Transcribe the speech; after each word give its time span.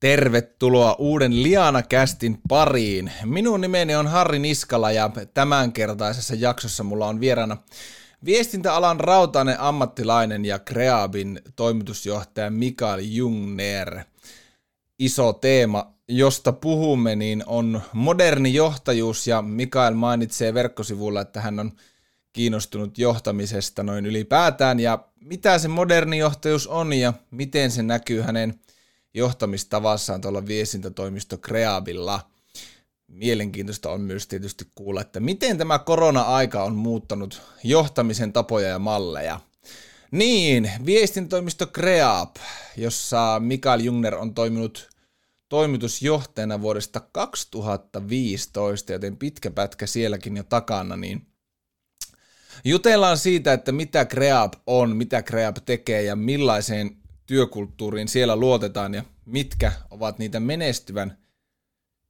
Tervetuloa 0.00 0.96
uuden 0.98 1.42
Liana-kästin 1.42 2.38
pariin. 2.48 3.12
Minun 3.24 3.60
nimeni 3.60 3.94
on 3.94 4.06
Harri 4.06 4.38
Niskala 4.38 4.92
ja 4.92 5.10
tämänkertaisessa 5.34 6.34
jaksossa 6.34 6.84
mulla 6.84 7.06
on 7.06 7.20
vieraana 7.20 7.56
viestintäalan 8.24 9.00
rautainen 9.00 9.60
ammattilainen 9.60 10.44
ja 10.44 10.58
Kreabin 10.58 11.40
toimitusjohtaja 11.56 12.50
Mikael 12.50 13.00
Jungner. 13.02 14.00
Iso 14.98 15.32
teema, 15.32 15.94
josta 16.08 16.52
puhumme, 16.52 17.16
niin 17.16 17.42
on 17.46 17.82
moderni 17.92 18.54
johtajuus 18.54 19.26
ja 19.26 19.42
Mikael 19.42 19.94
mainitsee 19.94 20.54
verkkosivulla, 20.54 21.20
että 21.20 21.40
hän 21.40 21.60
on 21.60 21.72
kiinnostunut 22.32 22.98
johtamisesta 22.98 23.82
noin 23.82 24.06
ylipäätään 24.06 24.80
ja 24.80 24.98
mitä 25.20 25.58
se 25.58 25.68
moderni 25.68 26.18
johtajuus 26.18 26.66
on 26.66 26.92
ja 26.92 27.12
miten 27.30 27.70
se 27.70 27.82
näkyy 27.82 28.20
hänen– 28.20 28.54
johtamistavassaan 29.14 30.20
tuolla 30.20 30.46
viestintätoimisto 30.46 31.38
Kreabilla. 31.38 32.30
Mielenkiintoista 33.08 33.90
on 33.90 34.00
myös 34.00 34.26
tietysti 34.26 34.64
kuulla, 34.74 35.00
että 35.00 35.20
miten 35.20 35.58
tämä 35.58 35.78
korona-aika 35.78 36.64
on 36.64 36.74
muuttanut 36.76 37.42
johtamisen 37.64 38.32
tapoja 38.32 38.68
ja 38.68 38.78
malleja. 38.78 39.40
Niin, 40.10 40.70
viestintätoimisto 40.86 41.66
Kreab, 41.66 42.36
jossa 42.76 43.40
Mikael 43.44 43.80
Jungner 43.80 44.14
on 44.14 44.34
toiminut 44.34 44.88
toimitusjohtajana 45.48 46.60
vuodesta 46.60 47.00
2015, 47.00 48.92
joten 48.92 49.16
pitkä 49.16 49.50
pätkä 49.50 49.86
sielläkin 49.86 50.36
jo 50.36 50.42
takana, 50.42 50.96
niin 50.96 51.26
jutellaan 52.64 53.18
siitä, 53.18 53.52
että 53.52 53.72
mitä 53.72 54.04
Kreab 54.04 54.52
on, 54.66 54.96
mitä 54.96 55.22
Kreab 55.22 55.56
tekee 55.66 56.02
ja 56.02 56.16
millaiseen 56.16 56.96
työkulttuuriin 57.28 58.08
siellä 58.08 58.36
luotetaan 58.36 58.94
ja 58.94 59.04
mitkä 59.24 59.72
ovat 59.90 60.18
niitä 60.18 60.40
menestyvän 60.40 61.18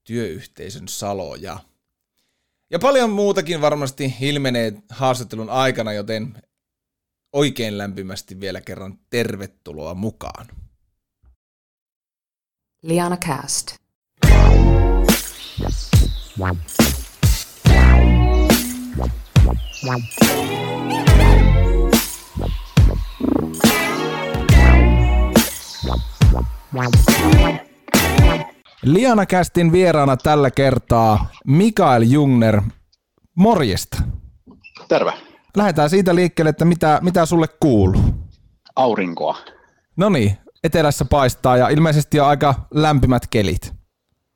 työyhteisön 0.04 0.88
saloja. 0.88 1.58
Ja 2.70 2.78
paljon 2.78 3.10
muutakin 3.10 3.60
varmasti 3.60 4.14
ilmenee 4.20 4.72
haastattelun 4.90 5.50
aikana, 5.50 5.92
joten 5.92 6.42
oikein 7.32 7.78
lämpimästi 7.78 8.40
vielä 8.40 8.60
kerran 8.60 8.98
tervetuloa 9.10 9.94
mukaan. 9.94 10.46
Liana 12.82 13.16
Cast. 13.16 13.76
Wow. 16.38 16.56
Liana 28.82 29.26
Kästin 29.26 29.72
vieraana 29.72 30.16
tällä 30.16 30.50
kertaa 30.50 31.26
Mikael 31.46 32.02
Jungner. 32.02 32.62
Morjesta. 33.34 34.02
Terve. 34.88 35.12
Lähdetään 35.56 35.90
siitä 35.90 36.14
liikkeelle, 36.14 36.50
että 36.50 36.64
mitä, 36.64 36.98
mitä 37.02 37.26
sulle 37.26 37.46
kuuluu? 37.60 38.02
Aurinkoa. 38.76 39.38
No 39.96 40.08
niin, 40.08 40.36
etelässä 40.64 41.04
paistaa 41.04 41.56
ja 41.56 41.68
ilmeisesti 41.68 42.20
on 42.20 42.26
aika 42.26 42.54
lämpimät 42.74 43.22
kelit. 43.30 43.74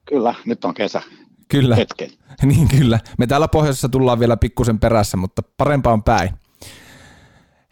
Kyllä, 0.08 0.34
nyt 0.46 0.64
on 0.64 0.74
kesä. 0.74 1.02
Kyllä. 1.48 1.76
Hetken. 1.76 2.10
Niin 2.42 2.68
kyllä. 2.68 3.00
Me 3.18 3.26
täällä 3.26 3.48
pohjoisessa 3.48 3.88
tullaan 3.88 4.20
vielä 4.20 4.36
pikkusen 4.36 4.78
perässä, 4.78 5.16
mutta 5.16 5.42
parempaan 5.56 6.02
päin. 6.02 6.30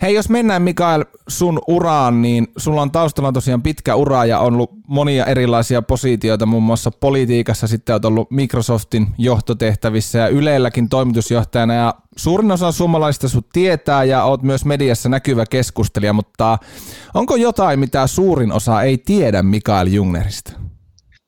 Hei, 0.02 0.14
jos 0.14 0.28
mennään 0.28 0.62
Mikael 0.62 1.04
sun 1.28 1.60
uraan, 1.68 2.22
niin 2.22 2.48
sulla 2.56 2.82
on 2.82 2.90
taustalla 2.90 3.32
tosiaan 3.32 3.62
pitkä 3.62 3.94
ura 3.94 4.24
ja 4.24 4.38
on 4.38 4.54
ollut 4.54 4.70
monia 4.86 5.24
erilaisia 5.24 5.82
positioita, 5.82 6.46
muun 6.46 6.62
muassa 6.62 6.90
politiikassa, 6.90 7.66
sitten 7.66 7.92
olet 7.92 8.04
ollut 8.04 8.30
Microsoftin 8.30 9.06
johtotehtävissä 9.18 10.18
ja 10.18 10.28
Ylelläkin 10.28 10.88
toimitusjohtajana. 10.88 11.74
Ja 11.74 11.94
suurin 12.16 12.52
osa 12.52 12.72
suomalaisista 12.72 13.28
sut 13.28 13.48
tietää 13.52 14.04
ja 14.04 14.24
oot 14.24 14.42
myös 14.42 14.64
mediassa 14.64 15.08
näkyvä 15.08 15.46
keskustelija, 15.46 16.12
mutta 16.12 16.58
onko 17.14 17.36
jotain, 17.36 17.80
mitä 17.80 18.06
suurin 18.06 18.52
osa 18.52 18.82
ei 18.82 18.98
tiedä 18.98 19.42
Mikael 19.42 19.86
Jungnerista? 19.86 20.52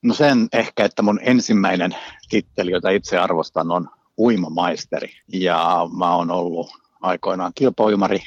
No 0.03 0.13
sen 0.13 0.47
ehkä, 0.53 0.85
että 0.85 1.01
mun 1.01 1.19
ensimmäinen 1.23 1.95
titteli, 2.29 2.71
jota 2.71 2.89
itse 2.89 3.17
arvostan, 3.17 3.71
on 3.71 3.89
uimamaisteri. 4.17 5.11
Ja 5.33 5.87
mä 5.97 6.15
oon 6.15 6.31
ollut 6.31 6.69
aikoinaan 7.01 7.51
kilpauimari 7.55 8.19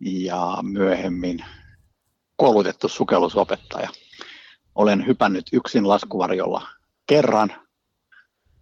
ja 0.00 0.58
myöhemmin 0.62 1.44
koulutettu 2.36 2.88
sukellusopettaja. 2.88 3.88
Olen 4.74 5.06
hypännyt 5.06 5.46
yksin 5.52 5.88
laskuvarjolla 5.88 6.68
kerran. 7.06 7.52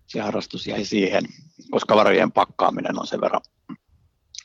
Se 0.06 0.20
harrastus 0.20 0.66
jäi 0.66 0.84
siihen, 0.84 1.24
koska 1.70 1.96
varojen 1.96 2.32
pakkaaminen 2.32 3.00
on 3.00 3.06
sen 3.06 3.20
verran 3.20 3.40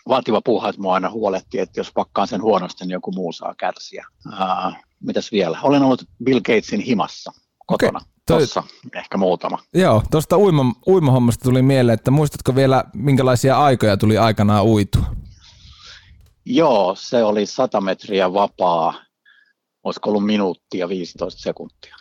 vaativa 0.08 0.42
puuha, 0.42 0.70
että 0.70 0.82
mua 0.82 0.94
aina 0.94 1.10
huoletti, 1.10 1.60
että 1.60 1.80
jos 1.80 1.92
pakkaan 1.94 2.28
sen 2.28 2.42
huonosti, 2.42 2.86
niin 2.86 2.92
joku 2.92 3.12
muu 3.12 3.34
saa 3.34 3.56
kärsiä. 3.58 4.06
Ää, 4.32 4.84
mitäs 5.00 5.32
vielä? 5.32 5.60
Olen 5.64 5.84
ollut 5.84 6.04
Bill 6.24 6.40
Gatesin 6.40 6.82
himassa 6.82 7.32
kotona. 7.66 8.00
Okay. 8.00 8.10
Tuossa 8.28 8.64
ehkä 8.96 9.18
muutama. 9.18 9.60
Joo, 9.74 10.04
tuosta 10.12 10.38
uima, 10.38 10.74
uimahommasta 10.88 11.44
tuli 11.44 11.62
mieleen, 11.62 11.94
että 11.94 12.12
muistatko 12.12 12.56
vielä, 12.56 12.84
minkälaisia 12.94 13.60
aikoja 13.60 13.98
tuli 13.98 14.18
aikanaan 14.18 14.66
uitua? 14.66 15.06
Joo, 16.46 16.96
se 16.96 17.24
oli 17.24 17.46
100 17.46 17.82
metriä 17.82 18.34
vapaa. 18.34 18.94
Olisiko 19.84 20.10
ollut 20.10 20.26
minuuttia 20.26 20.90
15 20.90 21.42
sekuntia. 21.42 21.96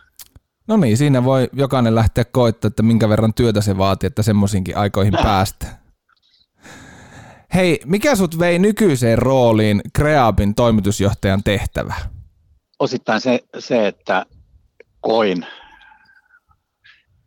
No 0.68 0.76
niin, 0.76 0.96
siinä 0.96 1.24
voi 1.24 1.48
jokainen 1.52 1.94
lähteä 1.94 2.24
koittamaan, 2.24 2.72
että 2.72 2.82
minkä 2.82 3.08
verran 3.08 3.34
työtä 3.34 3.60
se 3.60 3.78
vaatii, 3.78 4.06
että 4.06 4.22
semmoisinkin 4.22 4.76
aikoihin 4.76 5.14
päästä. 5.22 5.66
Hei, 7.54 7.80
mikä 7.84 8.16
sut 8.16 8.38
vei 8.38 8.58
nykyiseen 8.58 9.18
rooliin 9.18 9.80
Kreabin 9.92 10.54
toimitusjohtajan 10.54 11.42
tehtävä? 11.42 11.94
Osittain 12.78 13.20
se, 13.20 13.44
se 13.58 13.86
että 13.86 14.26
koin 15.00 15.46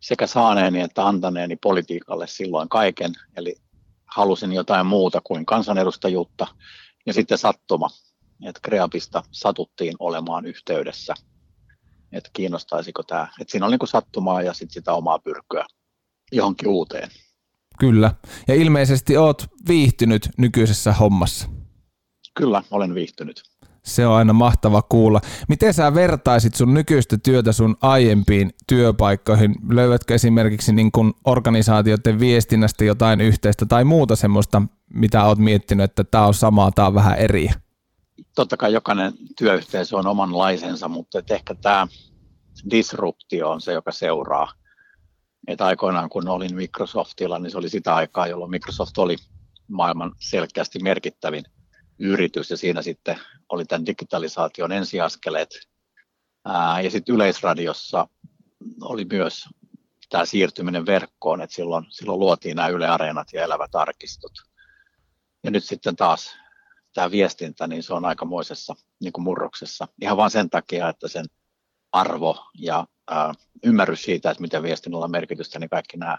sekä 0.00 0.26
saaneeni 0.26 0.80
että 0.80 1.06
antaneeni 1.06 1.56
politiikalle 1.56 2.26
silloin 2.26 2.68
kaiken, 2.68 3.12
eli 3.36 3.56
halusin 4.06 4.52
jotain 4.52 4.86
muuta 4.86 5.20
kuin 5.24 5.46
kansanedustajuutta– 5.46 6.46
ja 7.06 7.12
sitten 7.12 7.38
sattuma, 7.38 7.88
että 8.46 8.60
Kreapista 8.62 9.22
satuttiin 9.30 9.94
olemaan 9.98 10.46
yhteydessä, 10.46 11.14
että 12.12 12.30
kiinnostaisiko 12.32 13.02
tämä. 13.02 13.28
Että 13.40 13.52
siinä 13.52 13.66
oli 13.66 13.76
niin 13.76 13.88
sattumaa 13.88 14.42
ja 14.42 14.52
sitten 14.52 14.74
sitä 14.74 14.92
omaa 14.92 15.18
pyrkyä 15.18 15.64
johonkin 16.32 16.68
uuteen. 16.68 17.08
Kyllä. 17.78 18.14
Ja 18.48 18.54
ilmeisesti 18.54 19.16
oot 19.16 19.46
viihtynyt 19.68 20.28
nykyisessä 20.38 20.92
hommassa. 20.92 21.48
Kyllä, 22.34 22.62
olen 22.70 22.94
viihtynyt. 22.94 23.42
Se 23.84 24.06
on 24.06 24.14
aina 24.14 24.32
mahtava 24.32 24.82
kuulla. 24.82 25.20
Miten 25.48 25.74
sä 25.74 25.94
vertaisit 25.94 26.54
sun 26.54 26.74
nykyistä 26.74 27.18
työtä 27.18 27.52
sun 27.52 27.76
aiempiin 27.80 28.50
työpaikkoihin? 28.66 29.54
Löydätkö 29.70 30.14
esimerkiksi 30.14 30.72
niin 30.72 30.92
kun 30.92 31.14
organisaatioiden 31.24 32.20
viestinnästä 32.20 32.84
jotain 32.84 33.20
yhteistä 33.20 33.66
tai 33.66 33.84
muuta 33.84 34.16
semmoista, 34.16 34.62
mitä 34.94 35.24
oot 35.24 35.38
miettinyt, 35.38 35.84
että 35.84 36.04
tämä 36.04 36.26
on 36.26 36.34
samaa, 36.34 36.70
tämä 36.70 36.88
on 36.88 36.94
vähän 36.94 37.18
eri? 37.18 37.48
Totta 38.34 38.56
kai 38.56 38.72
jokainen 38.72 39.12
työyhteisö 39.38 39.96
on 39.96 40.06
omanlaisensa, 40.06 40.88
mutta 40.88 41.22
ehkä 41.30 41.54
tämä 41.54 41.86
disruptio 42.70 43.50
on 43.50 43.60
se, 43.60 43.72
joka 43.72 43.92
seuraa. 43.92 44.52
Et 45.48 45.60
aikoinaan 45.60 46.08
kun 46.08 46.28
olin 46.28 46.54
Microsoftilla, 46.54 47.38
niin 47.38 47.50
se 47.50 47.58
oli 47.58 47.68
sitä 47.68 47.94
aikaa, 47.94 48.26
jolloin 48.26 48.50
Microsoft 48.50 48.98
oli 48.98 49.16
maailman 49.68 50.12
selkeästi 50.20 50.78
merkittävin 50.78 51.44
yritys 51.98 52.50
ja 52.50 52.56
siinä 52.56 52.82
sitten 52.82 53.18
oli 53.48 53.64
tämän 53.64 53.86
digitalisaation 53.86 54.72
ensiaskeleet. 54.72 55.48
Ää, 56.44 56.80
ja 56.80 56.90
sitten 56.90 57.14
Yleisradiossa 57.14 58.08
oli 58.80 59.06
myös 59.12 59.48
tämä 60.08 60.24
siirtyminen 60.24 60.86
verkkoon, 60.86 61.42
että 61.42 61.56
silloin, 61.56 61.86
silloin 61.88 62.20
luotiin 62.20 62.56
nämä 62.56 62.68
Yle 62.68 62.88
Areenat 62.88 63.28
ja 63.32 63.42
elävät 63.42 63.74
arkistot. 63.74 64.32
Ja 65.44 65.50
nyt 65.50 65.64
sitten 65.64 65.96
taas 65.96 66.36
tämä 66.94 67.10
viestintä, 67.10 67.66
niin 67.66 67.82
se 67.82 67.94
on 67.94 68.04
aikamoisessa 68.04 68.74
niin 69.00 69.12
kuin 69.12 69.24
murroksessa. 69.24 69.88
Ihan 70.02 70.16
vain 70.16 70.30
sen 70.30 70.50
takia, 70.50 70.88
että 70.88 71.08
sen 71.08 71.24
arvo 71.92 72.44
ja 72.58 72.86
ää, 73.10 73.34
ymmärrys 73.64 74.02
siitä, 74.02 74.30
että 74.30 74.40
miten 74.40 74.62
viestinnällä 74.62 75.04
on 75.04 75.10
merkitystä, 75.10 75.58
niin 75.58 75.70
kaikki 75.70 75.96
nämä 75.96 76.18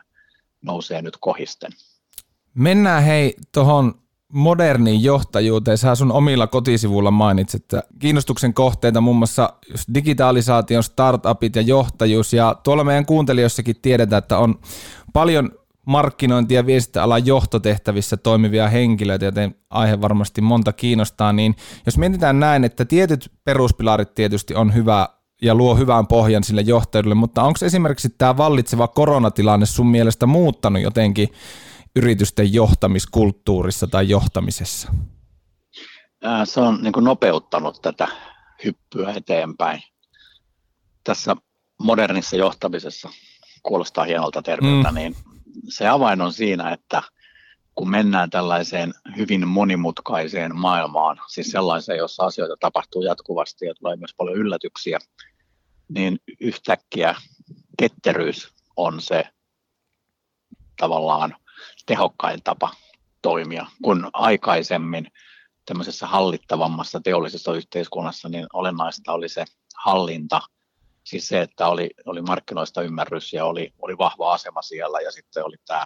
nousee 0.62 1.02
nyt 1.02 1.18
kohisten. 1.20 1.72
Mennään 2.54 3.04
hei 3.04 3.36
tuohon 3.54 4.04
moderniin 4.34 5.04
johtajuuteen. 5.04 5.78
Sä 5.78 5.96
sun 5.96 6.12
omilla 6.12 6.48
kotisivuilla 6.48 7.12
mainitsit, 7.12 7.64
että 7.64 7.84
kiinnostuksen 8.00 8.54
kohteita 8.54 9.02
muun 9.02 9.18
muassa 9.18 9.54
digitalisaation, 9.94 10.84
startupit 10.84 11.56
ja 11.56 11.62
johtajuus. 11.62 12.34
Ja 12.34 12.56
tuolla 12.64 12.84
meidän 12.84 13.06
kuuntelijoissakin 13.06 13.82
tiedetään, 13.82 14.18
että 14.18 14.38
on 14.38 14.60
paljon 15.14 15.52
markkinointi- 15.86 16.54
ja 16.54 16.66
viestintäalan 16.66 17.26
johtotehtävissä 17.26 18.18
toimivia 18.18 18.70
henkilöitä, 18.70 19.26
joten 19.26 19.56
aihe 19.70 20.02
varmasti 20.02 20.42
monta 20.42 20.74
kiinnostaa, 20.74 21.34
niin 21.34 21.56
jos 21.86 21.98
mietitään 21.98 22.40
näin, 22.40 22.64
että 22.64 22.86
tietyt 22.86 23.32
peruspilarit 23.44 24.16
tietysti 24.16 24.56
on 24.56 24.74
hyvä 24.74 25.10
ja 25.42 25.56
luo 25.56 25.76
hyvän 25.76 26.08
pohjan 26.08 26.44
sille 26.44 26.62
johtajuudelle, 26.62 27.16
mutta 27.16 27.44
onko 27.44 27.60
esimerkiksi 27.66 28.10
tämä 28.10 28.38
vallitseva 28.38 28.88
koronatilanne 28.88 29.66
sun 29.66 29.88
mielestä 29.88 30.26
muuttanut 30.26 30.82
jotenkin 30.82 31.30
yritysten 31.96 32.54
johtamiskulttuurissa 32.54 33.88
tai 33.88 34.10
johtamisessa? 34.10 34.94
Se 36.44 36.60
on 36.60 36.84
niin 36.84 36.94
kuin 36.94 37.04
nopeuttanut 37.04 37.82
tätä 37.82 38.08
hyppyä 38.66 39.14
eteenpäin. 39.14 39.82
Tässä 41.04 41.36
modernissa 41.80 42.36
johtamisessa, 42.36 43.10
kuulostaa 43.64 44.04
hienolta 44.04 44.42
termiltä, 44.42 44.90
mm. 44.90 44.96
niin 44.96 45.16
se 45.70 45.88
avain 45.88 46.22
on 46.22 46.34
siinä, 46.34 46.72
että 46.72 47.04
kun 47.76 47.90
mennään 47.90 48.30
tällaiseen 48.30 48.94
hyvin 49.18 49.48
monimutkaiseen 49.48 50.56
maailmaan, 50.56 51.22
siis 51.28 51.48
sellaiseen, 51.48 51.98
jossa 51.98 52.24
asioita 52.24 52.56
tapahtuu 52.60 53.04
jatkuvasti 53.04 53.66
ja 53.66 53.76
tulee 53.76 53.96
myös 53.96 54.14
paljon 54.18 54.38
yllätyksiä, 54.38 55.00
niin 55.90 56.20
yhtäkkiä 56.40 57.16
ketteryys 57.78 58.54
on 58.76 59.02
se 59.02 59.24
tavallaan 60.80 61.36
tehokkain 61.86 62.40
tapa 62.44 62.72
toimia, 63.22 63.66
kun 63.84 64.10
aikaisemmin 64.14 65.08
tämmöisessä 65.66 66.08
hallittavammassa 66.08 67.00
teollisessa 67.00 67.54
yhteiskunnassa 67.54 68.30
niin 68.30 68.48
olennaista 68.54 69.14
oli 69.14 69.30
se 69.30 69.46
hallinta, 69.76 70.42
siis 71.04 71.28
se, 71.28 71.42
että 71.42 71.68
oli, 71.68 71.90
oli 72.06 72.22
markkinoista 72.22 72.82
ymmärrys 72.82 73.34
ja 73.34 73.46
oli, 73.46 73.74
oli 73.82 73.98
vahva 73.98 74.34
asema 74.34 74.62
siellä 74.62 75.02
ja 75.02 75.12
sitten 75.12 75.46
oli 75.46 75.56
tämä 75.68 75.86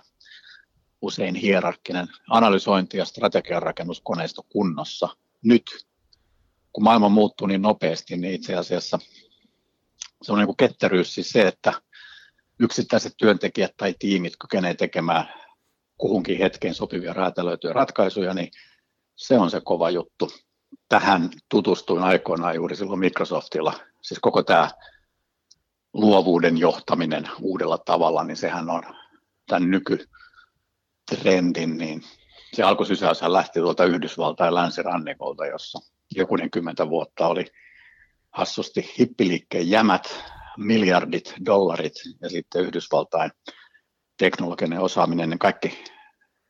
usein 1.01 1.35
hierarkkinen 1.35 2.07
analysointi 2.29 2.97
ja 2.97 3.05
strategian 3.05 3.63
rakennuskoneisto 3.63 4.43
kunnossa. 4.49 5.09
Nyt, 5.43 5.63
kun 6.73 6.83
maailma 6.83 7.09
muuttuu 7.09 7.47
niin 7.47 7.61
nopeasti, 7.61 8.17
niin 8.17 8.33
itse 8.33 8.55
asiassa 8.55 8.99
se 10.21 10.31
on 10.31 10.37
niin 10.37 10.47
kuin 10.47 10.57
ketteryys 10.57 11.13
siis 11.13 11.29
se, 11.29 11.47
että 11.47 11.73
yksittäiset 12.59 13.13
työntekijät 13.17 13.73
tai 13.77 13.95
tiimit 13.99 14.33
kykenee 14.39 14.73
tekemään 14.73 15.29
kuhunkin 15.97 16.37
hetkeen 16.37 16.73
sopivia 16.73 17.13
räätälöityjä 17.13 17.73
ratkaisuja, 17.73 18.33
niin 18.33 18.51
se 19.15 19.39
on 19.39 19.51
se 19.51 19.61
kova 19.63 19.89
juttu. 19.89 20.31
Tähän 20.89 21.29
tutustuin 21.49 22.03
aikoinaan 22.03 22.55
juuri 22.55 22.75
silloin 22.75 22.99
Microsoftilla. 22.99 23.73
Siis 24.01 24.19
koko 24.19 24.43
tämä 24.43 24.69
luovuuden 25.93 26.57
johtaminen 26.57 27.29
uudella 27.41 27.77
tavalla, 27.77 28.23
niin 28.23 28.37
sehän 28.37 28.69
on 28.69 28.83
tämän 29.47 29.71
nykytrendin, 29.71 31.77
niin 31.77 32.03
se 32.53 32.63
alkusysäys 32.63 33.21
lähti 33.21 33.59
tuolta 33.59 33.85
Yhdysvaltain 33.85 34.55
länsirannikolta, 34.55 35.45
jossa 35.45 35.79
jokunen 36.15 36.51
kymmentä 36.51 36.89
vuotta 36.89 37.27
oli 37.27 37.45
hassusti 38.31 38.93
hippiliikkeen 38.99 39.69
jämät, 39.69 40.23
miljardit 40.57 41.33
dollarit 41.45 41.93
ja 42.21 42.29
sitten 42.29 42.61
Yhdysvaltain 42.61 43.31
teknologinen 44.17 44.79
osaaminen, 44.79 45.29
niin 45.29 45.39
kaikki 45.39 45.83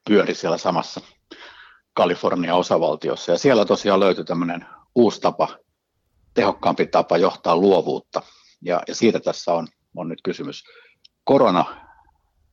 pyöri 0.10 0.36
siellä 0.36 0.58
samassa 0.58 1.02
Kalifornian 1.94 2.58
osavaltiossa. 2.58 3.32
Ja 3.32 3.38
siellä 3.38 3.66
tosiaan 3.66 4.00
löytyi 4.00 4.26
tämmöinen 4.26 4.66
uusi 4.96 5.22
tapa, 5.22 5.58
tehokkaampi 6.34 6.88
tapa 6.88 7.18
johtaa 7.18 7.56
luovuutta. 7.56 8.22
Ja, 8.62 8.82
ja 8.88 8.96
siitä 8.96 9.20
tässä 9.20 9.54
on, 9.54 9.68
on 9.96 10.10
nyt 10.10 10.22
kysymys. 10.24 10.64
Korona, 11.24 11.66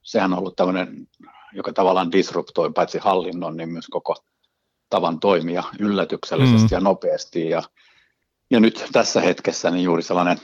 sehän 0.02 0.32
on 0.32 0.38
ollut 0.38 0.56
tämmöinen, 0.56 1.08
joka 1.52 1.72
tavallaan 1.72 2.12
disruptoi 2.12 2.72
paitsi 2.72 2.98
hallinnon, 2.98 3.56
niin 3.56 3.68
myös 3.68 3.86
koko 3.90 4.16
tavan 4.90 5.20
toimia 5.20 5.64
yllätyksellisesti 5.78 6.66
mm. 6.66 6.76
ja 6.76 6.80
nopeasti. 6.80 7.48
Ja, 7.48 7.62
ja 8.50 8.60
nyt 8.60 8.88
tässä 8.92 9.20
hetkessä 9.20 9.70
niin 9.70 9.84
juuri 9.84 10.02
sellainen 10.02 10.38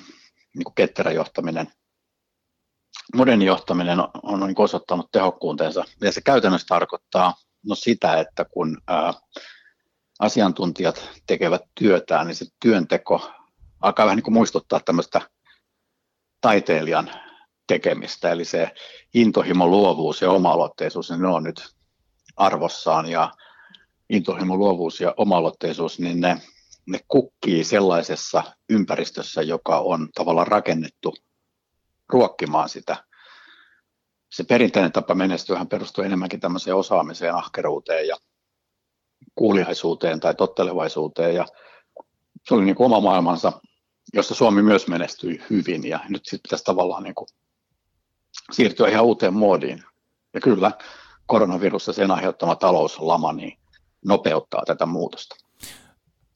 niin 0.54 0.64
kuin 0.64 0.74
ketterä 0.74 1.12
johtaminen, 1.12 1.66
moderni 3.16 3.44
johtaminen 3.44 4.00
on, 4.00 4.08
on 4.22 4.40
niin 4.40 4.60
osoittanut 4.60 5.08
tehokkuutensa. 5.12 5.84
Ja 6.00 6.12
se 6.12 6.20
käytännössä 6.20 6.66
tarkoittaa 6.68 7.34
no 7.66 7.74
sitä, 7.74 8.20
että 8.20 8.44
kun 8.44 8.78
ää, 8.88 9.14
asiantuntijat 10.18 11.10
tekevät 11.26 11.62
työtään, 11.74 12.26
niin 12.26 12.36
se 12.36 12.46
työnteko 12.62 13.30
alkaa 13.80 14.06
vähän 14.06 14.16
niin 14.16 14.24
kuin 14.24 14.34
muistuttaa 14.34 14.80
tämmöistä 14.84 15.20
taiteilijan 16.40 17.10
tekemistä, 17.66 18.30
eli 18.30 18.44
se 18.44 18.70
intohimo, 19.14 19.66
luovuus 19.66 20.22
ja 20.22 20.30
oma-aloitteisuus, 20.30 21.10
niin 21.10 21.22
ne 21.22 21.28
on 21.28 21.44
nyt 21.44 21.70
arvossaan, 22.36 23.08
ja 23.08 23.32
intohimo, 24.10 24.56
luovuus 24.56 25.00
ja 25.00 25.14
oma-aloitteisuus, 25.16 25.98
niin 25.98 26.20
ne, 26.20 26.36
ne 26.86 27.00
kukkii 27.08 27.64
sellaisessa 27.64 28.42
ympäristössä, 28.70 29.42
joka 29.42 29.78
on 29.78 30.08
tavallaan 30.14 30.46
rakennettu 30.46 31.14
ruokkimaan 32.08 32.68
sitä. 32.68 33.04
Se 34.32 34.44
perinteinen 34.44 34.92
tapa 34.92 35.14
menestyä 35.14 35.66
perustuu 35.70 36.04
enemmänkin 36.04 36.40
tämmöiseen 36.40 36.76
osaamiseen, 36.76 37.34
ahkeruuteen 37.34 38.08
ja 38.08 38.16
kuuliaisuuteen 39.34 40.20
tai 40.20 40.34
tottelevaisuuteen. 40.34 41.34
Ja 41.34 41.46
se 42.48 42.54
oli 42.54 42.64
niin 42.64 42.76
kuin 42.76 42.86
oma 42.86 43.00
maailmansa, 43.00 43.52
jossa 44.14 44.34
Suomi 44.34 44.62
myös 44.62 44.88
menestyi 44.88 45.42
hyvin 45.50 45.88
ja 45.88 46.00
nyt 46.08 46.22
sitten 46.24 46.40
pitäisi 46.42 46.64
tavallaan 46.64 47.02
niin 47.02 47.14
kuin 47.14 47.28
siirtyä 48.52 48.88
ihan 48.88 49.04
uuteen 49.04 49.34
moodiin. 49.34 49.84
Ja 50.34 50.40
kyllä 50.40 50.72
koronavirus 51.26 51.86
ja 51.86 51.92
sen 51.92 52.10
aiheuttama 52.10 52.56
talouslama 52.56 53.32
niin 53.32 53.58
nopeuttaa 54.04 54.62
tätä 54.66 54.86
muutosta. 54.86 55.36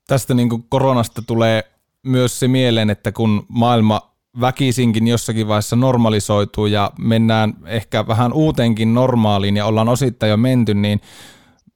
Tästä 0.07 0.35
niin 0.35 0.49
kuin 0.49 0.65
koronasta 0.69 1.23
tulee 1.27 1.63
myös 2.03 2.41
se 2.41 2.49
mieleen, 2.49 2.91
että 2.91 3.13
kun 3.13 3.47
maailma 3.49 4.15
väkisinkin 4.41 5.09
jossakin 5.09 5.49
vaiheessa 5.49 5.77
normalisoituu 5.77 6.67
ja 6.67 6.91
mennään 6.99 7.55
ehkä 7.67 8.07
vähän 8.07 8.33
uuteenkin 8.33 8.95
normaaliin 8.95 9.57
ja 9.57 9.67
ollaan 9.67 9.89
osittain 9.89 10.31
jo 10.31 10.37
menty, 10.37 10.75
niin 10.75 11.01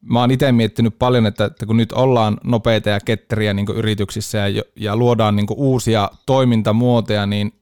mä 0.03 0.21
oon 0.21 0.31
itse 0.31 0.53
miettinyt 0.53 0.99
paljon, 0.99 1.27
että, 1.27 1.45
että 1.45 1.67
kun 1.67 1.77
nyt 1.77 1.93
ollaan 1.93 2.39
nopeita 2.45 2.91
ja 2.91 3.01
ketteriä 3.01 3.55
niin 3.55 3.67
yrityksissä 3.75 4.39
ja, 4.49 4.63
ja 4.77 4.97
luodaan 4.97 5.37
niin 5.37 5.47
uusia 5.57 6.11
toimintamuotoja, 6.27 7.27
niin 7.27 7.53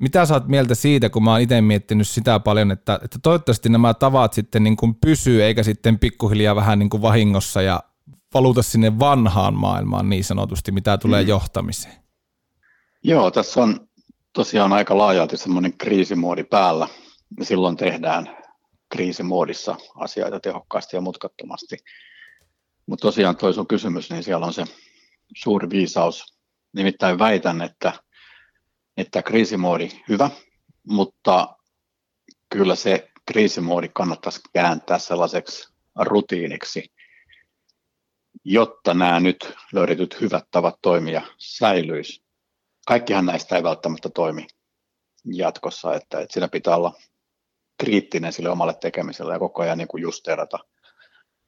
mitä 0.00 0.26
sä 0.26 0.34
oot 0.34 0.48
mieltä 0.48 0.74
siitä, 0.74 1.10
kun 1.10 1.24
mä 1.24 1.30
oon 1.32 1.40
itse 1.40 1.60
miettinyt 1.60 2.08
sitä 2.08 2.40
paljon, 2.40 2.70
että, 2.70 3.00
että 3.04 3.18
toivottavasti 3.22 3.68
nämä 3.68 3.94
tavat 3.94 4.32
sitten 4.32 4.64
niin 4.64 4.76
kuin 4.76 4.94
pysyy, 4.94 5.44
eikä 5.44 5.62
sitten 5.62 5.98
pikkuhiljaa 5.98 6.56
vähän 6.56 6.78
niin 6.78 6.90
kuin 6.90 7.02
vahingossa 7.02 7.62
ja 7.62 7.82
valuta 8.34 8.62
sinne 8.62 8.98
vanhaan 8.98 9.54
maailmaan 9.54 10.08
niin 10.08 10.24
sanotusti, 10.24 10.72
mitä 10.72 10.98
tulee 10.98 11.22
mm. 11.22 11.28
johtamiseen? 11.28 11.94
Joo, 13.02 13.30
tässä 13.30 13.62
on 13.62 13.88
tosiaan 14.32 14.72
aika 14.72 14.98
laajalti 14.98 15.36
semmoinen 15.36 15.78
kriisimoodi 15.78 16.44
päällä. 16.44 16.88
Silloin 17.42 17.76
tehdään 17.76 18.35
kriisimoodissa 18.88 19.76
asioita 19.94 20.40
tehokkaasti 20.40 20.96
ja 20.96 21.00
mutkattomasti. 21.00 21.76
Mutta 22.86 23.02
tosiaan 23.02 23.36
toi 23.36 23.54
sun 23.54 23.66
kysymys, 23.66 24.10
niin 24.10 24.22
siellä 24.22 24.46
on 24.46 24.52
se 24.52 24.64
suuri 25.36 25.70
viisaus. 25.70 26.38
Nimittäin 26.72 27.18
väitän, 27.18 27.62
että, 27.62 27.92
että 28.96 29.22
kriisimoodi 29.22 29.88
hyvä, 30.08 30.30
mutta 30.88 31.56
kyllä 32.48 32.74
se 32.74 33.10
kriisimoodi 33.26 33.88
kannattaisi 33.88 34.40
kääntää 34.52 34.98
sellaiseksi 34.98 35.68
rutiiniksi, 35.96 36.92
jotta 38.44 38.94
nämä 38.94 39.20
nyt 39.20 39.54
löydetyt 39.72 40.20
hyvät 40.20 40.44
tavat 40.50 40.78
toimia 40.82 41.22
säilyisi 41.38 42.26
kaikkihan 42.86 43.26
näistä 43.26 43.56
ei 43.56 43.62
välttämättä 43.62 44.08
toimi 44.08 44.46
jatkossa, 45.24 45.94
että, 45.94 46.20
että 46.20 46.32
siinä 46.32 46.48
pitää 46.48 46.76
olla 46.76 46.92
kriittinen 47.78 48.32
sille 48.32 48.50
omalle 48.50 48.74
tekemiselle 48.80 49.32
ja 49.32 49.38
koko 49.38 49.62
ajan 49.62 49.78
niin 49.78 49.88
kuin 49.88 50.02
justeerata 50.02 50.58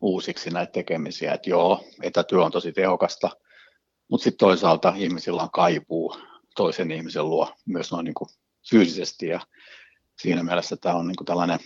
uusiksi 0.01 0.51
näitä 0.51 0.73
tekemisiä, 0.73 1.35
että 1.35 1.51
joo, 1.51 1.85
etätyö 2.03 2.45
on 2.45 2.53
tosi 2.53 2.73
tehokasta, 2.73 3.31
mutta 4.11 4.25
sitten 4.25 4.39
toisaalta 4.39 4.93
ihmisillä 4.97 5.43
on 5.43 5.51
kaipuu 5.51 6.17
toisen 6.57 6.91
ihmisen 6.91 7.29
luo 7.29 7.55
myös 7.67 7.93
noin 7.93 8.05
niin 8.05 8.15
kuin 8.15 8.29
fyysisesti 8.71 9.27
ja 9.27 9.41
siinä 10.21 10.43
mielessä 10.43 10.77
tämä 10.77 10.95
on 10.95 11.09
niin 11.09 11.17
kuin 11.17 11.27
tällainen 11.27 11.59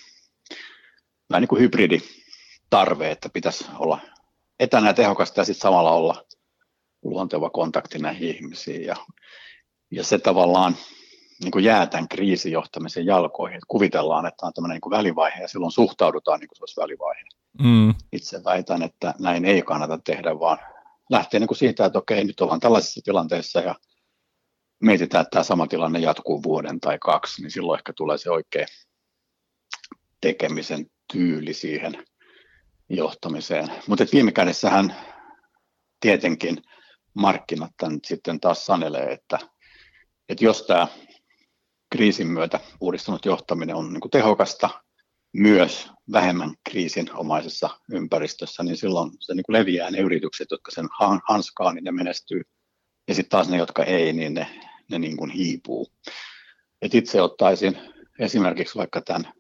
vähän 1.31 1.41
niin 1.41 1.49
kuin 1.49 1.61
hybriditarve, 1.63 3.11
että 3.11 3.29
pitäisi 3.29 3.65
olla 3.79 4.01
etänä 4.61 4.87
ja 4.87 4.95
tehokasta 4.95 5.41
ja 5.41 5.45
sitten 5.45 5.63
samalla 5.63 5.91
olla 5.91 6.25
luonteva 7.03 7.51
kontakti 7.51 7.99
näihin 7.99 8.37
ihmisiin 8.37 8.85
ja 8.85 8.97
ja 9.91 10.05
se 10.05 10.19
tavallaan 10.19 10.77
niin 11.45 11.53
kuin 11.53 11.65
jää 11.65 11.87
tämän 11.87 12.09
kriisijohtamisen 12.09 13.07
jalkoihin. 13.07 13.57
Että 13.57 13.67
kuvitellaan, 13.69 14.27
että 14.27 14.47
on 14.47 14.53
tämmöinen 14.53 14.75
niin 14.75 14.81
kuin 14.81 14.91
välivaihe 14.91 15.41
ja 15.41 15.49
silloin 15.49 15.73
suhtaudutaan 15.73 16.41
niin 16.41 16.49
kuin 16.49 16.57
se 16.57 16.63
olisi 16.63 16.81
välivaihe. 16.81 17.23
Mm. 17.63 17.95
Itse 18.13 18.45
väitän, 18.45 18.83
että 18.83 19.15
näin 19.19 19.45
ei 19.45 19.63
kannata 19.63 19.99
tehdä, 19.99 20.39
vaan 20.39 20.59
lähtee 21.11 21.41
niin 21.41 21.49
kuin 21.49 21.59
siitä, 21.59 21.85
että 21.85 21.99
okei, 21.99 22.25
nyt 22.25 22.41
ollaan 22.41 22.61
tällaisessa 22.61 23.01
tilanteessa 23.05 23.61
ja 23.61 23.75
mietitään, 24.83 25.23
että 25.23 25.31
tämä 25.31 25.43
sama 25.43 25.67
tilanne 25.67 25.99
jatkuu 25.99 26.43
vuoden 26.43 26.81
tai 26.81 26.99
kaksi, 26.99 27.43
niin 27.43 27.51
silloin 27.51 27.79
ehkä 27.79 27.93
tulee 27.97 28.19
se 28.19 28.31
oikea 28.31 28.67
tekemisen 30.21 30.87
tyyli 31.13 31.55
siihen 31.55 32.05
johtamiseen. 32.89 33.69
Mutta 33.87 34.05
viime 34.13 34.33
kädessähän 34.33 34.97
tietenkin 36.01 36.63
markkinat 37.15 37.71
tämän 37.77 37.99
sitten 38.05 38.41
taas 38.41 38.67
sanelee, 38.67 39.13
että 39.13 39.39
että 40.29 40.45
jos 40.45 40.63
tämä 40.63 40.89
kriisin 41.93 42.27
myötä 42.27 42.61
uudistunut 42.81 43.25
johtaminen 43.25 43.77
on 43.77 43.93
niin 43.93 44.11
tehokasta 44.11 44.71
myös 45.33 45.91
vähemmän 46.13 46.55
kriisinomaisessa 46.71 47.71
ympäristössä, 47.93 48.63
niin 48.63 48.77
silloin 48.77 49.11
se 49.21 49.35
niin 49.35 49.45
leviää 49.49 49.91
ne 49.91 49.99
yritykset, 49.99 50.49
jotka 50.51 50.71
sen 50.71 50.89
hanskaa, 51.29 51.73
niin 51.73 51.85
ne 51.85 51.93
menestyy. 51.93 52.43
Ja 53.09 53.15
sitten 53.15 53.31
taas 53.31 53.49
ne, 53.49 53.57
jotka 53.57 53.85
ei, 53.85 54.13
niin 54.13 54.35
ne, 54.35 54.61
ne 54.91 54.99
niin 54.99 55.17
kuin 55.17 55.31
hiipuu. 55.31 55.89
Et 56.83 56.95
itse 56.95 57.23
ottaisin 57.23 57.79
esimerkiksi 58.19 58.79
vaikka 58.79 59.01
tämän 59.01 59.33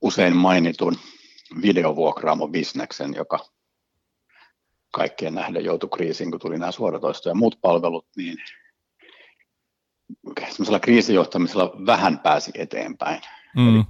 usein 0.00 0.36
mainitun 0.36 0.96
videovuokraamo-bisneksen, 1.62 3.14
joka 3.16 3.46
kaikkien 4.92 5.34
nähden 5.34 5.64
joutui 5.64 5.90
kriisiin, 5.94 6.30
kun 6.30 6.40
tuli 6.40 6.58
nämä 6.58 6.72
suoratoisto 6.72 7.28
ja 7.28 7.34
muut 7.34 7.58
palvelut, 7.60 8.06
niin 8.16 8.38
semmoisella 10.50 10.80
kriisijohtamisella 10.80 11.72
vähän 11.86 12.18
pääsi 12.18 12.50
eteenpäin. 12.54 13.20
Mm. 13.56 13.68
Eli 13.68 13.84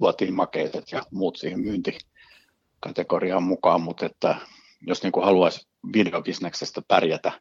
luotiin 0.00 0.34
makeiset 0.34 0.92
ja 0.92 1.02
muut 1.10 1.36
siihen 1.36 1.60
myyntikategoriaan 1.60 3.42
mukaan, 3.42 3.82
mutta 3.82 4.06
että 4.06 4.36
jos 4.80 5.02
niin 5.02 5.12
kuin 5.12 5.24
haluaisi 5.24 5.68
videobisneksestä 5.92 6.82
pärjätä 6.88 7.32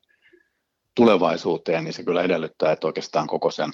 tulevaisuuteen, 0.96 1.84
niin 1.84 1.94
se 1.94 2.04
kyllä 2.04 2.24
edellyttää, 2.24 2.72
että 2.72 2.88
oikeastaan 2.88 3.28
koko 3.28 3.52
sen 3.52 3.70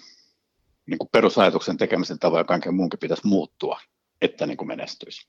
niin 0.85 0.97
kuin 0.97 1.09
perusajatuksen 1.11 1.77
tekemisen 1.77 2.19
tavoin 2.19 2.39
ja 2.39 2.43
kaiken 2.43 2.75
muunkin 2.75 2.99
pitäisi 2.99 3.27
muuttua, 3.27 3.79
että 4.21 4.45
niin 4.45 4.57
kuin 4.57 4.67
menestyisi. 4.67 5.27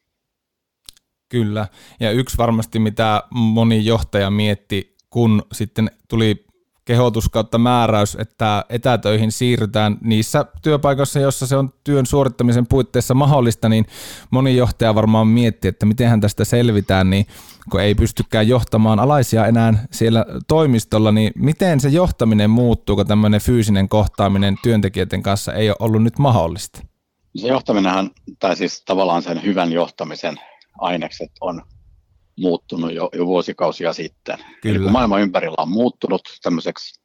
Kyllä, 1.28 1.68
ja 2.00 2.10
yksi 2.10 2.38
varmasti 2.38 2.78
mitä 2.78 3.22
moni 3.30 3.84
johtaja 3.84 4.30
mietti, 4.30 4.96
kun 5.10 5.42
sitten 5.52 5.90
tuli 6.08 6.44
kehotus 6.84 7.28
kautta 7.28 7.58
määräys, 7.58 8.16
että 8.20 8.64
etätöihin 8.68 9.32
siirrytään 9.32 9.96
niissä 10.00 10.44
työpaikoissa, 10.62 11.20
joissa 11.20 11.46
se 11.46 11.56
on 11.56 11.72
työn 11.84 12.06
suorittamisen 12.06 12.66
puitteissa 12.66 13.14
mahdollista, 13.14 13.68
niin 13.68 13.86
moni 14.30 14.56
johtaja 14.56 14.94
varmaan 14.94 15.26
miettii, 15.26 15.68
että 15.68 15.86
miten 15.86 16.20
tästä 16.20 16.44
selvitään, 16.44 17.10
niin 17.10 17.26
kun 17.70 17.80
ei 17.80 17.94
pystykään 17.94 18.48
johtamaan 18.48 19.00
alaisia 19.00 19.46
enää 19.46 19.86
siellä 19.90 20.26
toimistolla, 20.48 21.12
niin 21.12 21.32
miten 21.36 21.80
se 21.80 21.88
johtaminen 21.88 22.50
muuttuu, 22.50 22.96
kun 22.96 23.06
tämmöinen 23.06 23.40
fyysinen 23.40 23.88
kohtaaminen 23.88 24.56
työntekijöiden 24.62 25.22
kanssa 25.22 25.52
ei 25.52 25.68
ole 25.70 25.76
ollut 25.80 26.02
nyt 26.02 26.18
mahdollista? 26.18 26.82
Se 27.36 27.48
johtaminenhan, 27.48 28.10
tai 28.38 28.56
siis 28.56 28.82
tavallaan 28.84 29.22
sen 29.22 29.42
hyvän 29.42 29.72
johtamisen 29.72 30.40
ainekset 30.78 31.30
on 31.40 31.62
muuttunut 32.40 32.92
jo, 32.92 33.10
jo 33.12 33.26
vuosikausia 33.26 33.92
sitten. 33.92 34.38
Kyllä. 34.62 34.76
Eli 34.76 34.84
kun 34.84 34.92
maailma 34.92 35.18
ympärillä 35.18 35.56
on 35.58 35.68
muuttunut 35.68 36.22
tämmöiseksi 36.42 37.00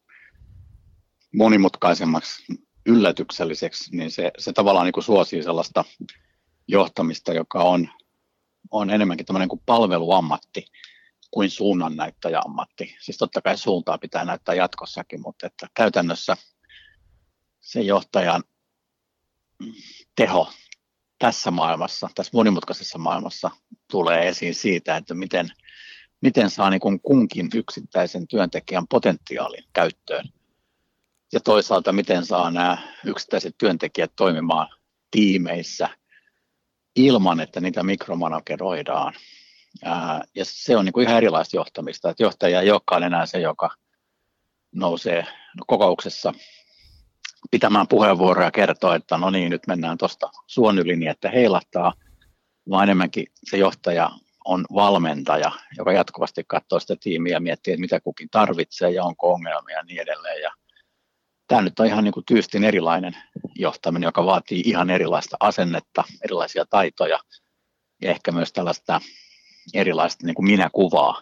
monimutkaisemmaksi, 1.34 2.44
yllätykselliseksi, 2.86 3.96
niin 3.96 4.12
se, 4.12 4.32
se 4.38 4.54
tavallaan 4.54 4.86
niin 4.86 4.94
kuin 4.94 5.04
suosii 5.04 5.44
sellaista 5.44 5.86
johtamista, 6.68 7.34
joka 7.34 7.64
on, 7.64 7.90
on 8.72 8.90
enemmänkin 8.90 9.26
tämmöinen 9.26 9.50
kuin 9.50 9.62
palveluammatti 9.66 10.66
kuin 11.32 11.50
suunnannäyttäjäammatti. 11.50 12.96
Siis 13.02 13.18
totta 13.18 13.42
kai 13.42 13.58
suuntaa 13.58 13.98
pitää 13.98 14.26
näyttää 14.26 14.56
jatkossakin, 14.56 15.22
mutta 15.22 15.48
että 15.48 15.68
käytännössä 15.74 16.38
se 17.62 17.82
johtajan 17.82 18.44
teho 20.16 20.52
tässä 21.20 21.52
maailmassa, 21.52 22.10
tässä 22.16 22.32
monimutkaisessa 22.34 22.98
maailmassa 22.98 23.52
tulee 23.92 24.28
esiin 24.28 24.56
siitä, 24.56 24.98
että 24.98 25.14
miten, 25.14 25.48
miten 26.22 26.50
saa 26.50 26.70
niin 26.70 26.80
kuin 26.80 27.00
kunkin 27.02 27.50
yksittäisen 27.56 28.28
työntekijän 28.28 28.88
potentiaalin 28.88 29.64
käyttöön. 29.74 30.26
Ja 31.34 31.40
toisaalta, 31.40 31.92
miten 31.92 32.26
saa 32.26 32.52
nämä 32.52 32.78
yksittäiset 33.06 33.56
työntekijät 33.58 34.12
toimimaan 34.16 34.68
tiimeissä 35.12 35.90
ilman, 36.96 37.40
että 37.40 37.62
niitä 37.62 37.84
mikromanageroidaan. 37.84 39.14
Ja 40.36 40.46
se 40.46 40.78
on 40.78 40.86
niin 40.86 40.94
kuin 40.94 41.08
ihan 41.08 41.18
erilaista 41.18 41.58
johtamista, 41.58 42.10
että 42.10 42.24
johtaja 42.24 42.62
ei 42.62 42.72
olekaan 42.72 43.04
enää 43.04 43.26
se, 43.26 43.40
joka 43.40 43.70
nousee 44.72 45.26
kokouksessa 45.68 46.34
pitämään 47.52 47.88
puheenvuoroja 47.88 48.48
ja 48.48 48.52
kertoa, 48.52 48.96
että 48.96 49.18
no 49.18 49.30
niin, 49.30 49.50
nyt 49.50 49.68
mennään 49.68 49.98
tuosta 49.98 50.30
suon 50.48 50.80
yli 50.80 50.96
niin, 50.96 51.12
että 51.12 51.30
heilahtaa, 51.30 51.94
vaan 52.70 52.84
enemmänkin 52.84 53.28
se 53.44 53.58
johtaja 53.58 54.10
on 54.46 54.66
valmentaja, 54.74 55.52
joka 55.78 55.92
jatkuvasti 55.92 56.44
katsoo 56.48 56.80
sitä 56.80 56.96
tiimiä 57.00 57.34
ja 57.34 57.40
miettii, 57.40 57.74
että 57.74 57.82
mitä 57.82 58.00
kukin 58.00 58.30
tarvitsee 58.32 58.90
ja 58.92 59.04
onko 59.04 59.34
ongelmia 59.34 59.76
ja 59.76 59.84
niin 59.84 60.02
edelleen. 60.02 60.42
Ja 60.42 60.52
tämä 61.48 61.62
nyt 61.62 61.80
on 61.80 61.86
ihan 61.86 62.04
niin 62.04 62.14
kuin 62.14 62.26
tyystin 62.26 62.64
erilainen 62.64 63.18
johtaminen, 63.56 64.08
joka 64.08 64.26
vaatii 64.26 64.62
ihan 64.66 64.90
erilaista 64.90 65.38
asennetta, 65.40 66.04
erilaisia 66.24 66.66
taitoja 66.70 67.20
ja 68.02 68.12
ehkä 68.12 68.32
myös 68.32 68.54
tällaista 68.54 69.02
erilaista 69.74 70.26
niin 70.26 70.36
kuin 70.36 70.46
minäkuvaa. 70.46 71.22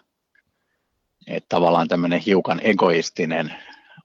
Että 1.26 1.48
tavallaan 1.48 1.88
tämmöinen 1.88 2.20
hiukan 2.20 2.60
egoistinen 2.62 3.54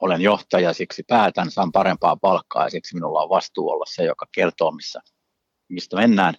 olen 0.00 0.20
johtaja, 0.20 0.72
siksi 0.72 1.02
päätän, 1.08 1.50
saan 1.50 1.72
parempaa 1.72 2.16
palkkaa 2.16 2.64
ja 2.64 2.70
siksi 2.70 2.94
minulla 2.94 3.22
on 3.22 3.28
vastuu 3.28 3.70
olla 3.70 3.84
se, 3.88 4.04
joka 4.04 4.26
kertoo, 4.32 4.70
missä, 4.70 5.00
mistä 5.68 5.96
mennään, 5.96 6.34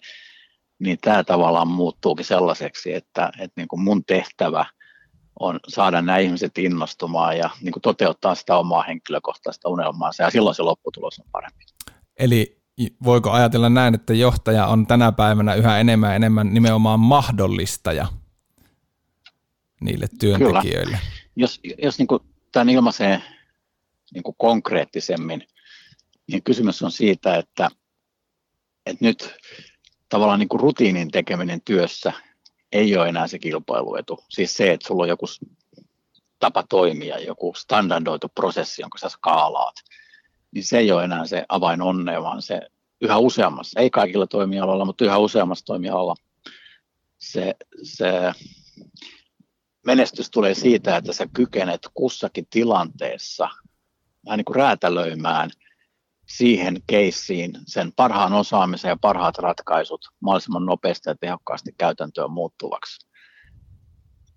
niin 0.78 0.98
tämä 1.00 1.24
tavallaan 1.24 1.68
muuttuukin 1.68 2.24
sellaiseksi, 2.24 2.94
että, 2.94 3.32
että 3.38 3.60
niin 3.60 3.68
kuin 3.68 3.82
mun 3.82 4.04
tehtävä 4.04 4.66
on 5.40 5.60
saada 5.68 6.02
nämä 6.02 6.18
ihmiset 6.18 6.58
innostumaan 6.58 7.38
ja 7.38 7.50
niin 7.60 7.72
kuin 7.72 7.82
toteuttaa 7.82 8.34
sitä 8.34 8.56
omaa 8.56 8.82
henkilökohtaista 8.82 9.68
unelmaansa 9.68 10.22
ja 10.22 10.30
silloin 10.30 10.54
se 10.54 10.62
lopputulos 10.62 11.18
on 11.18 11.26
parempi. 11.32 11.64
Eli 12.18 12.62
voiko 13.04 13.30
ajatella 13.30 13.68
näin, 13.68 13.94
että 13.94 14.14
johtaja 14.14 14.66
on 14.66 14.86
tänä 14.86 15.12
päivänä 15.12 15.54
yhä 15.54 15.78
enemmän 15.78 16.10
ja 16.10 16.16
enemmän 16.16 16.54
nimenomaan 16.54 17.00
mahdollistaja 17.00 18.06
niille 19.80 20.06
työntekijöille? 20.20 20.96
Kyllä. 20.96 20.98
Jos, 21.36 21.60
jos 21.82 21.98
niin 21.98 22.06
kuin 22.06 22.22
tämän 22.52 22.68
ilmaisee 22.68 23.22
niin 24.14 24.22
kuin 24.22 24.36
konkreettisemmin, 24.38 25.46
niin 26.26 26.42
kysymys 26.42 26.82
on 26.82 26.92
siitä, 26.92 27.36
että, 27.36 27.68
että 28.86 29.04
nyt 29.04 29.34
tavallaan 30.08 30.38
niin 30.38 30.48
kuin 30.48 30.60
rutiinin 30.60 31.10
tekeminen 31.10 31.60
työssä 31.60 32.12
ei 32.72 32.96
ole 32.96 33.08
enää 33.08 33.26
se 33.26 33.38
kilpailuetu. 33.38 34.24
Siis 34.28 34.56
se, 34.56 34.72
että 34.72 34.86
sulla 34.86 35.02
on 35.02 35.08
joku 35.08 35.26
tapa 36.38 36.64
toimia, 36.68 37.18
joku 37.18 37.54
standardoitu 37.56 38.28
prosessi, 38.28 38.82
jonka 38.82 38.98
sä 38.98 39.08
skaalaat, 39.08 39.74
niin 40.50 40.64
se 40.64 40.78
ei 40.78 40.92
ole 40.92 41.04
enää 41.04 41.26
se 41.26 41.44
avain 41.48 41.82
onneen, 41.82 42.22
vaan 42.22 42.42
se 42.42 42.60
yhä 43.00 43.18
useammassa, 43.18 43.80
ei 43.80 43.90
kaikilla 43.90 44.26
toimialoilla, 44.26 44.84
mutta 44.84 45.04
yhä 45.04 45.18
useammassa 45.18 45.64
toimialalla 45.64 46.14
se, 47.22 47.56
se 47.82 48.32
menestys 49.86 50.30
tulee 50.30 50.54
siitä, 50.54 50.96
että 50.96 51.12
sä 51.12 51.26
kykenet 51.34 51.88
kussakin 51.94 52.46
tilanteessa 52.50 53.48
vähän 54.26 54.36
niin 54.36 54.44
kuin 54.44 54.56
räätälöimään 54.56 55.50
siihen 56.28 56.82
keissiin 56.86 57.52
sen 57.66 57.92
parhaan 57.96 58.32
osaamisen 58.32 58.88
ja 58.88 58.96
parhaat 59.00 59.38
ratkaisut 59.38 60.08
mahdollisimman 60.20 60.66
nopeasti 60.66 61.10
ja 61.10 61.14
tehokkaasti 61.14 61.74
käytäntöön 61.78 62.30
muuttuvaksi. 62.30 63.08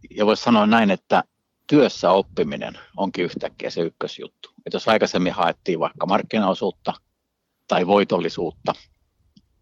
Ja 0.10 0.26
voisi 0.26 0.44
sanoa 0.44 0.68
näin, 0.68 0.92
että 0.92 1.24
työssä 1.68 2.12
oppiminen 2.12 2.80
onkin 2.98 3.26
yhtäkkiä 3.26 3.70
se 3.70 3.82
ykkösjuttu. 3.82 4.50
Että 4.66 4.76
jos 4.76 4.88
aikaisemmin 4.88 5.34
haettiin 5.34 5.80
vaikka 5.80 6.06
markkinaosuutta 6.06 6.94
tai 7.68 7.88
voitollisuutta, 7.88 8.74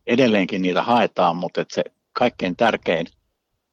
edelleenkin 0.07 0.61
niitä 0.61 0.83
haetaan, 0.83 1.35
mutta 1.35 1.61
että 1.61 1.75
se 1.75 1.83
kaikkein 2.13 2.55
tärkein 2.55 3.07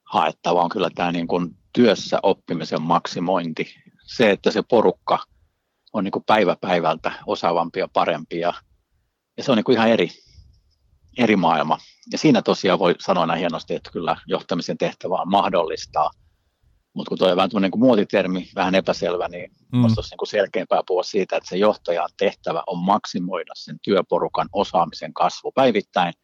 haettava 0.05 0.63
on 0.63 0.69
kyllä 0.69 0.91
tämä 0.95 1.13
niin 1.13 1.27
kuin 1.27 1.57
työssä 1.73 2.19
oppimisen 2.23 2.83
maksimointi. 2.83 3.75
Se, 4.07 4.31
että 4.31 4.51
se 4.51 4.63
porukka 4.63 5.19
on 5.93 6.05
niin 6.05 6.13
kuin 6.13 6.25
päivä 6.25 6.57
päivältä 6.61 7.13
osaavampi 7.27 7.81
ja 7.81 7.89
parempi 7.93 8.39
ja, 8.39 8.55
ja 9.37 9.45
se 9.45 9.51
on 9.51 9.57
niin 9.57 9.65
kuin 9.65 9.77
ihan 9.77 9.91
eri, 9.91 10.11
eri 11.19 11.37
maailma. 11.37 11.79
Ja 12.13 12.19
siinä 12.19 12.43
tosiaan 12.43 12.79
voi 12.79 12.95
sanoa 13.01 13.27
näin 13.27 13.39
hienosti, 13.39 13.75
että 13.75 13.91
kyllä 13.91 14.17
johtamisen 14.27 14.79
tehtävä 14.79 15.15
on 15.15 15.31
mahdollistaa, 15.31 16.11
mutta 16.95 17.09
kun 17.09 17.19
tuo 17.19 17.31
on 17.31 17.37
vähän 17.37 17.51
niin 17.61 17.71
kuin 17.71 17.81
muotitermi, 17.81 18.49
vähän 18.55 18.75
epäselvä, 18.75 19.29
niin 19.29 19.51
mm. 19.73 19.85
olisi 19.85 20.01
niin 20.01 20.19
kuin 20.19 20.29
selkeämpää 20.29 20.81
puhua 20.87 21.03
siitä, 21.03 21.37
että 21.37 21.49
se 21.49 21.57
johtajan 21.57 22.09
tehtävä 22.17 22.63
on 22.67 22.79
maksimoida 22.79 23.53
sen 23.55 23.77
työporukan 23.83 24.49
osaamisen 24.53 25.15
kasvu 25.15 25.53
päivittäin– 25.53 26.13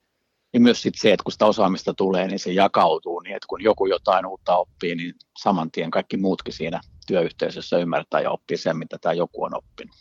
ja 0.57 0.61
myös 0.61 0.83
sit 0.83 0.95
se, 0.97 1.13
että 1.13 1.25
kun 1.25 1.33
sitä 1.33 1.47
osaamista 1.47 1.95
tulee, 1.95 2.29
niin 2.29 2.39
se 2.39 2.53
jakautuu 2.53 3.21
niin, 3.21 3.37
että 3.37 3.47
kun 3.47 3.63
joku 3.63 3.87
jotain 3.87 4.27
uutta 4.27 4.57
oppii, 4.57 4.95
niin 4.95 5.15
saman 5.39 5.71
tien 5.71 5.91
kaikki 5.91 6.17
muutkin 6.17 6.55
siinä 6.55 6.81
työyhteisössä 7.07 7.79
ymmärtää 7.79 8.21
ja 8.21 8.31
oppii 8.31 8.57
sen, 8.57 8.77
mitä 8.77 8.99
tämä 9.01 9.13
joku 9.13 9.45
on 9.45 9.55
oppinut. 9.55 9.97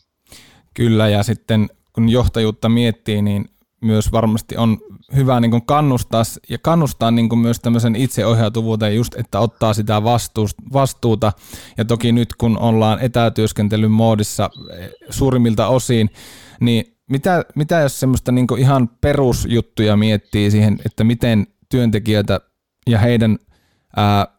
Kyllä, 0.73 1.07
ja 1.07 1.23
sitten 1.23 1.69
kun 1.93 2.09
johtajuutta 2.09 2.69
miettii, 2.69 3.21
niin 3.21 3.45
myös 3.81 4.11
varmasti 4.11 4.57
on 4.57 4.77
hyvä 5.15 5.39
niin 5.39 5.51
kuin 5.51 5.65
kannustaa 5.65 6.23
ja 6.49 6.57
kannustaa 6.57 7.11
niin 7.11 7.29
kuin 7.29 7.39
myös 7.39 7.59
tämmöisen 7.59 7.95
itseohjautuvuuteen 7.95 8.95
just, 8.95 9.15
että 9.15 9.39
ottaa 9.39 9.73
sitä 9.73 10.03
vastuuta. 10.73 11.33
Ja 11.77 11.85
toki 11.85 12.11
nyt 12.11 12.35
kun 12.37 12.57
ollaan 12.57 12.99
etätyöskentelyn 12.99 13.91
moodissa 13.91 14.49
eh, 14.77 14.89
suurimmilta 15.09 15.67
osin, 15.67 16.09
niin 16.59 16.97
mitä, 17.09 17.45
mitä 17.55 17.79
jos 17.79 17.99
semmoista 17.99 18.31
niin 18.31 18.47
ihan 18.57 18.89
perusjuttuja 19.01 19.97
miettii 19.97 20.51
siihen, 20.51 20.77
että 20.85 21.03
miten 21.03 21.47
työntekijöitä 21.69 22.41
ja 22.89 22.99
heidän 22.99 23.37
ää, 23.95 24.34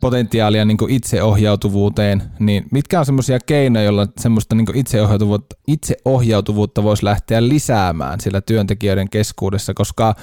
potentiaalia 0.00 0.64
niin 0.64 0.78
itseohjautuvuuteen, 0.88 2.22
niin 2.38 2.66
mitkä 2.70 2.98
on 2.98 3.06
semmoisia 3.06 3.38
keinoja, 3.40 3.84
joilla 3.84 4.06
semmoista 4.18 4.54
niin 4.54 4.76
itseohjautuvuutta, 4.76 5.56
itseohjautuvuutta 5.66 6.82
voisi 6.82 7.04
lähteä 7.04 7.48
lisäämään 7.48 8.20
sillä 8.20 8.40
työntekijöiden 8.40 9.10
keskuudessa, 9.10 9.74
koska 9.74 10.14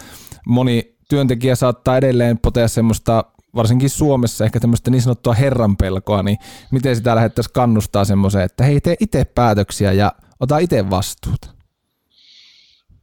moni 0.47 0.95
työntekijä 1.09 1.55
saattaa 1.55 1.97
edelleen 1.97 2.37
potea 2.37 2.67
semmoista 2.67 3.23
varsinkin 3.55 3.89
Suomessa 3.89 4.45
ehkä 4.45 4.59
tämmöistä 4.59 4.91
niin 4.91 5.01
sanottua 5.01 5.33
herranpelkoa, 5.33 6.23
niin 6.23 6.37
miten 6.71 6.95
sitä 6.95 7.15
lähdettäisiin 7.15 7.53
kannustaa 7.53 8.05
semmoiseen, 8.05 8.45
että 8.45 8.63
hei, 8.63 8.81
tee 8.81 8.95
itse 8.99 9.25
päätöksiä 9.25 9.91
ja 9.91 10.11
ota 10.39 10.57
itse 10.57 10.89
vastuuta? 10.89 11.49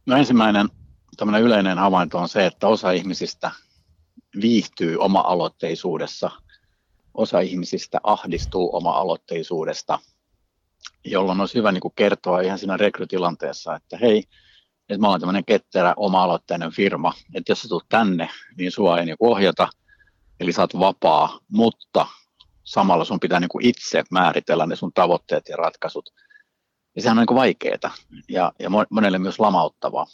No 0.05 0.17
ensimmäinen 0.17 0.69
tämmöinen 1.17 1.41
yleinen 1.41 1.77
havainto 1.77 2.17
on 2.17 2.29
se, 2.29 2.45
että 2.45 2.67
osa 2.67 2.91
ihmisistä 2.91 3.51
viihtyy 4.41 4.97
oma-aloitteisuudessa– 4.97 6.31
osa 7.15 7.39
ihmisistä 7.39 7.99
ahdistuu 8.03 8.75
oma-aloitteisuudesta, 8.75 9.99
jolloin 11.05 11.39
olisi 11.39 11.57
hyvä 11.57 11.71
niin 11.71 11.81
kuin 11.81 11.93
kertoa 11.95 12.41
ihan 12.41 12.59
siinä 12.59 12.77
rekrytilanteessa, 12.77 13.75
että 13.75 13.97
hei, 13.97 14.23
että 14.89 15.01
mä 15.01 15.09
olen 15.09 15.19
tämmöinen 15.19 15.45
ketterä 15.45 15.93
oma-aloitteinen 15.97 16.71
firma, 16.71 17.13
että 17.33 17.51
jos 17.51 17.61
sä 17.61 17.67
tulet 17.67 17.85
tänne, 17.89 18.29
niin 18.57 18.71
sua 18.71 18.99
ei 18.99 19.05
niin 19.05 19.17
ohjata, 19.19 19.67
eli 20.39 20.51
sä 20.51 20.61
oot 20.61 20.79
vapaa, 20.79 21.39
mutta 21.47 22.05
samalla 22.63 23.05
sun 23.05 23.19
pitää 23.19 23.39
niin 23.39 23.49
kuin 23.49 23.65
itse 23.65 24.03
määritellä 24.11 24.65
ne 24.65 24.75
sun 24.75 24.93
tavoitteet 24.93 25.49
ja 25.49 25.55
ratkaisut. 25.55 26.09
Ja 26.95 27.01
sehän 27.01 27.19
on 27.19 27.25
niin 27.29 27.37
vaikeaa 27.37 27.95
ja, 28.29 28.53
ja 28.59 28.69
monelle 28.89 29.19
myös 29.19 29.39
lamauttavaa. 29.39 30.05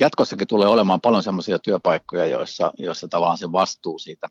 Jatkossakin 0.00 0.48
tulee 0.48 0.68
olemaan 0.68 1.00
paljon 1.00 1.22
sellaisia 1.22 1.58
työpaikkoja, 1.58 2.26
joissa, 2.26 2.72
joissa 2.78 3.08
tavallaan 3.08 3.38
se 3.38 3.52
vastuu 3.52 3.98
siitä 3.98 4.28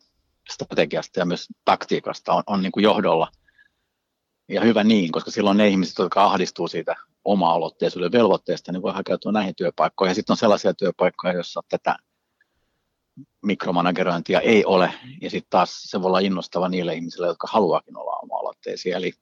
strategiasta 0.50 1.20
ja 1.20 1.24
myös 1.24 1.48
taktiikasta 1.64 2.32
on, 2.32 2.42
on 2.46 2.62
niin 2.62 2.72
kuin 2.72 2.84
johdolla. 2.84 3.28
Ja 4.48 4.60
hyvä 4.60 4.84
niin, 4.84 5.12
koska 5.12 5.30
silloin 5.30 5.56
ne 5.56 5.68
ihmiset, 5.68 5.98
jotka 5.98 6.24
ahdistuu 6.24 6.68
siitä 6.68 6.96
oma-aloitteisuuden 7.24 8.12
velvoitteesta, 8.12 8.72
niin 8.72 8.82
voi 8.82 8.92
hakeutua 8.92 9.32
näihin 9.32 9.54
työpaikkoihin. 9.54 10.10
Ja 10.10 10.14
sitten 10.14 10.32
on 10.32 10.36
sellaisia 10.36 10.74
työpaikkoja, 10.74 11.34
joissa 11.34 11.60
tätä 11.68 11.96
mikromanagerointia 13.42 14.40
ei 14.40 14.64
ole, 14.64 14.94
ja 15.20 15.30
sitten 15.30 15.50
taas 15.50 15.82
se 15.82 16.02
voi 16.02 16.08
olla 16.08 16.18
innostava 16.18 16.68
niille 16.68 16.94
ihmisille, 16.94 17.26
jotka 17.26 17.48
haluaakin 17.50 17.96
olla 17.96 18.18
oma-aloitteisia. 18.22 18.96
Eli 18.96 19.12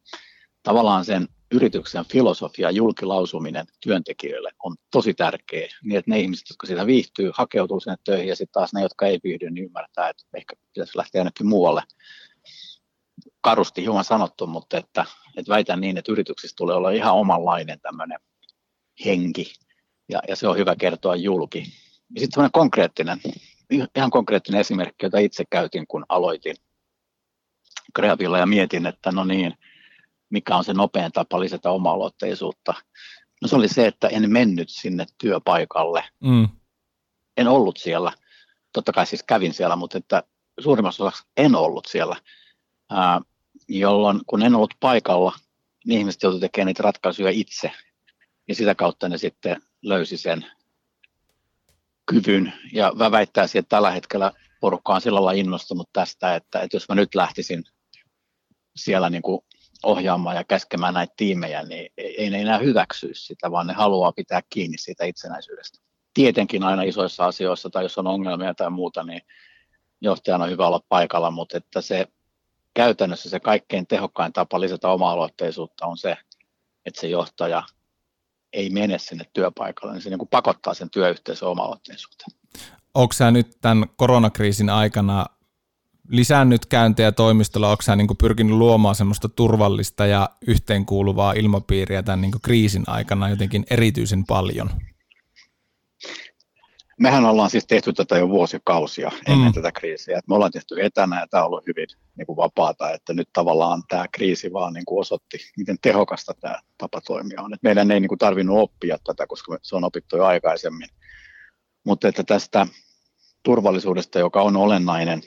tavallaan 0.63 1.05
sen 1.05 1.29
yrityksen 1.53 2.05
filosofia, 2.05 2.71
julkilausuminen 2.71 3.67
työntekijöille 3.81 4.51
on 4.63 4.77
tosi 4.91 5.15
tärkeä, 5.15 5.69
niin 5.83 5.99
että 5.99 6.11
ne 6.11 6.21
ihmiset, 6.21 6.49
jotka 6.51 6.67
siitä 6.67 6.87
viihtyy, 6.87 7.31
hakeutuu 7.35 7.81
sinne 7.81 7.97
töihin, 8.05 8.29
ja 8.29 8.37
sitten 8.37 8.53
taas 8.53 8.73
ne, 8.75 8.83
jotka 8.83 9.07
ei 9.07 9.21
viihdy, 9.25 9.51
niin 9.51 9.65
ymmärtää, 9.65 10.09
että 10.09 10.25
ehkä 10.35 10.57
pitäisi 10.75 10.99
lähteä 10.99 11.19
jonnekin 11.19 11.47
muualle. 11.47 11.83
Karusti 13.41 13.83
hieman 13.83 14.05
sanottu, 14.05 14.47
mutta 14.47 14.79
että, 14.79 15.05
että 15.37 15.51
väitän 15.51 15.81
niin, 15.81 15.99
että 15.99 16.13
yrityksissä 16.13 16.57
tulee 16.57 16.77
olla 16.77 16.91
ihan 16.91 17.15
omanlainen 17.15 17.81
tämmöinen 17.81 18.19
henki, 19.05 19.53
ja, 20.09 20.21
ja 20.29 20.37
se 20.37 20.49
on 20.49 20.57
hyvä 20.57 20.77
kertoa 20.77 21.17
julki. 21.17 21.65
Sitten 22.19 22.33
semmoinen 22.33 22.53
konkreettinen, 22.53 23.21
ihan 23.97 24.11
konkreettinen 24.11 24.61
esimerkki, 24.61 25.07
jota 25.07 25.19
itse 25.19 25.45
käytin, 25.51 25.87
kun 25.87 26.07
aloitin 26.09 26.57
Kreavilla 27.95 28.39
ja 28.39 28.47
mietin, 28.47 28.87
että 28.87 29.13
no 29.13 29.25
niin, 29.25 29.55
mikä 30.31 30.57
on 30.57 30.65
se 30.65 30.73
nopein 30.73 31.13
tapa 31.13 31.41
lisätä 31.41 31.71
oma-aloitteisuutta. 31.71 32.75
No 33.43 33.49
se 33.49 33.57
oli 33.57 33.69
se, 33.69 33.87
että 33.87 34.09
en 34.09 34.31
mennyt 34.31 34.69
sinne 34.71 35.07
työpaikalle. 35.19 36.05
Mm. 36.21 36.49
En 37.37 37.49
ollut 37.49 37.77
siellä. 37.77 38.13
Totta 38.73 38.93
kai 38.93 39.07
siis 39.07 39.23
kävin 39.23 39.55
siellä, 39.55 39.77
mutta 39.77 39.99
että 39.99 40.23
suurimmassa 40.61 41.05
osassa 41.05 41.27
en 41.37 41.55
ollut 41.55 41.87
siellä. 41.87 42.17
Ää, 42.91 43.21
jolloin 43.69 44.21
kun 44.27 44.43
en 44.43 44.55
ollut 44.55 44.75
paikalla, 44.81 45.33
niin 45.87 45.99
ihmiset 45.99 46.23
joutuivat 46.23 46.41
tekemään 46.41 46.67
niitä 46.67 46.83
ratkaisuja 46.83 47.31
itse. 47.31 47.73
Ja 48.49 48.55
sitä 48.55 48.75
kautta 48.75 49.09
ne 49.09 49.19
sitten 49.19 49.63
löysi 49.83 50.17
sen 50.17 50.47
kyvyn. 52.07 52.53
Ja 52.73 52.93
mä 52.95 53.11
väittäisin, 53.11 53.59
että 53.59 53.69
tällä 53.69 53.91
hetkellä 53.91 54.33
porukka 54.61 54.95
on 54.95 55.01
sillä 55.01 55.17
lailla 55.17 55.41
innostunut 55.41 55.89
tästä, 55.93 56.35
että, 56.35 56.61
että 56.61 56.77
jos 56.77 56.89
mä 56.89 56.95
nyt 56.95 57.15
lähtisin 57.15 57.65
siellä 58.77 59.11
niin 59.11 59.23
kuin 59.23 59.41
ohjaamaan 59.85 60.37
ja 60.37 60.45
käskemään 60.45 60.95
näitä 60.95 61.15
tiimejä, 61.17 61.63
niin 61.63 61.93
ei 61.97 62.31
ne 62.31 62.41
enää 62.41 62.59
hyväksyisi 62.59 63.27
sitä, 63.27 63.51
vaan 63.51 63.67
ne 63.67 63.73
haluaa 63.73 64.13
pitää 64.13 64.41
kiinni 64.51 64.79
siitä 64.79 65.05
itsenäisyydestä. 65.05 65.79
Tietenkin 66.15 66.63
aina 66.63 66.83
isoissa 66.83 67.27
asioissa 67.27 67.71
tai 67.71 67.85
jos 67.85 67.99
on 67.99 68.07
ongelmia 68.07 68.55
tai 68.55 68.71
muuta, 68.71 69.03
niin 69.03 69.23
johtajana 70.01 70.45
on 70.45 70.51
hyvä 70.51 70.67
olla 70.67 70.81
paikalla, 70.89 71.31
mutta 71.31 71.57
että 71.57 71.81
se 71.81 72.07
käytännössä 72.75 73.31
se 73.31 73.41
kaikkein 73.41 73.87
tehokkain 73.87 74.33
tapa 74.33 74.61
lisätä 74.61 74.89
oma-aloitteisuutta 74.89 75.87
on 75.87 75.99
se, 75.99 76.17
että 76.87 77.01
se 77.01 77.09
johtaja 77.09 77.63
ei 78.53 78.71
mene 78.71 78.99
sinne 78.99 79.25
työpaikalle, 79.33 79.93
niin 79.93 80.03
se 80.03 80.11
niin 80.11 80.19
kuin 80.19 80.29
pakottaa 80.29 80.75
sen 80.75 80.91
työyhteisön 80.91 81.49
oma-aloitteisuuteen. 81.49 82.39
Onko 82.95 83.13
sä 83.13 83.31
nyt 83.31 83.59
tämän 83.61 83.85
koronakriisin 83.97 84.71
aikana 84.71 85.27
lisännyt 86.11 86.67
käyntejä 86.67 87.13
toimistolla, 87.13 87.71
onko 87.71 87.83
sä 87.83 87.97
niin 87.97 88.09
pyrkinyt 88.21 88.57
luomaan 88.57 88.95
semmoista 88.95 89.29
turvallista 89.29 90.07
ja 90.07 90.29
yhteenkuuluvaa 90.47 91.33
ilmapiiriä 91.33 92.03
tämän 92.03 92.21
niin 92.21 92.33
kriisin 92.43 92.85
aikana 92.87 93.29
jotenkin 93.29 93.65
erityisen 93.71 94.25
paljon? 94.25 94.71
Mehän 96.99 97.25
ollaan 97.25 97.51
siis 97.51 97.67
tehty 97.67 97.93
tätä 97.93 98.19
jo 98.19 98.29
vuosikausia 98.29 99.11
ennen 99.27 99.49
mm. 99.49 99.55
tätä 99.55 99.73
kriisiä. 99.73 100.21
me 100.29 100.35
ollaan 100.35 100.53
tehty 100.53 100.83
etänä 100.83 101.21
ja 101.21 101.27
tämä 101.27 101.43
on 101.43 101.47
ollut 101.47 101.67
hyvin 101.67 101.87
niin 102.17 102.27
kuin 102.27 102.37
vapaata, 102.37 102.91
että 102.91 103.15
nyt 103.15 103.29
tavallaan 103.33 103.83
tämä 103.89 104.07
kriisi 104.13 104.53
vaan 104.53 104.73
niin 104.73 104.85
kuin 104.85 105.01
osoitti, 105.01 105.39
miten 105.57 105.77
tehokasta 105.83 106.35
tämä 106.41 106.61
tapa 106.79 107.01
toimia 107.01 107.43
on. 107.43 107.55
Et 107.55 107.63
meidän 107.63 107.91
ei 107.91 108.01
niin 108.01 108.09
kuin 108.09 108.19
tarvinnut 108.19 108.59
oppia 108.59 108.99
tätä, 109.05 109.27
koska 109.27 109.59
se 109.63 109.77
on 109.77 109.85
opittu 109.85 110.17
jo 110.17 110.25
aikaisemmin. 110.25 110.89
Mutta 111.85 112.09
että 112.09 112.25
tästä 112.25 112.67
turvallisuudesta, 113.43 114.19
joka 114.19 114.43
on 114.43 114.57
olennainen 114.57 115.23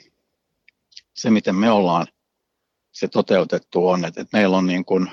se, 1.14 1.30
miten 1.30 1.56
me 1.56 1.72
ollaan 1.72 2.08
se 2.92 3.08
toteutettu 3.08 3.88
on, 3.88 4.06
että, 4.06 4.22
että 4.22 4.38
meillä 4.38 4.58
on 4.58 4.68
niin 4.68 4.86
kuin, 4.86 5.12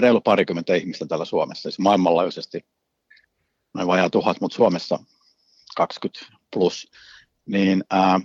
reilu 0.00 0.20
parikymmentä 0.20 0.74
ihmistä 0.74 1.06
täällä 1.06 1.24
Suomessa, 1.24 1.62
siis 1.62 1.78
maailmanlaajuisesti 1.78 2.66
noin 3.74 3.88
vajaa 3.88 4.10
tuhat, 4.10 4.40
mutta 4.40 4.54
Suomessa 4.54 4.98
20 5.76 6.26
plus, 6.52 6.90
niin 7.46 7.84
ää, 7.90 8.20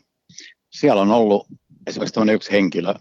siellä 0.69 1.01
on 1.01 1.12
ollut 1.12 1.47
esimerkiksi 1.88 2.13
tämmöinen 2.13 2.36
yksi 2.36 2.51
henkilö, 2.51 2.93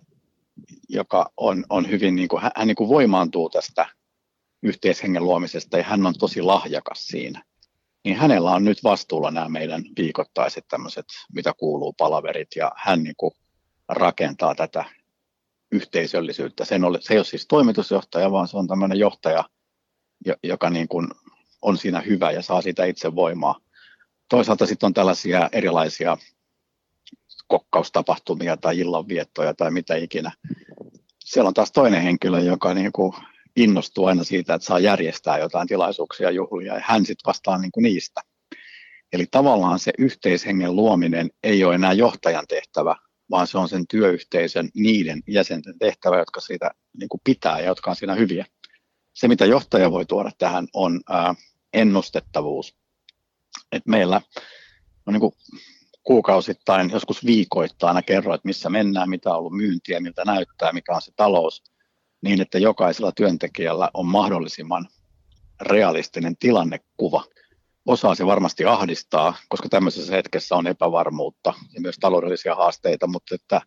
joka 0.88 1.32
on, 1.36 1.64
on 1.68 1.90
hyvin, 1.90 2.16
niin 2.16 2.28
kuin, 2.28 2.42
hän, 2.42 2.50
hän 2.56 2.68
niin 2.68 2.76
kuin 2.76 2.88
voimaantuu 2.88 3.50
tästä 3.50 3.86
yhteishengen 4.62 5.24
luomisesta 5.24 5.78
ja 5.78 5.84
hän 5.84 6.06
on 6.06 6.14
tosi 6.18 6.42
lahjakas 6.42 7.06
siinä. 7.06 7.44
Niin 8.04 8.16
hänellä 8.16 8.50
on 8.50 8.64
nyt 8.64 8.84
vastuulla 8.84 9.30
nämä 9.30 9.48
meidän 9.48 9.82
viikoittaiset 9.96 10.64
tämmöiset, 10.68 11.06
mitä 11.32 11.54
kuuluu 11.58 11.92
palaverit 11.92 12.48
ja 12.56 12.72
hän 12.76 13.02
niin 13.02 13.14
kuin 13.16 13.32
rakentaa 13.88 14.54
tätä 14.54 14.84
yhteisöllisyyttä. 15.72 16.64
Sen 16.64 16.84
ole, 16.84 16.98
se 17.00 17.14
ei 17.14 17.18
ole 17.18 17.24
siis 17.24 17.46
toimitusjohtaja, 17.46 18.32
vaan 18.32 18.48
se 18.48 18.56
on 18.56 18.66
tämmöinen 18.66 18.98
johtaja, 18.98 19.44
joka 20.42 20.70
niin 20.70 20.88
kuin 20.88 21.08
on 21.62 21.78
siinä 21.78 22.00
hyvä 22.00 22.30
ja 22.30 22.42
saa 22.42 22.62
sitä 22.62 22.84
itse 22.84 23.14
voimaa. 23.14 23.60
Toisaalta 24.28 24.66
sitten 24.66 24.86
on 24.86 24.94
tällaisia 24.94 25.48
erilaisia 25.52 26.16
kokkaustapahtumia 27.48 28.56
tai 28.56 28.78
illanviettoja 28.78 29.54
tai 29.54 29.70
mitä 29.70 29.94
ikinä. 29.94 30.32
Siellä 31.24 31.48
on 31.48 31.54
taas 31.54 31.72
toinen 31.72 32.02
henkilö, 32.02 32.40
joka 32.40 32.74
niin 32.74 32.92
kuin 32.92 33.12
innostuu 33.56 34.06
aina 34.06 34.24
siitä, 34.24 34.54
että 34.54 34.66
saa 34.66 34.78
järjestää 34.78 35.38
jotain 35.38 35.68
tilaisuuksia, 35.68 36.30
juhlia, 36.30 36.74
ja 36.74 36.82
hän 36.84 37.06
sitten 37.06 37.26
vastaa 37.26 37.58
niin 37.58 37.72
kuin 37.72 37.82
niistä. 37.82 38.20
Eli 39.12 39.26
tavallaan 39.30 39.78
se 39.78 39.92
yhteishengen 39.98 40.76
luominen 40.76 41.30
ei 41.42 41.64
ole 41.64 41.74
enää 41.74 41.92
johtajan 41.92 42.44
tehtävä, 42.48 42.96
vaan 43.30 43.46
se 43.46 43.58
on 43.58 43.68
sen 43.68 43.86
työyhteisön 43.86 44.68
niiden 44.74 45.22
jäsenten 45.26 45.78
tehtävä, 45.78 46.18
jotka 46.18 46.40
siitä 46.40 46.70
niin 46.98 47.08
kuin 47.08 47.20
pitää 47.24 47.58
ja 47.58 47.66
jotka 47.66 47.90
on 47.90 47.96
siinä 47.96 48.14
hyviä. 48.14 48.46
Se, 49.12 49.28
mitä 49.28 49.46
johtaja 49.46 49.90
voi 49.90 50.06
tuoda 50.06 50.30
tähän, 50.38 50.68
on 50.72 51.00
ää, 51.08 51.34
ennustettavuus. 51.72 52.76
Et 53.72 53.86
meillä 53.86 54.20
on 55.06 55.12
niin 55.12 55.20
kuin 55.20 55.32
kuukausittain, 56.02 56.90
joskus 56.90 57.26
viikoittain 57.26 57.88
aina 57.88 58.02
kerro, 58.02 58.34
että 58.34 58.48
missä 58.48 58.70
mennään, 58.70 59.10
mitä 59.10 59.30
on 59.30 59.38
ollut 59.38 59.56
myyntiä, 59.56 60.00
miltä 60.00 60.24
näyttää, 60.24 60.72
mikä 60.72 60.94
on 60.94 61.02
se 61.02 61.12
talous, 61.16 61.62
niin 62.22 62.40
että 62.40 62.58
jokaisella 62.58 63.12
työntekijällä 63.12 63.90
on 63.94 64.06
mahdollisimman 64.06 64.88
realistinen 65.60 66.36
tilannekuva 66.36 67.24
osaa 67.86 68.14
se 68.14 68.26
varmasti 68.26 68.64
ahdistaa, 68.64 69.36
koska 69.48 69.68
tämmöisessä 69.68 70.16
hetkessä 70.16 70.56
on 70.56 70.66
epävarmuutta 70.66 71.54
ja 71.74 71.80
myös 71.80 71.96
taloudellisia 72.00 72.54
haasteita, 72.54 73.06
mutta 73.06 73.34
että 73.34 73.60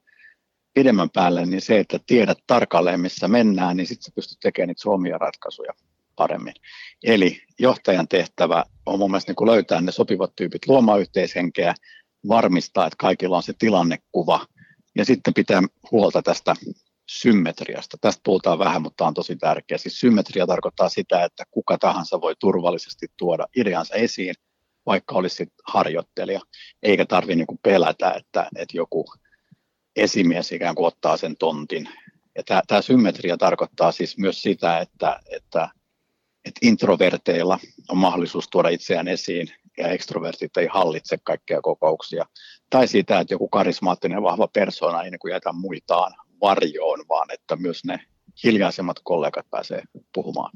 pidemmän 0.73 1.09
päälle 1.09 1.45
niin 1.45 1.61
se, 1.61 1.79
että 1.79 1.99
tiedät 2.07 2.37
tarkalleen 2.47 2.99
missä 2.99 3.27
mennään, 3.27 3.77
niin 3.77 3.87
sitten 3.87 4.03
sä 4.03 4.11
pystyt 4.15 4.39
tekemään 4.39 4.67
niitä 4.67 4.89
omia 4.89 5.17
ratkaisuja 5.17 5.73
paremmin. 6.15 6.53
Eli 7.03 7.41
johtajan 7.59 8.07
tehtävä 8.07 8.65
on 8.85 8.99
mun 8.99 9.11
mielestä 9.11 9.33
niin 9.39 9.47
löytää 9.47 9.81
ne 9.81 9.91
sopivat 9.91 10.35
tyypit, 10.35 10.67
luomaan 10.67 11.01
yhteishenkeä, 11.01 11.73
varmistaa, 12.27 12.87
että 12.87 12.97
kaikilla 12.99 13.37
on 13.37 13.43
se 13.43 13.53
tilannekuva 13.59 14.45
ja 14.95 15.05
sitten 15.05 15.33
pitää 15.33 15.61
huolta 15.91 16.21
tästä 16.21 16.55
symmetriasta. 17.09 17.97
Tästä 18.01 18.21
puhutaan 18.23 18.59
vähän, 18.59 18.81
mutta 18.81 19.05
on 19.07 19.13
tosi 19.13 19.35
tärkeä. 19.35 19.77
Siis 19.77 19.99
symmetria 19.99 20.47
tarkoittaa 20.47 20.89
sitä, 20.89 21.23
että 21.23 21.43
kuka 21.51 21.77
tahansa 21.77 22.21
voi 22.21 22.35
turvallisesti 22.39 23.07
tuoda 23.17 23.47
ideansa 23.55 23.95
esiin, 23.95 24.35
vaikka 24.85 25.15
olisi 25.15 25.47
harjoittelija, 25.67 26.39
eikä 26.83 27.05
tarvitse 27.05 27.35
niin 27.35 27.59
pelätä, 27.63 28.11
että, 28.11 28.49
että 28.55 28.77
joku 28.77 29.05
esimies 29.95 30.51
ikään 30.51 30.75
kuin 30.75 30.87
ottaa 30.87 31.17
sen 31.17 31.37
tontin. 31.37 31.89
Ja 32.35 32.43
tämä, 32.43 32.61
tämä 32.67 32.81
symmetria 32.81 33.37
tarkoittaa 33.37 33.91
siis 33.91 34.17
myös 34.17 34.41
sitä, 34.41 34.79
että, 34.79 35.19
että, 35.31 35.69
että 36.45 36.59
introverteilla 36.61 37.59
on 37.89 37.97
mahdollisuus 37.97 38.47
tuoda 38.49 38.69
itseään 38.69 39.07
esiin 39.07 39.47
ja 39.77 39.87
ekstrovertit 39.87 40.57
ei 40.57 40.67
hallitse 40.73 41.17
kaikkia 41.23 41.61
kokouksia. 41.61 42.25
Tai 42.69 42.87
sitä, 42.87 43.19
että 43.19 43.33
joku 43.33 43.47
karismaattinen 43.47 44.23
vahva 44.23 44.47
persona 44.47 45.03
ei 45.03 45.11
niin 45.11 45.31
jätä 45.31 45.51
muitaan 45.51 46.13
varjoon, 46.41 47.05
vaan 47.09 47.31
että 47.31 47.55
myös 47.55 47.85
ne 47.85 47.99
hiljaisemmat 48.43 48.97
kollegat 49.03 49.49
pääsee 49.49 49.83
puhumaan. 50.13 50.51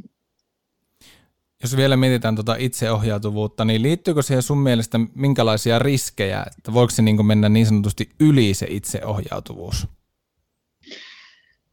Jos 1.63 1.77
vielä 1.77 1.97
mietitään 1.97 2.35
tuota 2.35 2.55
itseohjautuvuutta, 2.59 3.65
niin 3.65 3.81
liittyykö 3.81 4.21
siihen 4.21 4.43
sun 4.43 4.57
mielestä 4.57 4.99
minkälaisia 5.15 5.79
riskejä, 5.79 6.45
että 6.57 6.73
voiko 6.73 6.89
se 6.89 7.01
niin 7.01 7.25
mennä 7.25 7.49
niin 7.49 7.65
sanotusti 7.65 8.09
yli 8.19 8.53
se 8.53 8.67
itseohjautuvuus? 8.69 9.87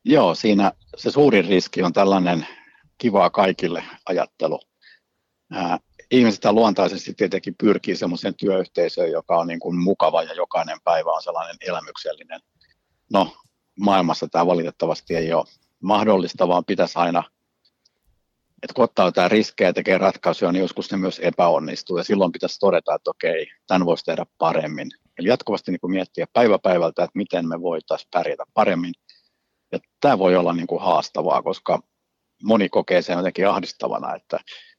Joo, 0.04 0.34
siinä 0.34 0.72
se 0.96 1.10
suurin 1.10 1.44
riski 1.44 1.82
on 1.82 1.92
tällainen 1.92 2.46
kivaa 2.98 3.30
kaikille 3.30 3.84
ajattelu. 4.06 4.60
Ää, 5.52 5.78
ihmiset 6.10 6.44
luontaisesti 6.44 7.14
tietenkin 7.14 7.54
pyrkii 7.60 7.96
sellaiseen 7.96 8.34
työyhteisöön, 8.34 9.10
joka 9.10 9.38
on 9.38 9.46
niin 9.46 9.60
kuin 9.60 9.76
mukava 9.76 10.22
ja 10.22 10.34
jokainen 10.34 10.78
päivä 10.84 11.10
on 11.10 11.22
sellainen 11.22 11.56
elämyksellinen. 11.60 12.40
No, 13.12 13.36
maailmassa 13.80 14.28
tämä 14.28 14.46
valitettavasti 14.46 15.16
ei 15.16 15.32
ole 15.32 15.44
mahdollista, 15.80 16.48
vaan 16.48 16.64
pitäisi 16.64 16.98
aina, 16.98 17.22
että 18.62 18.74
kun 18.74 18.84
ottaa 18.84 19.06
jotain 19.06 19.30
riskejä 19.30 19.68
ja 19.68 19.72
tekee 19.72 19.98
ratkaisuja, 19.98 20.52
niin 20.52 20.60
joskus 20.60 20.90
ne 20.90 20.98
myös 20.98 21.18
epäonnistuu 21.18 21.98
ja 21.98 22.04
silloin 22.04 22.32
pitäisi 22.32 22.60
todeta, 22.60 22.94
että 22.94 23.10
okei, 23.10 23.46
tämän 23.66 23.86
voisi 23.86 24.04
tehdä 24.04 24.26
paremmin. 24.38 24.90
Eli 25.18 25.28
jatkuvasti 25.28 25.70
niin 25.70 25.80
kuin 25.80 25.90
miettiä 25.90 26.26
päivä 26.32 26.58
päivältä, 26.58 27.04
että 27.04 27.18
miten 27.18 27.48
me 27.48 27.60
voitaisiin 27.60 28.08
pärjätä 28.12 28.44
paremmin. 28.54 28.94
Ja 29.72 29.78
tämä 30.00 30.18
voi 30.18 30.36
olla 30.36 30.52
niin 30.52 30.66
kuin 30.66 30.82
haastavaa, 30.82 31.42
koska 31.42 31.82
moni 32.44 32.68
kokee 32.68 33.02
sen 33.02 33.16
jotenkin 33.16 33.48
ahdistavana, 33.48 34.14
että 34.14 34.38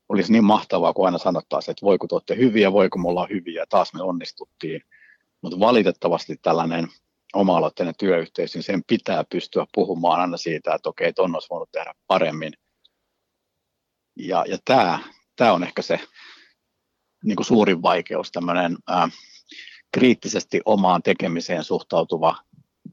olisi 0.10 0.32
niin 0.32 0.44
mahtavaa, 0.44 0.94
kun 0.94 1.06
aina 1.06 1.18
sanottaisiin, 1.18 1.72
että 1.72 1.86
voi 1.86 1.98
kun 1.98 2.10
te 2.10 2.16
olette 2.16 2.36
hyviä, 2.36 2.72
voi 2.72 2.90
kun 2.90 3.02
me 3.02 3.08
ollaan 3.08 3.30
hyviä, 3.30 3.66
taas 3.70 3.94
me 3.94 4.04
onnistuttiin. 4.04 4.82
Mutta 5.42 5.60
valitettavasti 5.60 6.40
tällainen 6.42 6.88
oma-aloitteinen 7.34 7.96
työyhteisö, 8.00 8.58
niin 8.58 8.64
sen 8.64 8.84
pitää 8.88 9.24
pystyä 9.30 9.66
puhumaan 9.74 10.22
aina 10.22 10.38
siitä, 10.38 10.74
että 10.76 10.90
okei, 10.90 11.14
ton 11.14 11.36
olisi 11.36 11.50
voinut 11.50 11.72
tehdä 11.72 11.94
paremmin. 12.08 12.54
Ja, 14.16 14.46
ja 14.48 14.58
tämä, 14.66 15.00
tämä 15.36 15.54
on 15.54 15.64
ehkä 15.64 15.82
se 15.82 16.00
niin 17.24 17.36
kuin 17.36 17.46
suurin 17.46 17.82
vaikeus, 17.82 18.32
tämmöinen 18.32 18.78
ää, 18.88 19.10
kriittisesti 19.94 20.62
omaan 20.66 21.04
tekemiseen 21.04 21.64
suhtautuva 21.64 22.36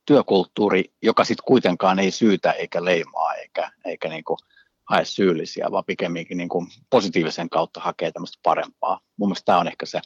työkulttuuri, 0.06 0.84
joka 1.02 1.24
sitten 1.24 1.44
kuitenkaan 1.46 1.98
ei 1.98 2.10
syytä 2.10 2.52
eikä 2.52 2.84
leimaa 2.84 3.34
eikä, 3.34 3.70
eikä 3.84 4.08
niin 4.08 4.24
kuin 4.24 4.38
hae 4.84 5.04
syyllisiä, 5.04 5.68
vaan 5.70 5.84
pikemminkin 5.84 6.36
niin 6.36 6.48
kuin 6.48 6.66
positiivisen 6.90 7.50
kautta 7.50 7.80
hakee 7.80 8.12
tämmöistä 8.12 8.38
parempaa. 8.42 9.00
Mun 9.16 9.28
mielestä 9.28 9.44
tämä 9.44 9.58
on 9.58 9.68
ehkä 9.68 9.86
se 9.86 10.00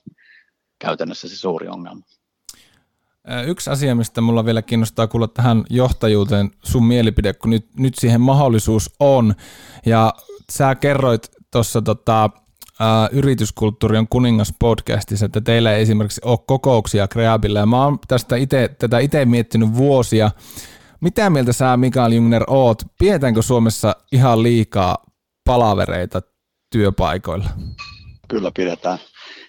käytännössä 0.78 1.28
se 1.28 1.36
suuri 1.36 1.68
ongelma. 1.68 2.06
Yksi 3.46 3.70
asia, 3.70 3.94
mistä 3.94 4.20
mulla 4.20 4.44
vielä 4.44 4.62
kiinnostaa 4.62 5.06
kuulla 5.06 5.28
tähän 5.28 5.64
johtajuuteen 5.70 6.50
sun 6.64 6.84
mielipide, 6.84 7.32
kun 7.32 7.50
nyt, 7.50 7.66
nyt 7.78 7.94
siihen 7.94 8.20
mahdollisuus 8.20 8.90
on. 9.00 9.34
Ja 9.86 10.14
sä 10.50 10.74
kerroit 10.74 11.28
tuossa 11.50 11.82
tota, 11.82 12.30
yrityskulttuuri 13.12 13.98
on 13.98 14.08
kuningas 14.08 14.54
podcastissa, 14.58 15.26
että 15.26 15.40
teillä 15.40 15.72
ei 15.72 15.82
esimerkiksi 15.82 16.20
ole 16.24 16.38
kokouksia 16.46 17.08
Kreabilla. 17.08 17.58
Ja 17.58 17.66
mä 17.66 17.84
oon 17.84 17.98
tästä 18.08 18.36
ite, 18.36 18.68
tätä 18.78 18.98
itse 18.98 19.24
miettinyt 19.24 19.74
vuosia. 19.74 20.30
Mitä 21.00 21.30
mieltä 21.30 21.52
sä, 21.52 21.76
Mikael 21.76 22.12
Jungner, 22.12 22.44
oot? 22.46 22.82
Pidetäänkö 22.98 23.42
Suomessa 23.42 23.96
ihan 24.12 24.42
liikaa 24.42 24.96
palavereita 25.44 26.22
työpaikoilla? 26.72 27.48
Kyllä 28.28 28.50
pidetään. 28.56 28.98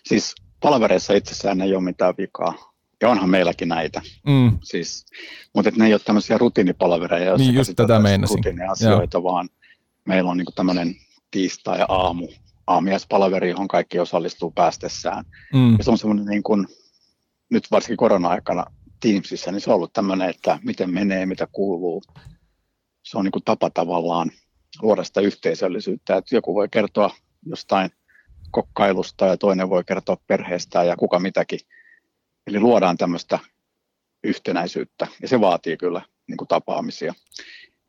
Siis 0.05 0.35
palavereissa 0.59 1.13
itsessään 1.13 1.61
ei 1.61 1.75
ole 1.75 1.83
mitään 1.83 2.13
vikaa 2.17 2.72
ja 3.03 3.09
onhan 3.09 3.29
meilläkin 3.29 3.69
näitä. 3.69 4.01
Mm. 4.27 4.57
Siis, 4.61 5.05
mutta 5.55 5.71
ne 5.75 5.85
ei 5.85 5.93
ole 5.93 6.01
tämmöisiä 6.05 6.37
rutiinipalvereja, 6.37 7.25
joissa 7.25 7.47
niin 7.47 7.55
just 7.55 7.73
tätä 7.75 8.01
rutiiniasioita, 8.29 9.17
Joo. 9.17 9.23
vaan 9.23 9.49
meillä 10.05 10.31
on 10.31 10.37
niin 10.37 10.47
tämmöinen 10.55 10.95
tiistai-aamu, 11.31 12.27
aamiaispalaveri, 12.67 13.49
johon 13.49 13.67
kaikki 13.67 13.99
osallistuu 13.99 14.51
päästessään. 14.51 15.25
Mm. 15.53 15.77
Ja 15.77 15.83
se 15.83 15.91
on 15.91 15.97
semmoinen 15.97 16.25
niin 16.25 16.43
kuin, 16.43 16.67
nyt 17.49 17.71
varsinkin 17.71 17.97
korona-aikana 17.97 18.65
Teamsissa, 18.99 19.51
niin 19.51 19.61
se 19.61 19.69
on 19.69 19.75
ollut 19.75 19.93
tämmöinen, 19.93 20.29
että 20.29 20.59
miten 20.63 20.93
menee, 20.93 21.25
mitä 21.25 21.47
kuuluu. 21.51 22.01
Se 23.03 23.17
on 23.17 23.23
niin 23.23 23.31
kuin 23.31 23.43
tapa 23.43 23.69
tavallaan 23.69 24.31
luoda 24.81 25.03
sitä 25.03 25.21
yhteisöllisyyttä, 25.21 26.17
että 26.17 26.35
joku 26.35 26.55
voi 26.55 26.67
kertoa 26.71 27.09
jostain 27.45 27.89
kokkailusta 28.51 29.25
ja 29.25 29.37
toinen 29.37 29.69
voi 29.69 29.83
kertoa 29.83 30.17
perheestään 30.27 30.87
ja 30.87 30.95
kuka 30.97 31.19
mitäkin. 31.19 31.59
Eli 32.47 32.59
luodaan 32.59 32.97
tämmöistä 32.97 33.39
yhtenäisyyttä 34.23 35.07
ja 35.21 35.27
se 35.27 35.41
vaatii 35.41 35.77
kyllä 35.77 36.01
niin 36.27 36.37
kuin 36.37 36.47
tapaamisia. 36.47 37.13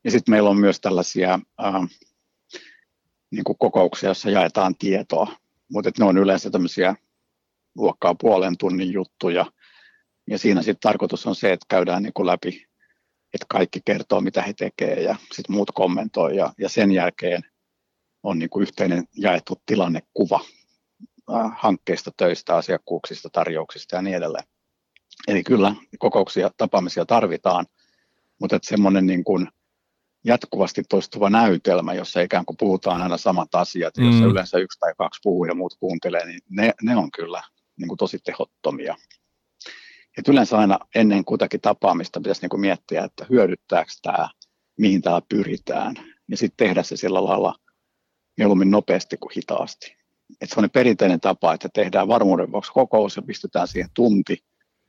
Ja 0.04 0.10
sitten 0.10 0.32
meillä 0.32 0.50
on 0.50 0.60
myös 0.60 0.80
tällaisia 0.80 1.38
ää, 1.58 1.86
niin 3.30 3.44
kuin 3.44 3.58
kokouksia, 3.58 4.08
joissa 4.08 4.30
jaetaan 4.30 4.74
tietoa, 4.78 5.36
mutta 5.72 5.90
ne 5.98 6.04
on 6.04 6.18
yleensä 6.18 6.50
tämmöisiä 6.50 6.94
luokkaa 7.76 8.14
puolen 8.20 8.58
tunnin 8.58 8.92
juttuja. 8.92 9.46
Ja 10.30 10.38
siinä 10.38 10.62
sitten 10.62 10.80
tarkoitus 10.80 11.26
on 11.26 11.34
se, 11.34 11.52
että 11.52 11.66
käydään 11.68 12.02
niin 12.02 12.12
kuin 12.12 12.26
läpi, 12.26 12.66
että 13.34 13.46
kaikki 13.48 13.80
kertoo, 13.84 14.20
mitä 14.20 14.42
he 14.42 14.52
tekevät 14.52 15.02
ja 15.02 15.16
sitten 15.32 15.56
muut 15.56 15.70
kommentoi. 15.74 16.36
Ja, 16.36 16.52
ja 16.58 16.68
sen 16.68 16.92
jälkeen 16.92 17.42
on 18.22 18.38
niin 18.38 18.50
kuin 18.50 18.62
yhteinen 18.62 19.04
jaettu 19.16 19.62
tilannekuva 19.66 20.40
hankkeista, 21.56 22.10
töistä, 22.16 22.56
asiakkuuksista, 22.56 23.28
tarjouksista 23.32 23.96
ja 23.96 24.02
niin 24.02 24.16
edelleen. 24.16 24.44
Eli 25.28 25.44
kyllä 25.44 25.74
kokouksia, 25.98 26.50
tapaamisia 26.56 27.06
tarvitaan, 27.06 27.66
mutta 28.40 28.56
että 28.56 28.68
semmoinen 28.68 29.06
niin 29.06 29.24
kuin 29.24 29.48
jatkuvasti 30.24 30.82
toistuva 30.88 31.30
näytelmä, 31.30 31.94
jossa 31.94 32.20
ikään 32.20 32.44
kuin 32.44 32.56
puhutaan 32.56 33.02
aina 33.02 33.16
samat 33.16 33.54
asiat, 33.54 33.96
mm. 33.96 34.06
jossa 34.06 34.24
yleensä 34.24 34.58
yksi 34.58 34.78
tai 34.78 34.92
kaksi 34.98 35.20
puhuu 35.22 35.44
ja 35.44 35.54
muut 35.54 35.76
kuuntelee, 35.80 36.26
niin 36.26 36.40
ne, 36.50 36.72
ne 36.82 36.96
on 36.96 37.10
kyllä 37.10 37.42
niin 37.76 37.88
kuin 37.88 37.98
tosi 37.98 38.18
tehottomia. 38.18 38.96
Et 40.18 40.28
yleensä 40.28 40.58
aina 40.58 40.78
ennen 40.94 41.24
kutakin 41.24 41.60
tapaamista 41.60 42.20
pitäisi 42.20 42.40
niin 42.40 42.50
kuin 42.50 42.60
miettiä, 42.60 43.04
että 43.04 43.26
hyödyttääkö 43.30 43.90
tämä, 44.02 44.28
mihin 44.78 45.02
täällä 45.02 45.22
pyritään, 45.28 45.94
ja 46.30 46.36
sitten 46.36 46.66
tehdä 46.66 46.82
se 46.82 46.96
sillä 46.96 47.24
lailla 47.24 47.54
mieluummin 48.36 48.70
nopeasti 48.70 49.16
kuin 49.16 49.32
hitaasti 49.36 50.03
että 50.40 50.60
on 50.60 50.70
perinteinen 50.70 51.20
tapa, 51.20 51.54
että 51.54 51.68
tehdään 51.74 52.08
varmuuden 52.08 52.52
vuoksi 52.52 52.72
kokous 52.72 53.16
ja 53.16 53.22
pistetään 53.22 53.68
siihen 53.68 53.90
tunti, 53.94 54.44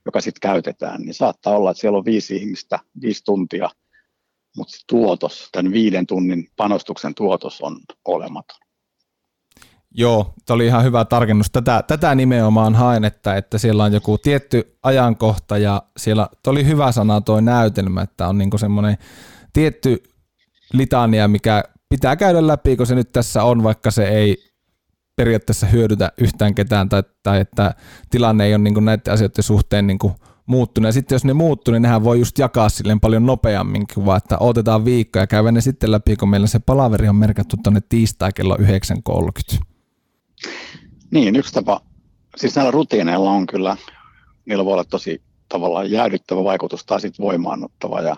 joka 0.05 0.21
sitten 0.21 0.49
käytetään, 0.51 1.01
niin 1.01 1.13
saattaa 1.13 1.55
olla, 1.57 1.71
että 1.71 1.81
siellä 1.81 1.97
on 1.97 2.05
viisi 2.05 2.35
ihmistä, 2.35 2.79
viisi 3.01 3.23
tuntia, 3.23 3.69
mutta 4.57 4.71
se 4.71 4.79
tuotos, 4.87 5.49
tämän 5.51 5.71
viiden 5.71 6.07
tunnin 6.07 6.47
panostuksen 6.57 7.15
tuotos 7.15 7.61
on 7.61 7.79
olematon. 8.05 8.57
Joo, 9.97 10.33
tämä 10.45 10.55
oli 10.55 10.65
ihan 10.65 10.83
hyvä 10.83 11.05
tarkennus. 11.05 11.51
Tätä, 11.51 11.83
tätä 11.87 12.15
nimenomaan 12.15 12.75
haen, 12.75 13.05
että, 13.05 13.35
että 13.35 13.57
siellä 13.57 13.83
on 13.83 13.93
joku 13.93 14.17
tietty 14.17 14.77
ajankohta 14.83 15.57
ja 15.57 15.83
siellä 15.97 16.29
oli 16.47 16.65
hyvä 16.65 16.91
sana 16.91 17.21
tuo 17.21 17.41
näytelmä, 17.41 18.01
että 18.01 18.27
on 18.27 18.37
niinku 18.37 18.57
semmoinen 18.57 18.97
tietty 19.53 20.03
litania, 20.73 21.27
mikä 21.27 21.63
pitää 21.89 22.15
käydä 22.15 22.47
läpi, 22.47 22.77
kun 22.77 22.87
se 22.87 22.95
nyt 22.95 23.11
tässä 23.11 23.43
on, 23.43 23.63
vaikka 23.63 23.91
se 23.91 24.07
ei 24.07 24.54
periaatteessa 25.15 25.65
hyödytä 25.65 26.11
yhtään 26.17 26.55
ketään 26.55 26.89
tai, 26.89 27.03
tai 27.23 27.39
että 27.39 27.73
tilanne 28.09 28.45
ei 28.45 28.53
ole 28.53 28.63
niin 28.63 28.85
näiden 28.85 29.13
asioiden 29.13 29.43
suhteen 29.43 29.87
niin 29.87 29.99
muuttunut. 30.45 30.87
Ja 30.87 30.91
sitten 30.91 31.15
jos 31.15 31.25
ne 31.25 31.33
muuttuu, 31.33 31.71
niin 31.71 31.81
nehän 31.81 32.03
voi 32.03 32.19
just 32.19 32.39
jakaa 32.39 32.69
silleen 32.69 32.99
paljon 32.99 33.25
nopeammin, 33.25 33.85
vaan, 34.05 34.17
että 34.17 34.37
otetaan 34.39 34.85
viikko 34.85 35.19
ja 35.19 35.27
käydään 35.27 35.53
ne 35.53 35.61
sitten 35.61 35.91
läpi, 35.91 36.15
kun 36.15 36.29
meillä 36.29 36.47
se 36.47 36.59
palaveri 36.59 37.09
on 37.09 37.15
merkattu 37.15 37.55
tuonne 37.63 37.81
tiistai 37.89 38.31
kello 38.35 38.55
9.30. 38.55 39.59
Niin, 41.11 41.35
yksi 41.35 41.53
tapa, 41.53 41.81
siis 42.37 42.55
näillä 42.55 42.71
rutiineilla 42.71 43.31
on 43.31 43.45
kyllä, 43.45 43.77
niillä 44.45 44.65
voi 44.65 44.73
olla 44.73 44.83
tosi 44.83 45.21
tavallaan 45.49 45.91
jäädyttävä 45.91 46.43
vaikutus 46.43 46.85
tai 46.85 47.01
sitten 47.01 47.23
voimaannuttava 47.23 48.01
ja, 48.01 48.15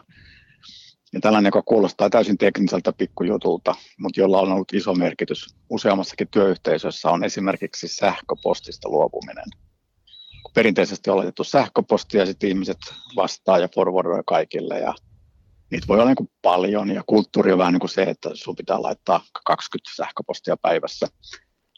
ja 1.13 1.19
tällainen, 1.19 1.47
joka 1.47 1.61
kuulostaa 1.61 2.09
täysin 2.09 2.37
tekniseltä 2.37 2.93
pikkujutulta, 2.93 3.75
mutta 3.99 4.19
jolla 4.19 4.41
on 4.41 4.51
ollut 4.51 4.73
iso 4.73 4.95
merkitys 4.95 5.55
useammassakin 5.69 6.27
työyhteisössä 6.27 7.09
on 7.09 7.23
esimerkiksi 7.23 7.87
sähköpostista 7.87 8.89
luopuminen. 8.89 9.45
Kun 10.43 10.51
perinteisesti 10.53 11.09
on 11.09 11.17
laitettu 11.17 11.43
sähköpostia 11.43 12.25
sitten 12.25 12.49
ihmiset 12.49 12.77
vastaa 13.15 13.57
ja 13.57 13.69
forwardoi 13.75 14.23
kaikille 14.25 14.79
ja 14.79 14.93
niitä 15.71 15.87
voi 15.87 15.99
olla 15.99 16.13
niin 16.13 16.29
paljon 16.41 16.89
ja 16.89 17.03
kulttuuri 17.07 17.51
on 17.51 17.57
vähän 17.57 17.73
niin 17.73 17.79
kuin 17.79 17.89
se, 17.89 18.03
että 18.03 18.29
sun 18.33 18.55
pitää 18.55 18.81
laittaa 18.81 19.21
20 19.45 19.95
sähköpostia 19.95 20.57
päivässä 20.57 21.07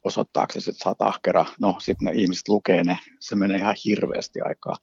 osoittaaksesi, 0.04 0.70
että 0.70 0.90
oot 0.90 1.02
ahkera. 1.02 1.46
No, 1.60 1.76
sitten 1.80 2.06
ne 2.06 2.12
ihmiset 2.12 2.48
lukee 2.48 2.84
ne, 2.84 2.98
se 3.20 3.36
menee 3.36 3.58
ihan 3.58 3.76
hirveästi 3.86 4.42
aikaa. 4.42 4.76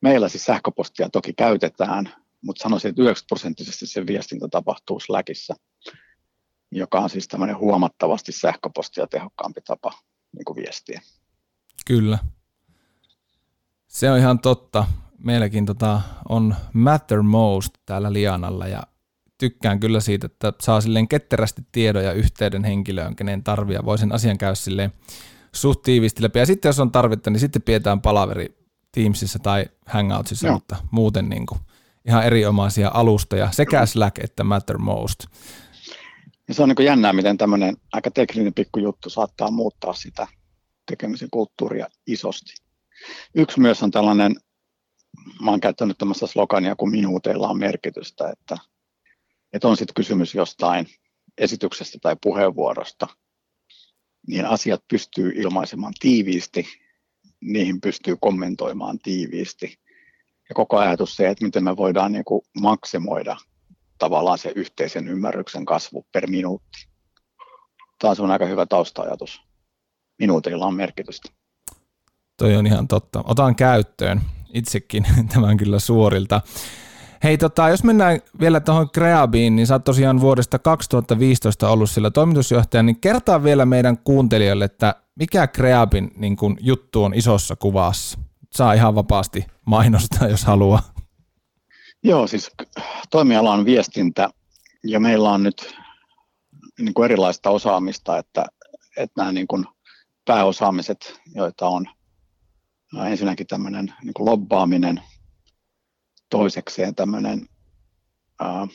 Meillä 0.00 0.28
siis 0.28 0.44
sähköpostia 0.44 1.08
toki 1.08 1.32
käytetään, 1.32 2.12
mutta 2.42 2.62
sanoisin, 2.62 2.88
että 2.88 3.02
90 3.02 3.28
prosenttisesti 3.28 3.86
se 3.86 4.06
viestintä 4.06 4.48
tapahtuu 4.50 5.00
Slackissa, 5.00 5.54
joka 6.72 7.00
on 7.00 7.10
siis 7.10 7.28
tämmöinen 7.28 7.58
huomattavasti 7.58 8.32
sähköpostia 8.32 9.06
tehokkaampi 9.06 9.60
tapa 9.60 9.92
niin 10.36 10.44
kuin 10.44 10.56
viestiä. 10.56 11.00
Kyllä. 11.86 12.18
Se 13.88 14.10
on 14.10 14.18
ihan 14.18 14.38
totta. 14.38 14.84
Meilläkin 15.18 15.66
tota 15.66 16.00
on 16.28 16.54
Mattermost 16.72 17.72
täällä 17.86 18.12
Lianalla 18.12 18.66
ja 18.66 18.82
tykkään 19.38 19.80
kyllä 19.80 20.00
siitä, 20.00 20.26
että 20.26 20.52
saa 20.62 20.80
silleen 20.80 21.08
ketterästi 21.08 21.62
tiedon 21.72 22.04
ja 22.04 22.12
yhteyden 22.12 22.64
henkilöön, 22.64 23.16
kenen 23.16 23.44
tarvii 23.44 23.74
ja 23.74 23.84
voi 23.84 23.98
sen 23.98 24.12
asian 24.12 24.38
käydä 24.38 24.54
silleen 24.54 24.92
suht 25.52 25.82
tiivisti 25.82 26.22
läpi. 26.22 26.38
Ja 26.38 26.46
sitten 26.46 26.68
jos 26.68 26.80
on 26.80 26.92
tarvetta, 26.92 27.30
niin 27.30 27.40
sitten 27.40 27.62
pidetään 27.62 28.00
palaveri 28.00 28.58
Teamsissa 28.92 29.38
tai 29.38 29.66
Hangoutsissa, 29.86 30.46
Joo. 30.46 30.54
mutta 30.54 30.76
muuten 30.90 31.28
niin 31.28 31.46
kuin 31.46 31.60
ihan 32.06 32.24
erinomaisia 32.24 32.90
alustoja, 32.94 33.52
sekä 33.52 33.86
Slack 33.86 34.18
että 34.18 34.44
Mattermost. 34.44 35.18
Ja 36.48 36.54
se 36.54 36.62
on 36.62 36.68
niin 36.68 36.86
jännää, 36.86 37.12
miten 37.12 37.38
tämmöinen 37.38 37.76
aika 37.92 38.10
tekninen 38.10 38.54
pikkujuttu 38.54 39.10
saattaa 39.10 39.50
muuttaa 39.50 39.92
sitä 39.92 40.26
tekemisen 40.86 41.28
kulttuuria 41.30 41.86
isosti. 42.06 42.54
Yksi 43.34 43.60
myös 43.60 43.82
on 43.82 43.90
tällainen, 43.90 44.34
mä 45.40 45.50
oon 45.50 45.60
käyttänyt 45.60 45.98
tämmöistä 45.98 46.26
slogania, 46.26 46.76
kun 46.76 46.90
minuuteilla 46.90 47.48
on 47.48 47.58
merkitystä, 47.58 48.30
että 48.30 48.56
että 49.52 49.68
on 49.68 49.76
sitten 49.76 49.94
kysymys 49.94 50.34
jostain 50.34 50.86
esityksestä 51.38 51.98
tai 52.02 52.16
puheenvuorosta, 52.22 53.06
niin 54.26 54.46
asiat 54.46 54.84
pystyy 54.88 55.32
ilmaisemaan 55.36 55.92
tiiviisti, 56.00 56.66
niihin 57.40 57.80
pystyy 57.80 58.16
kommentoimaan 58.20 58.98
tiiviisti. 58.98 59.78
Ja 60.48 60.54
koko 60.54 60.78
ajatus 60.78 61.16
se, 61.16 61.28
että 61.28 61.44
miten 61.44 61.64
me 61.64 61.76
voidaan 61.76 62.12
niin 62.12 62.24
kuin 62.24 62.42
maksimoida 62.60 63.36
tavallaan 63.98 64.38
se 64.38 64.52
yhteisen 64.56 65.08
ymmärryksen 65.08 65.64
kasvu 65.64 66.06
per 66.12 66.30
minuutti. 66.30 66.88
Taas 67.98 68.20
on 68.20 68.30
aika 68.30 68.46
hyvä 68.46 68.66
tausta-ajatus. 68.66 69.40
Minuutilla 70.18 70.66
on 70.66 70.74
merkitystä. 70.74 71.28
Toi 72.36 72.56
on 72.56 72.66
ihan 72.66 72.88
totta. 72.88 73.24
Otan 73.26 73.56
käyttöön 73.56 74.20
itsekin 74.54 75.06
tämän 75.34 75.56
kyllä 75.56 75.78
suorilta. 75.78 76.40
Hei, 77.22 77.38
tota, 77.38 77.68
jos 77.68 77.84
mennään 77.84 78.20
vielä 78.40 78.60
tuohon 78.60 78.90
Kreabiin, 78.90 79.56
niin 79.56 79.66
sä 79.66 79.74
oot 79.74 79.84
tosiaan 79.84 80.20
vuodesta 80.20 80.58
2015 80.58 81.70
ollut 81.70 81.90
sillä 81.90 82.10
toimitusjohtaja, 82.10 82.82
niin 82.82 83.00
kertaa 83.00 83.44
vielä 83.44 83.66
meidän 83.66 83.98
kuuntelijoille, 83.98 84.64
että 84.64 84.94
mikä 85.14 85.46
Kreabin 85.46 86.10
niin 86.16 86.36
kun, 86.36 86.56
juttu 86.60 87.04
on 87.04 87.14
isossa 87.14 87.56
kuvassa? 87.56 88.18
Saa 88.56 88.72
ihan 88.72 88.94
vapaasti 88.94 89.46
mainostaa, 89.64 90.28
jos 90.28 90.44
haluaa. 90.44 90.82
Joo, 92.02 92.26
siis 92.26 92.50
toimiala 93.10 93.52
on 93.52 93.64
viestintä 93.64 94.30
ja 94.84 95.00
meillä 95.00 95.30
on 95.30 95.42
nyt 95.42 95.74
niin 96.78 96.94
kuin 96.94 97.04
erilaista 97.04 97.50
osaamista, 97.50 98.18
että, 98.18 98.46
että 98.96 99.20
nämä 99.20 99.32
niin 99.32 99.46
kuin 99.46 99.64
pääosaamiset, 100.24 101.20
joita 101.34 101.68
on 101.68 101.86
ensinnäkin 103.06 103.46
tämmöinen 103.46 103.94
niin 104.02 104.14
kuin 104.14 104.26
lobbaaminen– 104.30 105.02
toisekseen 106.30 106.94
tämmöinen 106.94 107.46
äh, 108.42 108.68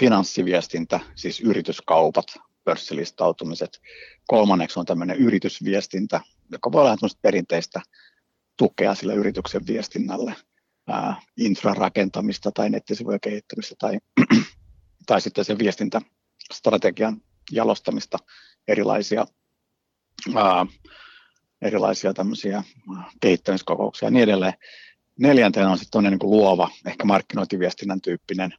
finanssiviestintä, 0.00 1.00
siis 1.14 1.40
yrityskaupat, 1.40 2.26
pörssilistautumiset. 2.64 3.80
Kolmanneksi 4.26 4.80
on 4.80 4.86
tämmöinen 4.86 5.16
yritysviestintä, 5.16 6.20
joka 6.52 6.72
voi 6.72 6.82
olla 6.82 6.96
perinteistä 7.22 7.80
tukea 8.60 8.94
sille 8.94 9.14
yrityksen 9.14 9.66
viestinnälle, 9.66 10.34
infrarakentamista 11.36 12.52
tai 12.52 12.70
nettisivujen 12.70 13.20
kehittämistä 13.20 13.74
tai, 13.78 13.98
tai 15.06 15.20
sitten 15.20 15.44
se 15.44 15.58
viestintästrategian 15.58 17.22
jalostamista, 17.52 18.18
erilaisia, 18.68 19.26
ää, 20.34 20.66
erilaisia 21.62 22.14
tämmöisiä 22.14 22.64
kehittämiskokouksia 23.20 24.06
ja 24.06 24.10
niin 24.10 24.22
edelleen 24.22 24.54
neljäntenä 25.18 25.70
on 25.70 25.78
sitten 25.78 26.02
niin 26.02 26.18
kuin 26.18 26.30
luova, 26.30 26.70
ehkä 26.86 27.04
markkinointiviestinnän 27.04 28.00
tyyppinen 28.00 28.54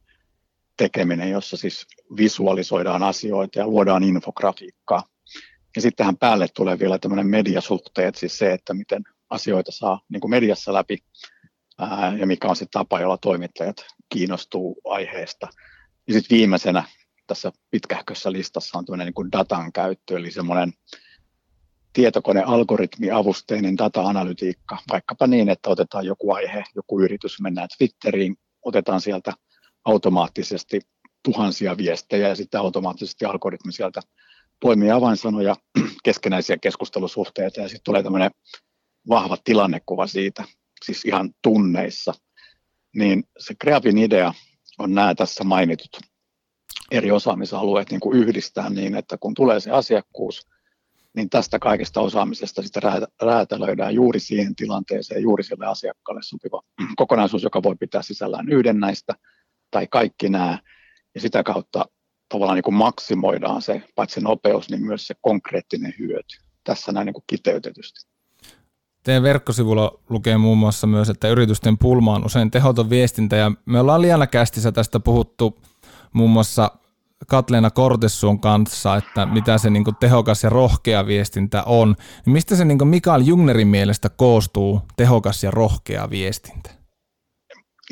tekeminen, 0.77 1.29
jossa 1.29 1.57
siis 1.57 1.85
visualisoidaan 2.17 3.03
asioita 3.03 3.59
ja 3.59 3.67
luodaan 3.67 4.03
infografiikkaa. 4.03 5.03
Ja 5.75 5.81
sitten 5.81 5.97
tähän 5.97 6.17
päälle 6.17 6.47
tulee 6.55 6.79
vielä 6.79 6.99
tämmöinen 6.99 7.27
mediasuhteet, 7.27 8.15
siis 8.15 8.37
se, 8.37 8.53
että 8.53 8.73
miten 8.73 9.03
asioita 9.31 9.71
saa 9.71 10.01
niin 10.09 10.21
kuin 10.21 10.31
mediassa 10.31 10.73
läpi 10.73 10.97
ää, 11.79 12.17
ja 12.17 12.27
mikä 12.27 12.47
on 12.47 12.55
se 12.55 12.65
tapa, 12.71 12.99
jolla 12.99 13.17
toimittajat 13.17 13.85
kiinnostuu 14.09 14.81
aiheesta. 14.85 15.47
Ja 16.07 16.13
sitten 16.13 16.37
viimeisenä 16.37 16.83
tässä 17.27 17.51
pitkähkössä 17.71 18.31
listassa 18.31 18.77
on 18.77 18.85
tämmöinen 18.85 19.13
niin 19.17 19.31
datan 19.31 19.71
käyttö, 19.71 20.17
eli 20.17 20.31
semmoinen 20.31 20.73
tietokonealgoritmiavusteinen 21.93 23.77
data-analytiikka, 23.77 24.77
vaikkapa 24.91 25.27
niin, 25.27 25.49
että 25.49 25.69
otetaan 25.69 26.05
joku 26.05 26.33
aihe, 26.33 26.63
joku 26.75 27.01
yritys, 27.01 27.41
mennään 27.41 27.67
Twitteriin, 27.77 28.35
otetaan 28.61 29.01
sieltä 29.01 29.33
automaattisesti 29.85 30.81
tuhansia 31.23 31.77
viestejä 31.77 32.27
ja 32.27 32.35
sitten 32.35 32.59
automaattisesti 32.59 33.25
algoritmi 33.25 33.71
sieltä 33.71 34.01
poimii 34.61 34.91
avainsanoja, 34.91 35.55
keskenäisiä 36.03 36.57
keskustelusuhteita 36.57 37.61
ja 37.61 37.67
sitten 37.67 37.83
tulee 37.83 38.03
tämmöinen 38.03 38.31
vahva 39.09 39.37
tilannekuva 39.43 40.07
siitä, 40.07 40.43
siis 40.85 41.05
ihan 41.05 41.29
tunneissa. 41.41 42.13
Niin 42.95 43.23
se 43.39 43.55
Kreavin 43.59 43.97
idea 43.97 44.33
on 44.79 44.93
nämä 44.93 45.15
tässä 45.15 45.43
mainitut 45.43 45.99
eri 46.91 47.11
osaamisalueet 47.11 47.91
niin 47.91 47.99
kuin 47.99 48.17
yhdistää 48.17 48.69
niin, 48.69 48.95
että 48.95 49.17
kun 49.17 49.33
tulee 49.33 49.59
se 49.59 49.71
asiakkuus, 49.71 50.47
niin 51.13 51.29
tästä 51.29 51.59
kaikesta 51.59 52.01
osaamisesta 52.01 52.61
sitten 52.61 52.83
räätälöidään 53.21 53.93
juuri 53.93 54.19
siihen 54.19 54.55
tilanteeseen, 54.55 55.21
juuri 55.21 55.43
sille 55.43 55.65
asiakkaalle 55.65 56.21
sopiva 56.23 56.61
kokonaisuus, 56.95 57.43
joka 57.43 57.63
voi 57.63 57.75
pitää 57.75 58.01
sisällään 58.01 58.49
yhden 58.49 58.79
näistä 58.79 59.13
tai 59.71 59.87
kaikki 59.87 60.29
nämä, 60.29 60.59
ja 61.15 61.21
sitä 61.21 61.43
kautta 61.43 61.85
tavallaan 62.29 62.55
niin 62.55 62.63
kuin 62.63 62.75
maksimoidaan 62.75 63.61
se, 63.61 63.81
paitsi 63.95 64.21
nopeus, 64.21 64.69
niin 64.69 64.85
myös 64.85 65.07
se 65.07 65.15
konkreettinen 65.21 65.93
hyöty. 65.99 66.37
Tässä 66.63 66.91
näin 66.91 67.05
niin 67.05 67.13
kuin 67.13 67.23
kiteytetysti. 67.27 68.10
Teidän 69.03 69.23
verkkosivulla 69.23 69.99
lukee 70.09 70.37
muun 70.37 70.57
muassa 70.57 70.87
myös, 70.87 71.09
että 71.09 71.29
yritysten 71.29 71.77
pulma 71.77 72.15
on 72.15 72.25
usein 72.25 72.51
tehoton 72.51 72.89
viestintä, 72.89 73.35
ja 73.35 73.51
me 73.65 73.79
ollaan 73.79 74.01
liian 74.01 74.27
kästissä 74.31 74.71
tästä 74.71 74.99
puhuttu 74.99 75.59
muun 76.13 76.29
muassa 76.29 76.71
Katleena 77.27 77.71
Kortessuun 77.71 78.39
kanssa, 78.39 78.95
että 78.95 79.25
mitä 79.25 79.57
se 79.57 79.69
niin 79.69 79.83
tehokas 79.99 80.43
ja 80.43 80.49
rohkea 80.49 81.05
viestintä 81.05 81.63
on. 81.63 81.95
Niin 82.25 82.33
mistä 82.33 82.55
se 82.55 82.65
niin 82.65 82.87
Mikael 82.87 83.21
Jungnerin 83.21 83.67
mielestä 83.67 84.09
koostuu 84.09 84.81
tehokas 84.97 85.43
ja 85.43 85.51
rohkea 85.51 86.09
viestintä? 86.09 86.69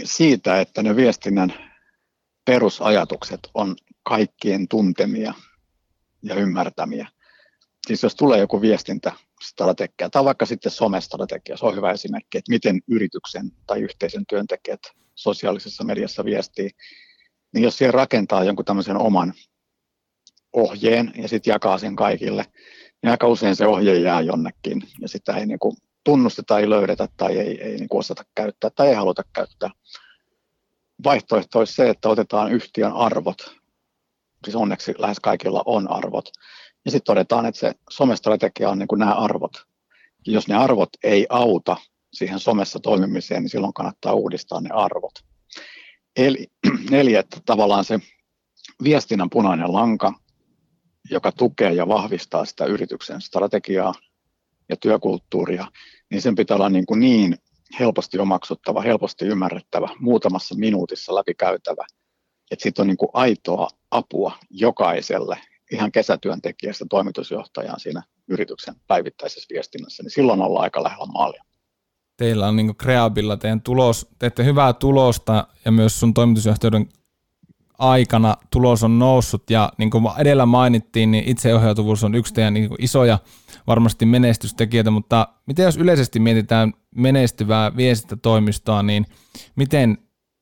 Siitä, 0.04 0.62
että 0.62 0.84
ne 0.84 0.96
viestinnän 0.96 1.54
perusajatukset 2.46 3.40
on 3.54 3.76
kaikkien 4.04 4.68
tuntemia 4.68 5.34
ja 6.24 6.36
ymmärtämiä. 6.36 7.08
Siis 7.88 8.04
jos 8.04 8.16
tulee 8.16 8.40
joku 8.40 8.62
viestintästrategia 9.40 10.10
tai 10.10 10.24
vaikka 10.26 10.46
sitten 10.46 10.72
somestrategia, 10.72 11.58
se 11.58 11.66
on 11.66 11.76
hyvä 11.76 11.92
esimerkki, 11.92 12.38
että 12.38 12.52
miten 12.52 12.80
yrityksen 12.88 13.52
tai 13.68 13.82
yhteisön 13.82 14.26
työntekijät 14.30 14.80
sosiaalisessa 15.16 15.84
mediassa 15.84 16.26
viestii, 16.26 16.70
niin 17.54 17.64
jos 17.64 17.78
siihen 17.78 17.94
rakentaa 17.94 18.44
jonkun 18.44 18.66
tämmöisen 18.66 18.98
oman 18.98 19.34
ohjeen 20.54 21.12
ja 21.16 21.28
sitten 21.28 21.52
jakaa 21.52 21.78
sen 21.78 21.96
kaikille, 21.96 22.46
niin 23.02 23.12
aika 23.12 23.28
usein 23.28 23.56
se 23.56 23.68
ohje 23.68 24.00
jää 24.00 24.22
jonnekin 24.22 24.84
ja 25.02 25.08
sitä 25.08 25.34
ei 25.34 25.46
niin 25.46 25.60
kuin 25.60 25.76
tunnusteta, 26.04 26.60
ei 26.60 26.70
löydetä 26.70 27.08
tai 27.18 27.38
ei, 27.38 27.62
ei 27.62 27.76
niin 27.76 27.90
kuin 27.90 28.00
osata 28.00 28.24
käyttää 28.36 28.70
tai 28.70 28.88
ei 28.88 28.96
haluta 28.96 29.24
käyttää. 29.34 29.70
Vaihtoehto 31.04 31.60
olisi 31.60 31.74
se, 31.74 31.90
että 31.90 32.10
otetaan 32.10 32.52
yhtiön 32.52 32.94
arvot, 32.94 33.56
siis 34.44 34.56
onneksi 34.56 34.94
lähes 34.98 35.20
kaikilla 35.20 35.64
on 35.66 35.92
arvot, 35.92 36.30
Ja 36.86 36.92
sitten 36.92 37.06
todetaan, 37.06 37.46
että 37.46 37.60
se 37.60 37.74
somestrategia 37.90 38.70
on 38.70 38.80
niin 38.80 38.88
kuin 38.88 39.00
nämä 39.00 39.14
arvot. 39.14 39.52
Ja 40.28 40.34
jos 40.34 40.48
ne 40.48 40.56
arvot 40.56 40.90
ei 41.04 41.28
auta 41.30 41.78
siihen 42.14 42.40
somessa 42.40 42.80
toimimiseen, 42.80 43.44
niin 43.44 43.50
silloin 43.50 43.74
kannattaa 43.74 44.14
uudistaa 44.14 44.62
ne 44.62 44.70
arvot. 44.74 45.14
Eli, 46.18 46.48
eli 46.92 47.16
että 47.16 47.38
tavallaan 47.46 47.86
se 47.86 48.00
viestinnän 48.84 49.30
punainen 49.30 49.74
lanka, 49.74 50.14
joka 51.10 51.32
tukee 51.32 51.74
ja 51.74 51.88
vahvistaa 51.88 52.46
sitä 52.46 52.66
yrityksen 52.66 53.22
strategiaa 53.22 53.94
ja 54.70 54.78
työkulttuuria, 54.78 55.66
niin 56.12 56.22
sen 56.22 56.36
pitää 56.36 56.56
olla 56.56 56.70
niin, 56.70 56.86
kuin 56.86 57.00
niin 57.00 57.38
helposti 57.80 58.20
omaksuttava, 58.20 58.82
helposti 58.82 59.26
ymmärrettävä, 59.26 59.90
muutamassa 60.00 60.56
minuutissa 60.56 61.16
läpikäytävä, 61.16 61.86
että 62.52 62.64
sitten 62.64 62.84
on 62.84 62.88
niin 62.88 62.98
kuin 62.98 63.10
aitoa 63.14 63.68
apua 63.92 64.32
jokaiselle 64.50 65.40
ihan 65.72 65.92
kesätyöntekijästä 65.92 66.86
toimitusjohtajaan 66.90 67.80
siinä 67.80 68.04
yrityksen 68.28 68.76
päivittäisessä 68.88 69.54
viestinnässä, 69.54 70.04
niin 70.04 70.12
silloin 70.12 70.42
ollaan 70.42 70.64
aika 70.64 70.84
lähellä 70.84 71.06
maalia. 71.06 71.44
Teillä 72.18 72.48
on 72.48 72.56
niin 72.56 72.76
Kreabilla, 72.76 73.38
teidän 73.38 73.62
tulos, 73.62 74.08
teette 74.20 74.46
hyvää 74.46 74.74
tulosta 74.74 75.48
ja 75.66 75.72
myös 75.72 76.00
sun 76.00 76.14
toimitusjohtajuuden 76.14 76.90
aikana 77.80 78.36
tulos 78.52 78.84
on 78.84 79.00
noussut 79.00 79.50
ja 79.50 79.72
niin 79.78 79.90
kuin 79.90 80.04
edellä 80.18 80.46
mainittiin, 80.46 81.12
niin 81.12 81.24
itseohjautuvuus 81.28 82.04
on 82.04 82.16
yksi 82.16 82.34
teidän 82.34 82.54
niin 82.54 82.70
isoja 82.80 83.20
varmasti 83.68 84.06
menestystekijöitä, 84.06 84.92
mutta 84.92 85.28
miten 85.46 85.64
jos 85.64 85.78
yleisesti 85.78 86.20
mietitään 86.20 86.74
menestyvää 86.96 87.76
viestintätoimistoa, 87.76 88.84
niin 88.84 89.06
miten 89.56 89.98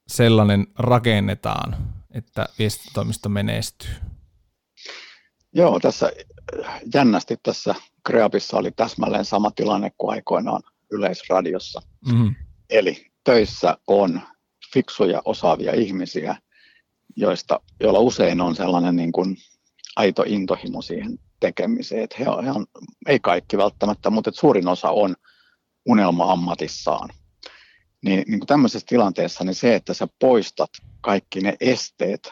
sellainen 0.08 0.68
rakennetaan, 0.80 1.76
että 2.12 2.46
viestintätoimisto 2.60 3.30
menestyy? 3.30 3.90
Joo, 5.58 5.80
tässä 5.80 6.12
jännästi 6.94 7.38
tässä 7.44 7.76
Kreapissa 8.06 8.58
oli 8.58 8.72
täsmälleen 8.72 9.26
sama 9.26 9.52
tilanne 9.52 9.92
kuin 9.98 10.12
aikoinaan 10.12 10.62
Yleisradiossa. 10.92 11.82
Mm-hmm. 12.06 12.36
Eli 12.70 13.06
töissä 13.24 13.78
on 13.88 14.22
fiksuja, 14.74 15.22
osaavia 15.26 15.74
ihmisiä, 15.76 16.36
joista, 17.16 17.60
joilla 17.80 18.00
usein 18.00 18.42
on 18.42 18.56
sellainen 18.56 18.96
niin 18.96 19.12
kuin 19.12 19.38
aito 19.96 20.24
intohimo 20.26 20.82
siihen 20.82 21.20
tekemiseen. 21.40 22.04
Että 22.04 22.16
he 22.20 22.30
on, 22.30 22.44
he 22.44 22.52
on, 22.52 22.66
ei 23.08 23.20
kaikki 23.20 23.58
välttämättä, 23.58 24.10
mutta 24.10 24.30
että 24.30 24.40
suurin 24.40 24.68
osa 24.68 24.90
on 24.90 25.16
unelma-ammatissaan. 25.86 27.10
Niin, 28.06 28.24
niin 28.28 28.40
kuin 28.40 28.48
tämmöisessä 28.48 28.86
tilanteessa 28.90 29.44
niin 29.44 29.56
se, 29.56 29.76
että 29.76 29.94
sä 29.94 30.08
poistat 30.20 30.70
kaikki 31.02 31.42
ne 31.42 31.54
esteet 31.60 32.32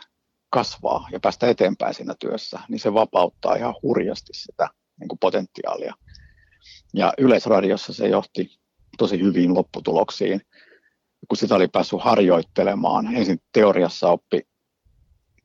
kasvaa 0.55 1.07
ja 1.11 1.19
päästä 1.19 1.47
eteenpäin 1.47 1.93
siinä 1.93 2.15
työssä, 2.19 2.59
niin 2.69 2.79
se 2.79 2.93
vapauttaa 2.93 3.55
ihan 3.55 3.75
hurjasti 3.83 4.33
sitä 4.33 4.69
niin 4.99 5.07
kuin 5.07 5.19
potentiaalia. 5.19 5.93
Ja 6.93 7.13
Yleisradiossa 7.17 7.93
se 7.93 8.07
johti 8.07 8.59
tosi 8.97 9.21
hyviin 9.21 9.53
lopputuloksiin. 9.53 10.41
Kun 11.27 11.37
sitä 11.37 11.55
oli 11.55 11.67
päässyt 11.67 11.99
harjoittelemaan, 12.01 13.15
ensin 13.15 13.39
teoriassa 13.51 14.09
oppi 14.09 14.41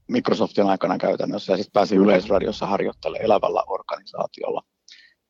Microsoftin 0.08 0.66
aikana 0.66 0.98
käytännössä 0.98 1.52
ja 1.52 1.56
sitten 1.56 1.72
pääsi 1.72 1.96
Yleisradiossa 1.96 2.66
harjoittelemaan 2.66 3.24
elävällä 3.24 3.62
organisaatiolla. 3.66 4.62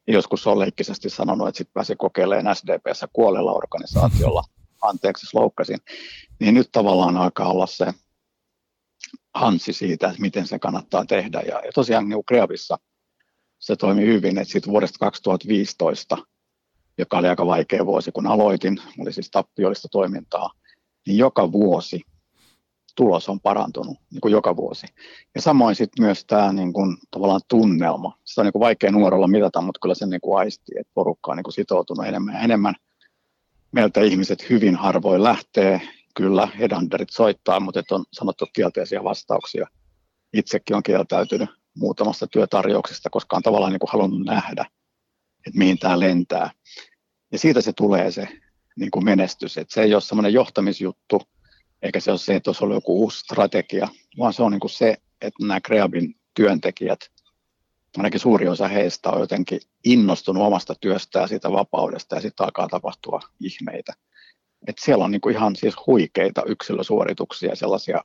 Ja 0.06 0.12
joskus 0.12 0.46
on 0.46 0.58
leikkisesti 0.58 1.10
sanonut, 1.10 1.48
että 1.48 1.58
sitten 1.58 1.74
pääsi 1.74 1.96
kokeilemaan 1.96 2.56
SDPssä 2.56 3.08
kuolella 3.12 3.52
organisaatiolla. 3.52 4.42
Anteeksi, 4.82 5.26
loukkasin. 5.34 5.78
Niin 6.40 6.54
nyt 6.54 6.68
tavallaan 6.72 7.16
alkaa 7.16 7.50
olla 7.50 7.66
se 7.66 7.86
hansi 9.34 9.72
siitä, 9.72 10.08
että 10.08 10.20
miten 10.20 10.46
se 10.46 10.58
kannattaa 10.58 11.04
tehdä. 11.04 11.40
Ja, 11.40 11.60
ja 11.64 11.72
tosiaan 11.74 12.08
niin 12.08 12.24
Kreavissa 12.26 12.78
se 13.58 13.76
toimi 13.76 14.06
hyvin, 14.06 14.38
että 14.38 14.52
sitten 14.52 14.72
vuodesta 14.72 14.98
2015, 14.98 16.18
joka 16.98 17.18
oli 17.18 17.28
aika 17.28 17.46
vaikea 17.46 17.86
vuosi, 17.86 18.12
kun 18.12 18.26
aloitin, 18.26 18.80
oli 18.98 19.12
siis 19.12 19.30
tappiollista 19.30 19.88
toimintaa, 19.88 20.50
niin 21.06 21.18
joka 21.18 21.52
vuosi 21.52 22.00
tulos 22.96 23.28
on 23.28 23.40
parantunut 23.40 23.96
niin 24.10 24.20
kuin 24.20 24.32
joka 24.32 24.56
vuosi. 24.56 24.86
Ja 25.34 25.42
samoin 25.42 25.74
sitten 25.74 26.04
myös 26.04 26.24
tämä 26.24 26.52
niin 26.52 26.72
kuin, 26.72 26.96
tavallaan 27.10 27.40
tunnelma. 27.48 28.18
Sitä 28.24 28.40
on 28.40 28.44
niin 28.44 28.52
kuin 28.52 28.60
vaikea 28.60 28.90
nuorella 28.90 29.28
mitata, 29.28 29.60
mutta 29.60 29.78
kyllä 29.82 29.94
sen 29.94 30.10
niin 30.10 30.20
kuin 30.20 30.38
aistii, 30.38 30.80
että 30.80 30.90
porukka 30.94 31.30
on 31.30 31.36
niin 31.36 31.44
kuin 31.44 31.54
sitoutunut 31.54 32.06
enemmän 32.06 32.34
ja 32.34 32.40
enemmän. 32.40 32.74
Meiltä 33.72 34.00
ihmiset 34.00 34.50
hyvin 34.50 34.76
harvoin 34.76 35.22
lähtee. 35.22 35.80
Kyllä, 36.14 36.46
headhunterit 36.46 37.10
soittaa, 37.10 37.60
mutta 37.60 37.82
on 37.90 38.04
sanottu 38.12 38.46
kielteisiä 38.52 39.04
vastauksia. 39.04 39.66
Itsekin 40.32 40.76
on 40.76 40.82
kieltäytynyt 40.82 41.50
muutamasta 41.76 42.26
työtarjouksesta, 42.26 43.10
koska 43.10 43.36
on 43.36 43.42
tavallaan 43.42 43.72
niin 43.72 43.80
kuin 43.80 43.90
halunnut 43.92 44.26
nähdä, 44.26 44.66
että 45.46 45.58
mihin 45.58 45.78
tämä 45.78 46.00
lentää. 46.00 46.50
Ja 47.32 47.38
siitä 47.38 47.60
se 47.60 47.72
tulee 47.72 48.10
se 48.10 48.28
niin 48.76 48.90
kuin 48.90 49.04
menestys. 49.04 49.58
Että 49.58 49.74
se 49.74 49.82
ei 49.82 49.94
ole 49.94 50.00
semmoinen 50.00 50.32
johtamisjuttu, 50.32 51.22
eikä 51.82 52.00
se 52.00 52.10
ole 52.10 52.18
se, 52.18 52.36
että 52.36 52.50
olisi 52.50 52.64
ollut 52.64 52.76
joku 52.76 53.02
uusi 53.02 53.18
strategia, 53.18 53.88
vaan 54.18 54.32
se 54.32 54.42
on 54.42 54.52
niin 54.52 54.60
kuin 54.60 54.70
se, 54.70 54.96
että 55.20 55.46
nämä 55.46 55.60
Kreabin 55.60 56.14
työntekijät, 56.34 57.00
ainakin 57.96 58.20
suuri 58.20 58.48
osa 58.48 58.68
heistä 58.68 59.10
on 59.10 59.20
jotenkin 59.20 59.60
innostunut 59.84 60.42
omasta 60.42 60.74
työstään 60.80 61.28
siitä 61.28 61.52
vapaudesta 61.52 62.14
ja 62.14 62.20
sitten 62.20 62.44
alkaa 62.44 62.68
tapahtua 62.68 63.20
ihmeitä. 63.40 63.92
Et 64.66 64.76
siellä 64.80 65.04
on 65.04 65.10
niin 65.10 65.20
kuin 65.20 65.34
ihan 65.34 65.56
siis 65.56 65.74
huikeita 65.86 66.42
yksilösuorituksia, 66.46 67.56
sellaisia 67.56 68.04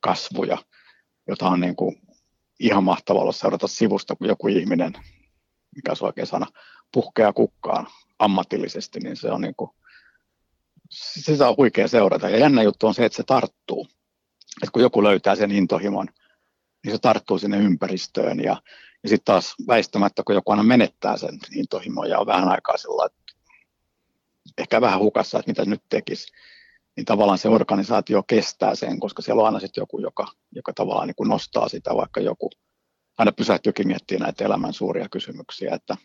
kasvuja, 0.00 0.58
jota 1.28 1.48
on 1.48 1.60
niin 1.60 1.76
kuin 1.76 1.96
ihan 2.60 2.84
mahtavaa 2.84 3.22
olla 3.22 3.32
seurata 3.32 3.66
sivusta, 3.66 4.16
kun 4.16 4.28
joku 4.28 4.48
ihminen, 4.48 4.92
mikä 5.76 5.94
se 5.94 6.04
oikein 6.04 6.26
sana, 6.26 6.46
puhkeaa 6.92 7.32
kukkaan 7.32 7.86
ammatillisesti, 8.18 9.00
niin 9.00 9.16
se 9.16 9.30
on 9.30 9.40
niin 9.40 9.54
kuin 9.56 9.70
sitä 10.92 11.48
on 11.48 11.56
huikea 11.56 11.88
seurata. 11.88 12.30
Ja 12.30 12.38
jännä 12.38 12.62
juttu 12.62 12.86
on 12.86 12.94
se, 12.94 13.04
että 13.04 13.16
se 13.16 13.22
tarttuu. 13.22 13.88
Että 14.62 14.72
kun 14.72 14.82
joku 14.82 15.02
löytää 15.02 15.36
sen 15.36 15.50
intohimon, 15.50 16.08
niin 16.84 16.92
se 16.92 16.98
tarttuu 16.98 17.38
sinne 17.38 17.56
ympäristöön. 17.56 18.40
Ja, 18.40 18.62
ja 19.02 19.08
sitten 19.08 19.24
taas 19.24 19.54
väistämättä, 19.68 20.22
kun 20.26 20.34
joku 20.34 20.50
aina 20.50 20.62
menettää 20.62 21.16
sen 21.16 21.38
intohimon 21.56 22.10
ja 22.10 22.18
on 22.18 22.26
vähän 22.26 22.48
aikaa 22.48 22.76
sillä 22.76 23.06
että 23.06 23.21
ehkä 24.58 24.80
vähän 24.80 25.00
hukassa, 25.00 25.38
että 25.38 25.50
mitä 25.50 25.64
nyt 25.64 25.82
tekisi, 25.88 26.32
niin 26.96 27.04
tavallaan 27.04 27.38
se 27.38 27.48
organisaatio 27.48 28.22
kestää 28.22 28.74
sen, 28.74 29.00
koska 29.00 29.22
siellä 29.22 29.40
on 29.40 29.46
aina 29.46 29.60
sitten 29.60 29.82
joku, 29.82 30.00
joka, 30.00 30.26
joka 30.54 30.72
tavallaan 30.72 31.06
niin 31.06 31.16
kuin 31.16 31.28
nostaa 31.28 31.68
sitä, 31.68 31.96
vaikka 31.96 32.20
joku 32.20 32.50
aina 33.18 33.32
pysähtyykin 33.32 33.88
miettiä 33.88 34.18
näitä 34.18 34.44
elämän 34.44 34.72
suuria 34.72 35.08
kysymyksiä, 35.08 35.74
että 35.74 35.96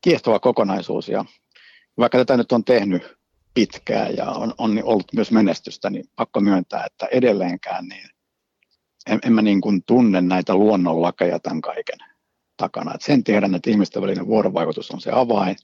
kiehtova 0.00 0.38
kokonaisuus 0.38 1.08
ja 1.08 1.24
vaikka 1.98 2.18
tätä 2.18 2.36
nyt 2.36 2.52
on 2.52 2.64
tehnyt 2.64 3.16
pitkään 3.54 4.16
ja 4.16 4.30
on, 4.30 4.54
on 4.58 4.80
ollut 4.84 5.12
myös 5.14 5.30
menestystä, 5.30 5.90
niin 5.90 6.04
pakko 6.16 6.40
myöntää, 6.40 6.84
että 6.86 7.06
edelleenkään 7.06 7.86
niin 7.86 8.08
en, 9.06 9.18
en 9.26 9.32
mä 9.32 9.42
niin 9.42 9.60
kuin 9.60 9.82
tunne 9.86 10.20
näitä 10.20 10.54
luonnonlakeja 10.54 11.38
tämän 11.38 11.60
kaiken 11.60 11.98
takana. 12.56 12.94
Et 12.94 13.02
sen 13.02 13.24
tiedän, 13.24 13.54
että 13.54 13.70
ihmisten 13.70 14.02
välinen 14.02 14.26
vuorovaikutus 14.26 14.90
on 14.90 15.00
se 15.00 15.10
avain, 15.12 15.56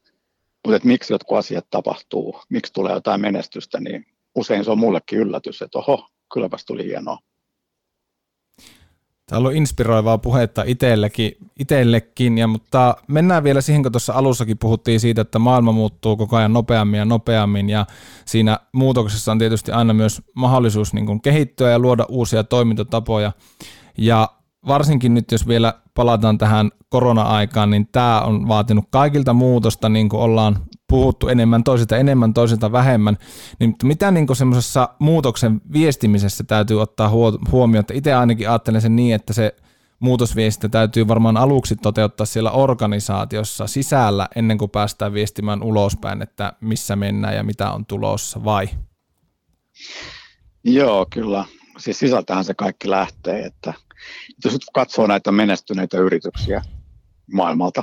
mutta 0.67 0.77
että 0.77 0.89
miksi 0.89 1.13
jotkut 1.13 1.39
asiat 1.39 1.67
tapahtuu, 1.71 2.41
miksi 2.49 2.73
tulee 2.73 2.95
jotain 2.95 3.21
menestystä, 3.21 3.81
niin 3.81 4.07
usein 4.35 4.65
se 4.65 4.71
on 4.71 4.79
mullekin 4.79 5.19
yllätys, 5.19 5.63
että 5.63 5.79
oho, 5.79 6.09
kylläpäs 6.35 6.65
tuli 6.65 6.85
hienoa. 6.85 7.19
Tämä 9.27 9.37
on 9.37 9.39
ollut 9.39 9.55
inspiroivaa 9.57 10.19
puhetta 10.19 10.63
itsellekin, 10.67 11.33
itsellekin 11.61 12.39
ja, 12.39 12.47
mutta 12.47 12.97
mennään 13.09 13.45
vielä 13.45 13.61
siihen, 13.61 13.83
kun 13.83 13.93
tuossa 13.93 14.13
alussakin 14.13 14.59
puhuttiin 14.59 15.01
siitä, 15.01 15.21
että 15.21 15.39
maailma 15.39 15.73
muuttuu 15.73 16.17
koko 16.17 16.37
ajan 16.37 16.53
nopeammin 16.53 16.99
ja 16.99 17.05
nopeammin 17.05 17.71
ja 17.71 17.87
siinä 18.25 18.59
muutoksessa 18.73 19.33
on 19.33 19.39
tietysti 19.39 19.73
aina 19.73 19.95
myös 19.95 20.23
mahdollisuus 20.35 20.95
niin 20.95 21.07
kuin 21.07 21.23
kehittyä 21.23 21.71
ja 21.71 21.79
luoda 21.79 22.07
uusia 22.09 22.45
toimintatapoja. 22.45 23.33
Ja 23.99 24.31
varsinkin 24.69 25.15
nyt, 25.15 25.33
jos 25.33 25.49
vielä 25.49 25.75
palataan 25.97 26.39
tähän 26.39 26.71
korona-aikaan, 26.89 27.71
niin 27.71 27.89
tämä 27.93 28.21
on 28.21 28.49
vaatinut 28.49 28.85
kaikilta 28.91 29.33
muutosta, 29.33 29.89
niin 29.89 30.09
kuin 30.09 30.21
ollaan 30.21 30.57
puhuttu 30.89 31.29
enemmän 31.29 31.65
toisilta 31.65 31.97
enemmän, 31.97 32.35
toisilta 32.35 32.73
vähemmän, 32.73 33.19
niin 33.61 33.75
mitä 33.83 34.11
niin 34.11 34.37
semmoisessa 34.37 34.89
muutoksen 34.99 35.61
viestimisessä 35.73 36.45
täytyy 36.45 36.83
ottaa 36.83 37.11
huomioon, 37.51 37.81
että 37.81 37.95
itse 37.95 38.15
ainakin 38.15 38.51
ajattelen 38.51 38.81
sen 38.81 38.97
niin, 38.97 39.15
että 39.15 39.33
se 39.33 39.57
muutosviestintä 40.01 40.79
täytyy 40.79 41.09
varmaan 41.09 41.37
aluksi 41.37 41.77
toteuttaa 41.77 42.27
siellä 42.27 42.51
organisaatiossa 42.51 43.67
sisällä 43.67 44.29
ennen 44.37 44.59
kuin 44.59 44.71
päästään 44.71 45.13
viestimään 45.13 45.63
ulospäin, 45.63 46.23
että 46.23 46.53
missä 46.61 46.97
mennään 46.97 47.37
ja 47.37 47.43
mitä 47.43 47.71
on 47.71 47.87
tulossa, 47.87 48.45
vai? 48.45 48.69
Joo, 50.65 51.07
kyllä. 51.13 51.45
Siis 51.79 51.99
sisältähän 51.99 52.45
se 52.45 52.55
kaikki 52.55 52.91
lähtee, 52.91 53.45
että 53.45 53.75
jos 54.45 54.53
nyt 54.53 54.63
katsoo 54.75 55.07
näitä 55.07 55.33
menestyneitä 55.33 55.99
yrityksiä 55.99 56.63
maailmalta, 57.33 57.83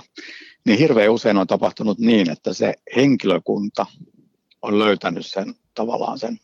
niin 0.65 0.79
hirveän 0.79 1.11
usein 1.11 1.37
on 1.37 1.47
tapahtunut 1.47 1.99
niin, 1.99 2.29
että 2.29 2.53
se 2.53 2.73
henkilökunta 2.95 3.85
on 4.61 4.79
löytänyt 4.79 5.25
sen 5.25 5.55
tavallaan 5.73 6.19
sen 6.19 6.39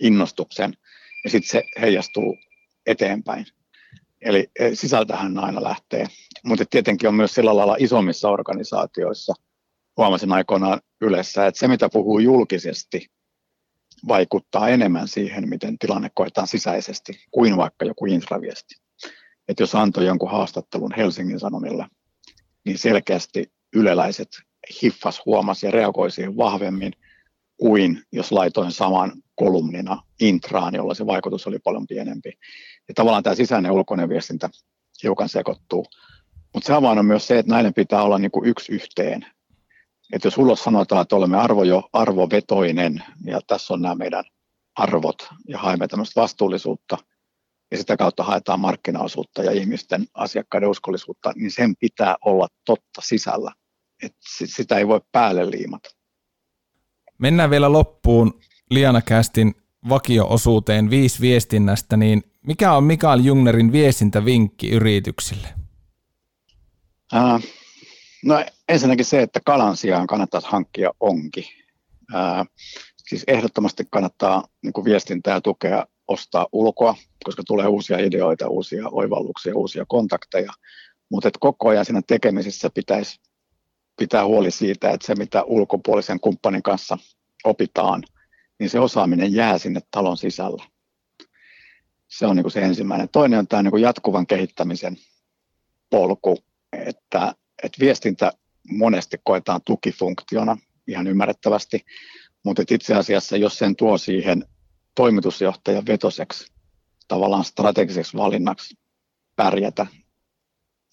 innostuksen 0.00 0.74
ja 1.24 1.30
sitten 1.30 1.50
se 1.50 1.64
heijastuu 1.80 2.36
eteenpäin. 2.86 3.46
Eli 4.20 4.50
e, 4.58 4.74
sisältähän 4.74 5.38
aina 5.38 5.62
lähtee. 5.62 6.06
Mutta 6.44 6.64
tietenkin 6.70 7.08
on 7.08 7.14
myös 7.14 7.34
sillä 7.34 7.56
lailla 7.56 7.76
isommissa 7.78 8.30
organisaatioissa, 8.30 9.34
huomasin 9.96 10.32
aikoinaan 10.32 10.80
yleensä, 11.00 11.46
että 11.46 11.58
se 11.58 11.68
mitä 11.68 11.88
puhuu 11.88 12.18
julkisesti 12.18 13.06
vaikuttaa 14.08 14.68
enemmän 14.68 15.08
siihen, 15.08 15.48
miten 15.48 15.78
tilanne 15.78 16.10
koetaan 16.14 16.46
sisäisesti, 16.46 17.12
kuin 17.30 17.56
vaikka 17.56 17.84
joku 17.84 18.06
intraviesti. 18.06 18.83
Että 19.48 19.62
jos 19.62 19.74
antoi 19.74 20.06
jonkun 20.06 20.30
haastattelun 20.30 20.94
Helsingin 20.96 21.40
Sanomilla, 21.40 21.88
niin 22.64 22.78
selkeästi 22.78 23.52
yleläiset 23.76 24.28
hiffas 24.82 25.22
huomasi 25.26 25.66
ja 25.66 25.70
reagoi 25.70 26.10
siihen 26.10 26.36
vahvemmin 26.36 26.92
kuin 27.56 28.02
jos 28.12 28.32
laitoin 28.32 28.72
saman 28.72 29.12
kolumnina 29.34 30.02
intraan, 30.20 30.74
jolla 30.74 30.94
se 30.94 31.06
vaikutus 31.06 31.46
oli 31.46 31.58
paljon 31.58 31.86
pienempi. 31.86 32.32
Ja 32.88 32.94
tavallaan 32.94 33.22
tämä 33.22 33.36
sisäinen 33.36 33.68
ja 33.68 33.72
ulkoinen 33.72 34.08
viestintä 34.08 34.50
hiukan 35.02 35.28
sekoittuu. 35.28 35.86
Mutta 36.54 36.66
se 36.66 36.72
avain 36.72 36.98
on 36.98 37.06
myös 37.06 37.26
se, 37.26 37.38
että 37.38 37.52
näiden 37.52 37.74
pitää 37.74 38.02
olla 38.02 38.18
niinku 38.18 38.44
yksi 38.44 38.72
yhteen. 38.72 39.26
Että 40.12 40.26
jos 40.26 40.38
ulos 40.38 40.64
sanotaan, 40.64 41.02
että 41.02 41.16
olemme 41.16 41.36
arvo 41.36 41.64
jo 41.64 41.88
arvovetoinen 41.92 43.02
ja 43.24 43.40
tässä 43.46 43.74
on 43.74 43.82
nämä 43.82 43.94
meidän 43.94 44.24
arvot 44.76 45.28
ja 45.48 45.58
haemme 45.58 45.88
tämmöistä 45.88 46.20
vastuullisuutta 46.20 46.98
ja 47.74 47.78
sitä 47.78 47.96
kautta 47.96 48.22
haetaan 48.22 48.60
markkinaosuutta 48.60 49.42
ja 49.42 49.52
ihmisten 49.52 50.06
asiakkaiden 50.14 50.68
uskollisuutta, 50.68 51.32
niin 51.36 51.50
sen 51.50 51.76
pitää 51.80 52.16
olla 52.24 52.48
totta 52.64 53.00
sisällä. 53.00 53.52
Et 54.02 54.16
sitä 54.44 54.78
ei 54.78 54.88
voi 54.88 55.00
päälle 55.12 55.50
liimata. 55.50 55.90
Mennään 57.18 57.50
vielä 57.50 57.72
loppuun 57.72 58.40
Liana 58.70 59.02
Kästin 59.02 59.54
vakio-osuuteen 59.88 60.90
viisi 60.90 61.20
viestinnästä, 61.20 61.96
niin 61.96 62.22
mikä 62.46 62.72
on 62.72 62.84
Mikael 62.84 63.20
Jungnerin 63.20 63.72
viestintävinkki 63.72 64.70
yrityksille? 64.70 65.48
Äh, 67.14 67.42
no 68.24 68.44
ensinnäkin 68.68 69.04
se, 69.04 69.22
että 69.22 69.40
kalan 69.44 69.76
sijaan 69.76 70.06
kannattaisi 70.06 70.48
hankkia 70.50 70.90
onki. 71.00 71.50
Äh, 72.14 72.46
siis 73.08 73.24
ehdottomasti 73.26 73.84
kannattaa 73.90 74.44
niin 74.62 74.72
kuin 74.72 74.84
viestintää 74.84 75.40
tukea 75.40 75.86
ostaa 76.08 76.46
ulkoa, 76.52 76.94
koska 77.24 77.42
tulee 77.46 77.66
uusia 77.66 77.98
ideoita, 77.98 78.48
uusia 78.48 78.88
oivalluksia, 78.88 79.56
uusia 79.56 79.84
kontakteja. 79.88 80.52
Mutta 81.10 81.30
koko 81.40 81.68
ajan 81.68 81.84
siinä 81.84 82.02
tekemisessä 82.06 82.70
pitäisi 82.74 83.20
pitää 83.96 84.24
huoli 84.24 84.50
siitä, 84.50 84.90
että 84.90 85.06
se 85.06 85.14
mitä 85.14 85.42
ulkopuolisen 85.42 86.20
kumppanin 86.20 86.62
kanssa 86.62 86.98
opitaan, 87.44 88.02
niin 88.58 88.70
se 88.70 88.80
osaaminen 88.80 89.34
jää 89.34 89.58
sinne 89.58 89.80
talon 89.90 90.16
sisällä. 90.16 90.64
Se 92.08 92.26
on 92.26 92.36
niin 92.36 92.50
se 92.50 92.60
ensimmäinen. 92.62 93.08
Toinen 93.08 93.38
on 93.38 93.48
tämä 93.48 93.62
niin 93.62 93.70
kuin 93.70 93.82
jatkuvan 93.82 94.26
kehittämisen 94.26 94.96
polku, 95.90 96.38
että, 96.72 97.34
että 97.62 97.80
viestintä 97.80 98.32
monesti 98.70 99.16
koetaan 99.24 99.60
tukifunktiona 99.64 100.56
ihan 100.86 101.06
ymmärrettävästi, 101.06 101.84
mutta 102.44 102.62
itse 102.70 102.94
asiassa 102.94 103.36
jos 103.36 103.58
sen 103.58 103.76
tuo 103.76 103.98
siihen 103.98 104.44
toimitusjohtajan 104.94 105.86
vetoseksi 105.86 106.52
tavallaan 107.08 107.44
strategiseksi 107.44 108.16
valinnaksi 108.16 108.78
pärjätä 109.36 109.86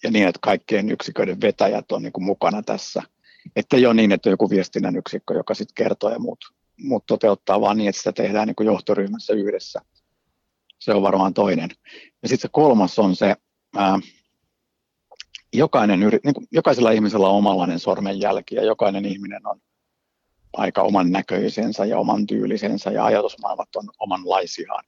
ja 0.02 0.10
niin, 0.10 0.28
että 0.28 0.38
kaikkien 0.42 0.90
yksiköiden 0.90 1.40
vetäjät 1.40 1.92
on 1.92 2.02
niin 2.02 2.12
kuin 2.12 2.24
mukana 2.24 2.62
tässä. 2.62 3.02
Että 3.56 3.76
ei 3.76 3.86
ole 3.86 3.94
niin, 3.94 4.12
että 4.12 4.28
on 4.28 4.32
joku 4.32 4.50
viestinnän 4.50 4.96
yksikkö, 4.96 5.34
joka 5.34 5.54
sitten 5.54 5.74
kertoo 5.74 6.10
ja 6.10 6.18
muut, 6.18 6.38
muut 6.80 7.06
toteuttaa, 7.06 7.60
vaan 7.60 7.76
niin, 7.76 7.88
että 7.88 7.98
sitä 7.98 8.12
tehdään 8.12 8.46
niin 8.46 8.56
kuin 8.56 8.66
johtoryhmässä 8.66 9.32
yhdessä. 9.32 9.80
Se 10.78 10.94
on 10.94 11.02
varmaan 11.02 11.34
toinen. 11.34 11.70
Ja 12.22 12.28
sitten 12.28 12.42
se 12.42 12.52
kolmas 12.52 12.98
on 12.98 13.16
se, 13.16 13.36
ää, 13.76 13.98
jokainen 15.52 16.00
niin 16.00 16.34
kuin, 16.34 16.46
jokaisella 16.52 16.90
ihmisellä 16.90 17.28
on 17.28 17.36
omanlainen 17.36 17.78
sormenjälki 17.78 18.54
ja 18.54 18.64
jokainen 18.64 19.04
ihminen 19.04 19.46
on 19.46 19.60
aika 20.52 20.82
oman 20.82 21.10
näköisensä 21.10 21.84
ja 21.84 21.98
oman 21.98 22.26
tyylisensä 22.26 22.90
ja 22.90 23.04
ajatusmaailmat 23.04 23.76
on 23.76 23.88
omanlaisiaan. 23.98 24.84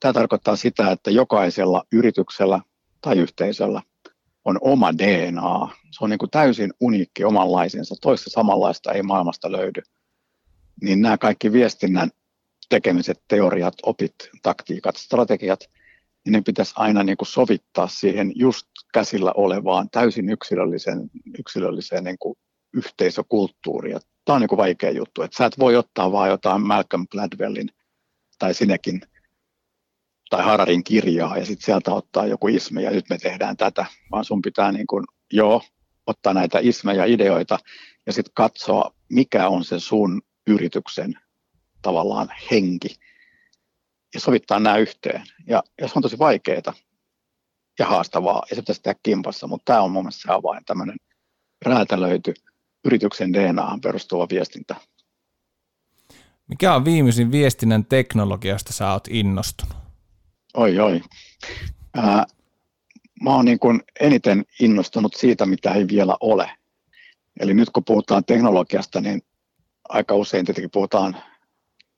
Tämä 0.00 0.12
tarkoittaa 0.12 0.56
sitä, 0.56 0.90
että 0.90 1.10
jokaisella 1.10 1.84
yrityksellä 1.92 2.60
tai 3.00 3.18
yhteisöllä 3.18 3.82
on 4.44 4.58
oma 4.60 4.92
DNA. 4.98 5.68
Se 5.90 6.04
on 6.04 6.10
niin 6.10 6.18
kuin 6.18 6.30
täysin 6.30 6.72
uniikki 6.80 7.24
omanlaisensa, 7.24 7.94
toista 8.00 8.30
samanlaista 8.30 8.92
ei 8.92 9.02
maailmasta 9.02 9.52
löydy. 9.52 9.82
Niin 10.82 11.02
nämä 11.02 11.18
kaikki 11.18 11.52
viestinnän 11.52 12.10
tekemiset, 12.68 13.22
teoriat, 13.28 13.74
opit, 13.82 14.14
taktiikat, 14.42 14.96
strategiat, 14.96 15.70
niin 16.24 16.32
ne 16.32 16.40
pitäisi 16.40 16.72
aina 16.76 17.02
niin 17.02 17.16
kuin 17.16 17.28
sovittaa 17.28 17.88
siihen 17.88 18.32
just 18.34 18.66
käsillä 18.92 19.32
olevaan 19.36 19.90
täysin 19.90 20.30
yksilölliseen, 20.30 21.10
yksilölliseen 21.38 22.04
niin 22.04 22.18
kuin 22.18 22.38
yhteisökulttuuriin. 22.72 24.00
Tämä 24.24 24.34
on 24.34 24.40
niin 24.40 24.48
kuin 24.48 24.56
vaikea 24.56 24.90
juttu, 24.90 25.22
että 25.22 25.36
sä 25.36 25.46
et 25.46 25.58
voi 25.58 25.76
ottaa 25.76 26.12
vaan 26.12 26.28
jotain 26.28 26.66
Malcolm 26.66 27.06
Gladwellin 27.10 27.68
tai 28.38 28.54
sinekin 28.54 29.00
tai 30.30 30.44
Hararin 30.44 30.84
kirjaa 30.84 31.38
ja 31.38 31.46
sitten 31.46 31.64
sieltä 31.64 31.94
ottaa 31.94 32.26
joku 32.26 32.48
isme 32.48 32.82
ja 32.82 32.90
nyt 32.90 33.10
me 33.10 33.18
tehdään 33.18 33.56
tätä, 33.56 33.86
vaan 34.10 34.24
sun 34.24 34.42
pitää 34.42 34.72
niin 34.72 34.86
kuin, 34.86 35.04
joo, 35.32 35.62
ottaa 36.06 36.34
näitä 36.34 36.58
ismejä, 36.62 37.04
ideoita 37.04 37.58
ja 38.06 38.12
sitten 38.12 38.34
katsoa, 38.34 38.94
mikä 39.08 39.48
on 39.48 39.64
se 39.64 39.80
sun 39.80 40.22
yrityksen 40.46 41.14
tavallaan 41.82 42.28
henki 42.50 42.88
ja 44.14 44.20
sovittaa 44.20 44.60
nämä 44.60 44.76
yhteen. 44.76 45.22
Ja, 45.46 45.62
ja 45.80 45.88
se 45.88 45.92
on 45.96 46.02
tosi 46.02 46.18
vaikeaa 46.18 46.74
ja 47.78 47.86
haastavaa 47.86 48.42
ja 48.50 48.56
se 48.56 48.62
pitäisi 48.62 48.82
tehdä 48.82 49.00
kimpassa, 49.02 49.46
mutta 49.46 49.64
tämä 49.64 49.82
on 49.82 49.90
mun 49.90 50.02
mielestä 50.04 50.22
se 50.22 50.32
avain, 50.32 50.64
tämmöinen 50.64 50.96
räätälöity 51.64 52.34
yrityksen 52.84 53.32
DNAhan 53.32 53.80
perustuva 53.80 54.26
viestintä. 54.30 54.76
Mikä 56.48 56.74
on 56.74 56.84
viimeisin 56.84 57.32
viestinnän 57.32 57.84
teknologiasta 57.84 58.72
sä 58.72 58.92
oot 58.92 59.08
innostunut? 59.10 59.76
Oi, 60.54 60.78
oi. 60.78 61.00
Ää, 61.96 62.26
mä 63.22 63.30
oon 63.30 63.44
niin 63.44 63.58
kuin 63.58 63.82
eniten 64.00 64.44
innostunut 64.60 65.14
siitä, 65.14 65.46
mitä 65.46 65.72
ei 65.72 65.88
vielä 65.88 66.16
ole. 66.20 66.50
Eli 67.40 67.54
nyt 67.54 67.70
kun 67.70 67.84
puhutaan 67.84 68.24
teknologiasta, 68.24 69.00
niin 69.00 69.22
aika 69.88 70.14
usein 70.14 70.44
tietenkin 70.44 70.70
puhutaan 70.70 71.16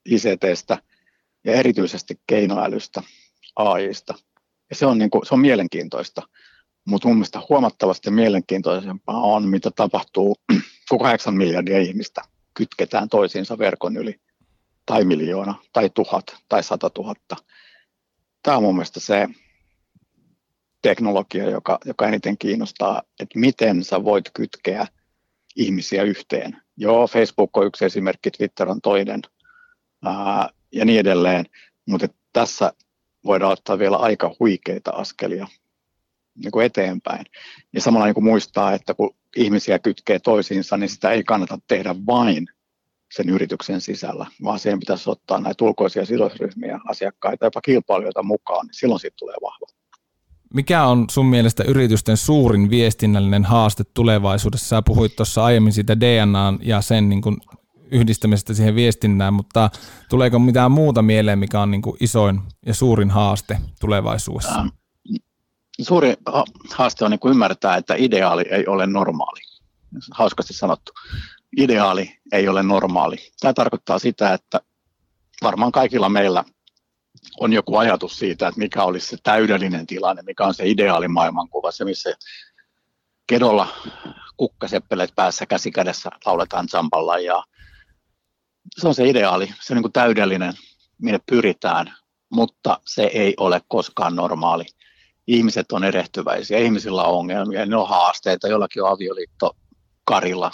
ICTstä 0.05 0.79
ja 1.45 1.53
erityisesti 1.53 2.21
keinoälystä, 2.27 3.03
AIsta. 3.57 4.15
Ja 4.71 4.77
se 4.77 4.87
on, 4.87 4.99
niin 4.99 5.11
kuin, 5.11 5.27
se 5.27 5.35
on 5.35 5.41
mielenkiintoista, 5.41 6.23
mutta 6.85 7.09
mun 7.09 7.17
mielestä 7.17 7.41
huomattavasti 7.49 8.11
mielenkiintoisempaa 8.11 9.21
on, 9.21 9.49
mitä 9.49 9.71
tapahtuu, 9.71 10.37
kahdeksan 10.89 11.37
miljardia 11.37 11.79
ihmistä 11.79 12.23
kytketään 12.55 13.09
toisiinsa 13.09 13.59
verkon 13.59 13.97
yli, 13.97 14.21
tai 14.87 15.05
miljoona, 15.05 15.55
tai 15.73 15.91
tuhat, 15.95 16.37
tai 16.49 16.63
sata 16.63 16.91
tuhatta– 16.91 17.37
tämä 18.47 18.57
on 18.57 18.63
mun 18.63 18.75
mielestä 18.75 19.01
se 19.01 19.29
teknologia, 20.83 21.51
joka, 21.51 21.79
joka 21.85 22.09
eniten 22.09 22.39
kiinnostaa, 22.39 23.03
että 23.21 23.39
miten 23.39 23.85
sä 23.85 24.05
voit 24.05 24.31
kytkeä 24.35 24.87
ihmisiä 25.57 26.03
yhteen. 26.03 26.57
Joo, 26.77 27.07
Facebook 27.07 27.57
on 27.57 27.67
yksi 27.67 27.85
esimerkki, 27.85 28.31
Twitter 28.31 28.69
on 28.69 28.81
toinen 28.81 29.21
ää, 30.05 30.49
ja 30.73 30.85
niin 30.85 31.01
edelleen, 31.01 31.47
mutta 31.87 32.09
tässä 32.33 32.73
voidaan 33.25 33.53
ottaa 33.53 33.79
vielä 33.79 33.97
aika 33.97 34.37
huikeita 34.41 34.91
askelia 34.91 35.47
niin 36.35 36.51
kuin 36.51 36.67
eteenpäin. 36.67 37.27
Ja 37.73 37.81
samalla 37.81 38.07
niin 38.07 38.15
kuin 38.15 38.25
muistaa, 38.25 38.73
että 38.73 38.95
kun 38.95 39.17
ihmisiä 39.37 39.79
kytkee 39.79 40.19
toisiinsa, 40.19 40.77
niin 40.77 40.89
sitä 40.89 41.11
ei 41.11 41.25
kannata 41.25 41.59
tehdä 41.69 41.95
vain 42.07 42.47
sen 43.15 43.29
yrityksen 43.29 43.81
sisällä, 43.81 44.27
vaan 44.45 44.59
siihen 44.59 44.81
pitäisi 44.81 45.11
ottaa 45.11 45.41
näitä 45.41 45.65
ulkoisia 45.65 46.07
sidosryhmiä, 46.07 46.81
asiakkaita, 46.89 47.47
jopa 47.47 47.61
kilpailijoita 47.61 48.23
mukaan, 48.23 48.67
niin 48.67 48.75
silloin 48.75 49.01
siitä 49.01 49.17
tulee 49.19 49.37
vahva. 49.43 49.67
Mikä 50.55 50.85
on 50.85 51.07
sun 51.11 51.27
mielestä 51.27 51.65
yritysten 51.65 52.17
suurin 52.17 52.71
viestinnällinen 52.71 53.45
haaste 53.45 53.85
tulevaisuudessa? 53.95 54.67
Sä 54.69 54.83
puhuit 54.83 55.17
tuossa 55.17 55.45
aiemmin 55.45 55.73
siitä 55.73 56.01
DNA 56.01 56.59
ja 56.63 56.81
sen 56.81 57.09
niin 57.09 57.23
kuin 57.23 57.37
yhdistämisestä 57.91 58.55
siihen 58.55 58.75
viestinnään, 58.75 59.35
mutta 59.35 59.71
tuleeko 60.11 60.39
mitään 60.39 60.73
muuta 60.73 61.03
mieleen, 61.03 61.39
mikä 61.39 61.61
on 61.61 61.71
niin 61.71 61.83
kuin 61.83 61.97
isoin 62.01 62.41
ja 62.67 62.75
suurin 62.75 63.11
haaste 63.11 63.59
tulevaisuudessa? 63.81 64.59
Ähm, 64.59 64.69
suuri 65.83 66.15
haaste 66.75 67.05
on 67.05 67.11
niin 67.11 67.21
kuin 67.21 67.31
ymmärtää, 67.31 67.77
että 67.77 67.95
ideaali 67.99 68.45
ei 68.51 68.67
ole 68.67 68.87
normaali. 68.87 69.41
Hauskasti 70.15 70.55
sanottu 70.55 70.93
ideaali 71.57 72.19
ei 72.33 72.49
ole 72.49 72.63
normaali. 72.63 73.17
Tämä 73.41 73.55
tarkoittaa 73.55 73.99
sitä, 73.99 74.33
että 74.33 74.61
varmaan 75.43 75.73
kaikilla 75.73 76.09
meillä 76.09 76.45
on 77.41 77.53
joku 77.53 77.77
ajatus 77.77 78.19
siitä, 78.19 78.49
että 78.49 78.59
mikä 78.59 78.83
olisi 78.83 79.07
se 79.07 79.17
täydellinen 79.23 79.87
tilanne, 79.87 80.23
mikä 80.23 80.45
on 80.45 80.55
se 80.55 80.69
ideaali 80.69 81.09
maailmankuva, 81.09 81.71
se 81.71 81.85
missä 81.85 82.15
kedolla 83.27 83.69
kukkaseppeleet 84.37 85.13
päässä 85.17 85.47
käsi 85.47 85.71
kädessä 85.71 86.11
lauletaan 86.27 86.69
zampalla 86.69 87.19
ja 87.19 87.45
se 88.79 88.89
on 88.89 88.95
se 88.95 89.09
ideaali, 89.09 89.47
se 89.47 89.73
on 89.73 89.77
niin 89.77 89.83
kuin 89.83 89.93
täydellinen, 89.93 90.53
minne 90.99 91.21
pyritään, 91.31 91.95
mutta 92.31 92.81
se 92.87 93.03
ei 93.03 93.35
ole 93.37 93.61
koskaan 93.69 94.17
normaali. 94.17 94.65
Ihmiset 95.27 95.73
on 95.73 95.85
erehtyväisiä, 95.85 96.59
ihmisillä 96.59 97.03
on 97.03 97.19
ongelmia, 97.19 97.67
ne 97.67 97.77
on 97.77 97.89
haasteita, 97.89 98.49
jollakin 98.49 98.83
on 98.83 98.91
avioliitto 98.91 99.57
karilla, 100.05 100.51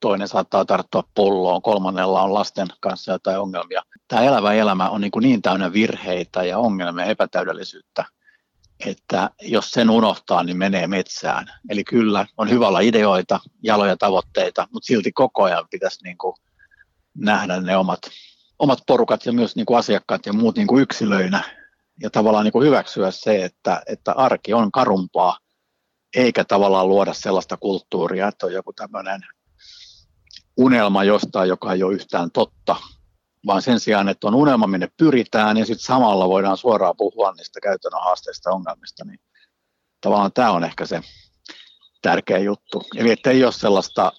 toinen 0.00 0.28
saattaa 0.28 0.64
tarttua 0.64 1.04
pulloon, 1.14 1.62
kolmannella 1.62 2.22
on 2.22 2.34
lasten 2.34 2.66
kanssa 2.80 3.12
jotain 3.12 3.38
ongelmia. 3.38 3.82
Tämä 4.08 4.22
elävä 4.22 4.52
elämä 4.52 4.88
on 4.88 5.00
niin, 5.00 5.10
kuin 5.10 5.22
niin 5.22 5.42
täynnä 5.42 5.72
virheitä 5.72 6.42
ja 6.42 6.58
ongelmia 6.58 7.04
ja 7.04 7.10
epätäydellisyyttä, 7.10 8.04
että 8.86 9.30
jos 9.42 9.70
sen 9.70 9.90
unohtaa, 9.90 10.42
niin 10.42 10.56
menee 10.56 10.86
metsään. 10.86 11.46
Eli 11.70 11.84
kyllä 11.84 12.26
on 12.36 12.50
hyvä 12.50 12.68
olla 12.68 12.80
ideoita, 12.80 13.40
jaloja 13.62 13.96
tavoitteita, 13.96 14.68
mutta 14.72 14.86
silti 14.86 15.12
koko 15.12 15.42
ajan 15.42 15.68
pitäisi 15.70 16.04
niin 16.04 16.18
kuin 16.18 16.34
nähdä 17.14 17.60
ne 17.60 17.76
omat, 17.76 18.00
omat 18.58 18.78
porukat 18.86 19.26
ja 19.26 19.32
myös 19.32 19.56
niin 19.56 19.66
kuin 19.66 19.78
asiakkaat 19.78 20.26
ja 20.26 20.32
muut 20.32 20.56
niin 20.56 20.66
kuin 20.66 20.82
yksilöinä 20.82 21.59
ja 22.02 22.10
tavallaan 22.10 22.44
niin 22.44 22.52
kuin 22.52 22.66
hyväksyä 22.66 23.10
se, 23.10 23.44
että, 23.44 23.82
että 23.86 24.12
arki 24.12 24.54
on 24.54 24.72
karumpaa, 24.72 25.38
eikä 26.16 26.44
tavallaan 26.44 26.88
luoda 26.88 27.14
sellaista 27.14 27.56
kulttuuria, 27.56 28.28
että 28.28 28.46
on 28.46 28.52
joku 28.52 28.72
tämmöinen 28.72 29.20
unelma 30.56 31.04
jostain, 31.04 31.48
joka 31.48 31.72
ei 31.72 31.82
ole 31.82 31.94
yhtään 31.94 32.30
totta, 32.30 32.76
vaan 33.46 33.62
sen 33.62 33.80
sijaan, 33.80 34.08
että 34.08 34.26
on 34.26 34.34
unelma, 34.34 34.66
minne 34.66 34.88
pyritään, 34.96 35.56
ja 35.56 35.66
sitten 35.66 35.84
samalla 35.84 36.28
voidaan 36.28 36.56
suoraan 36.56 36.96
puhua 36.96 37.32
niistä 37.32 37.60
käytännön 37.60 38.02
haasteista 38.02 38.50
ongelmista, 38.50 39.04
niin 39.04 39.20
tavallaan 40.00 40.32
tämä 40.32 40.50
on 40.50 40.64
ehkä 40.64 40.86
se 40.86 41.00
tärkeä 42.02 42.38
juttu. 42.38 42.82
Eli 42.96 43.10
että 43.10 43.30
ei 43.30 43.44
ole 43.44 43.52
sellaista 43.52 44.12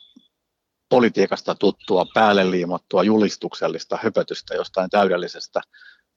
politiikasta 0.89 1.55
tuttua, 1.55 2.05
päälle 2.13 2.51
liimottua, 2.51 3.03
julistuksellista 3.03 3.99
höpötystä 4.03 4.55
jostain 4.55 4.89
täydellisestä, 4.89 5.61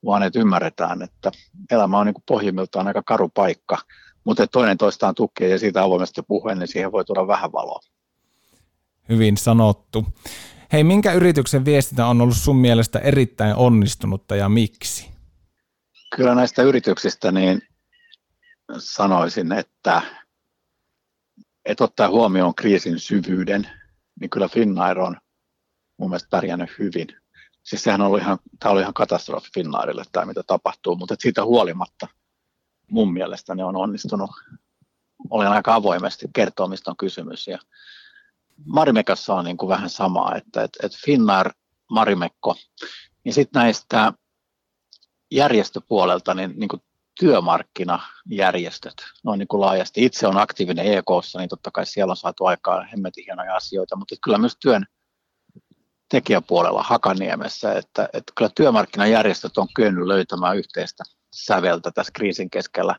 vaan 0.04 0.22
että 0.22 0.38
ymmärretään, 0.38 1.02
että 1.02 1.32
elämä 1.70 1.98
on 1.98 2.06
niin 2.06 2.14
kuin 2.14 2.24
pohjimmiltaan 2.26 2.86
aika 2.86 3.02
karu 3.02 3.28
paikka, 3.28 3.78
mutta 4.24 4.46
toinen 4.46 4.78
toistaan 4.78 5.14
tukee 5.14 5.48
ja 5.48 5.58
siitä 5.58 5.82
avoimesti 5.82 6.22
puheen, 6.28 6.58
niin 6.58 6.68
siihen 6.68 6.92
voi 6.92 7.04
tulla 7.04 7.26
vähän 7.26 7.52
valoa. 7.52 7.80
Hyvin 9.08 9.36
sanottu. 9.36 10.06
Hei, 10.72 10.84
minkä 10.84 11.12
yrityksen 11.12 11.64
viestintä 11.64 12.06
on 12.06 12.20
ollut 12.20 12.36
sun 12.36 12.56
mielestä 12.56 12.98
erittäin 12.98 13.56
onnistunutta 13.56 14.36
ja 14.36 14.48
miksi? 14.48 15.10
Kyllä 16.16 16.34
näistä 16.34 16.62
yrityksistä 16.62 17.32
niin 17.32 17.62
sanoisin, 18.78 19.52
että, 19.52 20.02
että 21.64 21.84
ottaa 21.84 22.08
huomioon 22.08 22.54
kriisin 22.54 22.98
syvyyden, 22.98 23.68
niin 24.20 24.30
kyllä 24.30 24.48
Finnair 24.48 24.98
on 24.98 25.16
mun 25.96 26.10
mielestä 26.10 26.28
pärjännyt 26.30 26.78
hyvin. 26.78 27.06
Siis 27.64 27.82
sehän 27.82 28.00
ollut 28.00 28.20
ihan, 28.20 28.38
tämä 28.60 28.72
oli 28.72 28.80
ihan 28.80 28.94
katastrofi 28.94 29.50
Finnairille 29.54 30.04
tämä, 30.12 30.26
mitä 30.26 30.42
tapahtuu, 30.46 30.96
mutta 30.96 31.14
siitä 31.18 31.44
huolimatta 31.44 32.08
mun 32.90 33.12
mielestä 33.12 33.54
ne 33.54 33.64
on 33.64 33.76
onnistunut. 33.76 34.30
Olen 35.30 35.48
aika 35.48 35.74
avoimesti 35.74 36.26
kertoa, 36.32 36.68
mistä 36.68 36.90
on 36.90 36.96
kysymys. 36.96 37.46
Ja 37.46 37.58
Marimekassa 38.66 39.34
on 39.34 39.44
niin 39.44 39.56
kuin 39.56 39.68
vähän 39.68 39.90
samaa, 39.90 40.34
että, 40.36 40.62
että, 40.62 40.86
että 40.86 40.98
Finnair, 41.04 41.50
Marimekko, 41.90 42.56
ja 43.24 43.32
sitten 43.32 43.60
näistä 43.60 44.12
järjestöpuolelta 45.30 46.34
niin, 46.34 46.54
niin 46.56 46.68
kuin 46.68 46.82
työmarkkinajärjestöt 47.20 48.94
noin 49.24 49.38
niin 49.38 49.48
kuin 49.48 49.60
laajasti. 49.60 50.04
Itse 50.04 50.26
on 50.26 50.36
aktiivinen 50.36 50.86
EKssa, 50.86 51.38
niin 51.38 51.48
totta 51.48 51.70
kai 51.70 51.86
siellä 51.86 52.10
on 52.10 52.16
saatu 52.16 52.44
aikaan 52.44 52.88
hemmetin 52.88 53.24
hienoja 53.24 53.56
asioita, 53.56 53.96
mutta 53.96 54.14
kyllä 54.24 54.38
myös 54.38 54.56
työn 54.60 54.86
tekijäpuolella 56.08 56.82
Hakaniemessä, 56.82 57.72
että, 57.72 58.08
että 58.12 58.32
kyllä 58.36 58.50
työmarkkinajärjestöt 58.54 59.58
on 59.58 59.68
kyennyt 59.74 60.06
löytämään 60.06 60.56
yhteistä 60.56 61.04
säveltä 61.34 61.90
tässä 61.90 62.12
kriisin 62.12 62.50
keskellä, 62.50 62.96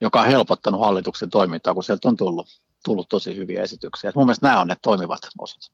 joka 0.00 0.20
on 0.20 0.26
helpottanut 0.26 0.80
hallituksen 0.80 1.30
toimintaa, 1.30 1.74
kun 1.74 1.84
sieltä 1.84 2.08
on 2.08 2.16
tullut, 2.16 2.46
tullut 2.84 3.08
tosi 3.08 3.36
hyviä 3.36 3.62
esityksiä. 3.62 4.10
Et 4.10 4.16
mun 4.16 4.26
mielestä 4.26 4.46
nämä 4.46 4.60
on 4.60 4.68
ne 4.68 4.76
toimivat 4.82 5.20
osat. 5.38 5.72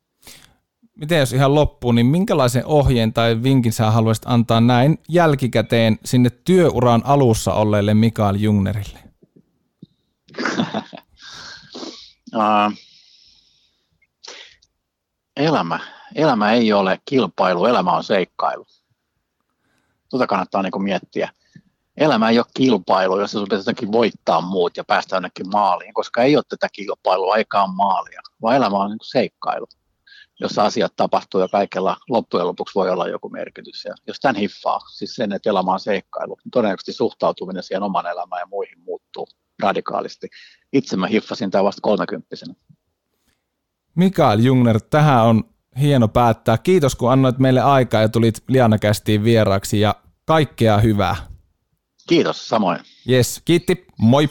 Miten 0.95 1.19
jos 1.19 1.33
ihan 1.33 1.55
loppuun, 1.55 1.95
niin 1.95 2.07
minkälaisen 2.07 2.67
ohjeen 2.67 3.13
tai 3.13 3.43
vinkin 3.43 3.73
sä 3.73 3.91
haluaisit 3.91 4.25
antaa 4.27 4.61
näin 4.61 4.99
jälkikäteen 5.09 5.99
sinne 6.05 6.31
työuran 6.31 7.03
alussa 7.05 7.55
olleelle 7.55 7.95
Mikael 7.95 8.35
Jungnerille? 8.35 8.99
uh, 12.37 12.73
elämä. 15.37 15.79
Elämä 16.15 16.53
ei 16.53 16.73
ole 16.73 16.99
kilpailu, 17.05 17.67
elämä 17.67 17.93
on 17.93 18.05
seikkailu. 18.05 18.67
Tuota 20.11 20.27
kannattaa 20.27 20.63
niin 20.63 20.83
miettiä 20.83 21.33
elämä 21.97 22.31
ei 22.31 22.39
ole 22.39 22.47
kilpailu, 22.57 23.21
jossa 23.21 23.33
sinun 23.33 23.49
pitäisi 23.49 23.93
voittaa 23.93 24.41
muut 24.41 24.77
ja 24.77 24.85
päästä 24.85 25.17
jonnekin 25.17 25.51
maaliin, 25.53 25.95
koska 25.95 26.23
ei 26.23 26.37
ole 26.37 26.45
tätä 26.49 26.69
kilpailua, 26.73 27.37
eikä 27.37 27.63
ole 27.63 27.75
maalia, 27.75 28.21
vaan 28.43 28.57
elämä 28.57 28.77
on 28.77 28.91
niin 28.91 28.99
seikkailu, 29.03 29.67
jossa 30.41 30.65
asiat 30.65 30.93
tapahtuu 30.97 31.41
ja 31.41 31.49
kaikella 31.49 31.97
loppujen 32.09 32.47
lopuksi 32.47 32.75
voi 32.75 32.91
olla 32.91 33.09
joku 33.09 33.29
merkitys. 33.29 33.85
Ja 33.85 33.95
jos 34.07 34.21
tämän 34.21 34.37
hiffaa, 34.37 34.81
siis 34.97 35.15
sen, 35.15 35.33
että 35.33 35.51
elämä 35.51 35.73
on 35.73 35.81
seikkailu, 35.81 36.37
niin 36.45 36.51
todennäköisesti 36.51 36.93
suhtautuminen 36.93 37.63
siihen 37.63 37.83
oman 37.83 38.07
elämään 38.07 38.41
ja 38.41 38.47
muihin 38.47 38.81
muuttuu 38.81 39.27
radikaalisti. 39.63 40.29
Itse 40.73 40.97
mä 40.97 41.07
hiffasin 41.07 41.51
tämä 41.51 41.65
vasta 41.65 41.81
kolmekymppisenä. 41.83 42.55
Mikael 43.95 44.39
Jungner, 44.39 44.81
tähän 44.91 45.25
on 45.25 45.45
hieno 45.81 46.09
päättää. 46.09 46.59
Kiitos 46.59 46.95
kun 46.95 47.13
annoit 47.13 47.39
meille 47.39 47.61
aikaa 47.61 48.01
ja 48.01 48.09
tulit 48.09 48.43
Liana 48.49 48.77
vieraaksi 49.25 49.81
ja 49.81 49.95
kaikkea 50.25 50.79
hyvää. 50.79 51.17
Kiitos, 52.09 52.49
samoin. 52.49 52.79
Yes, 53.11 53.43
kiitti. 53.45 53.87
Moi. 53.99 54.29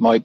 Moi. 0.00 0.22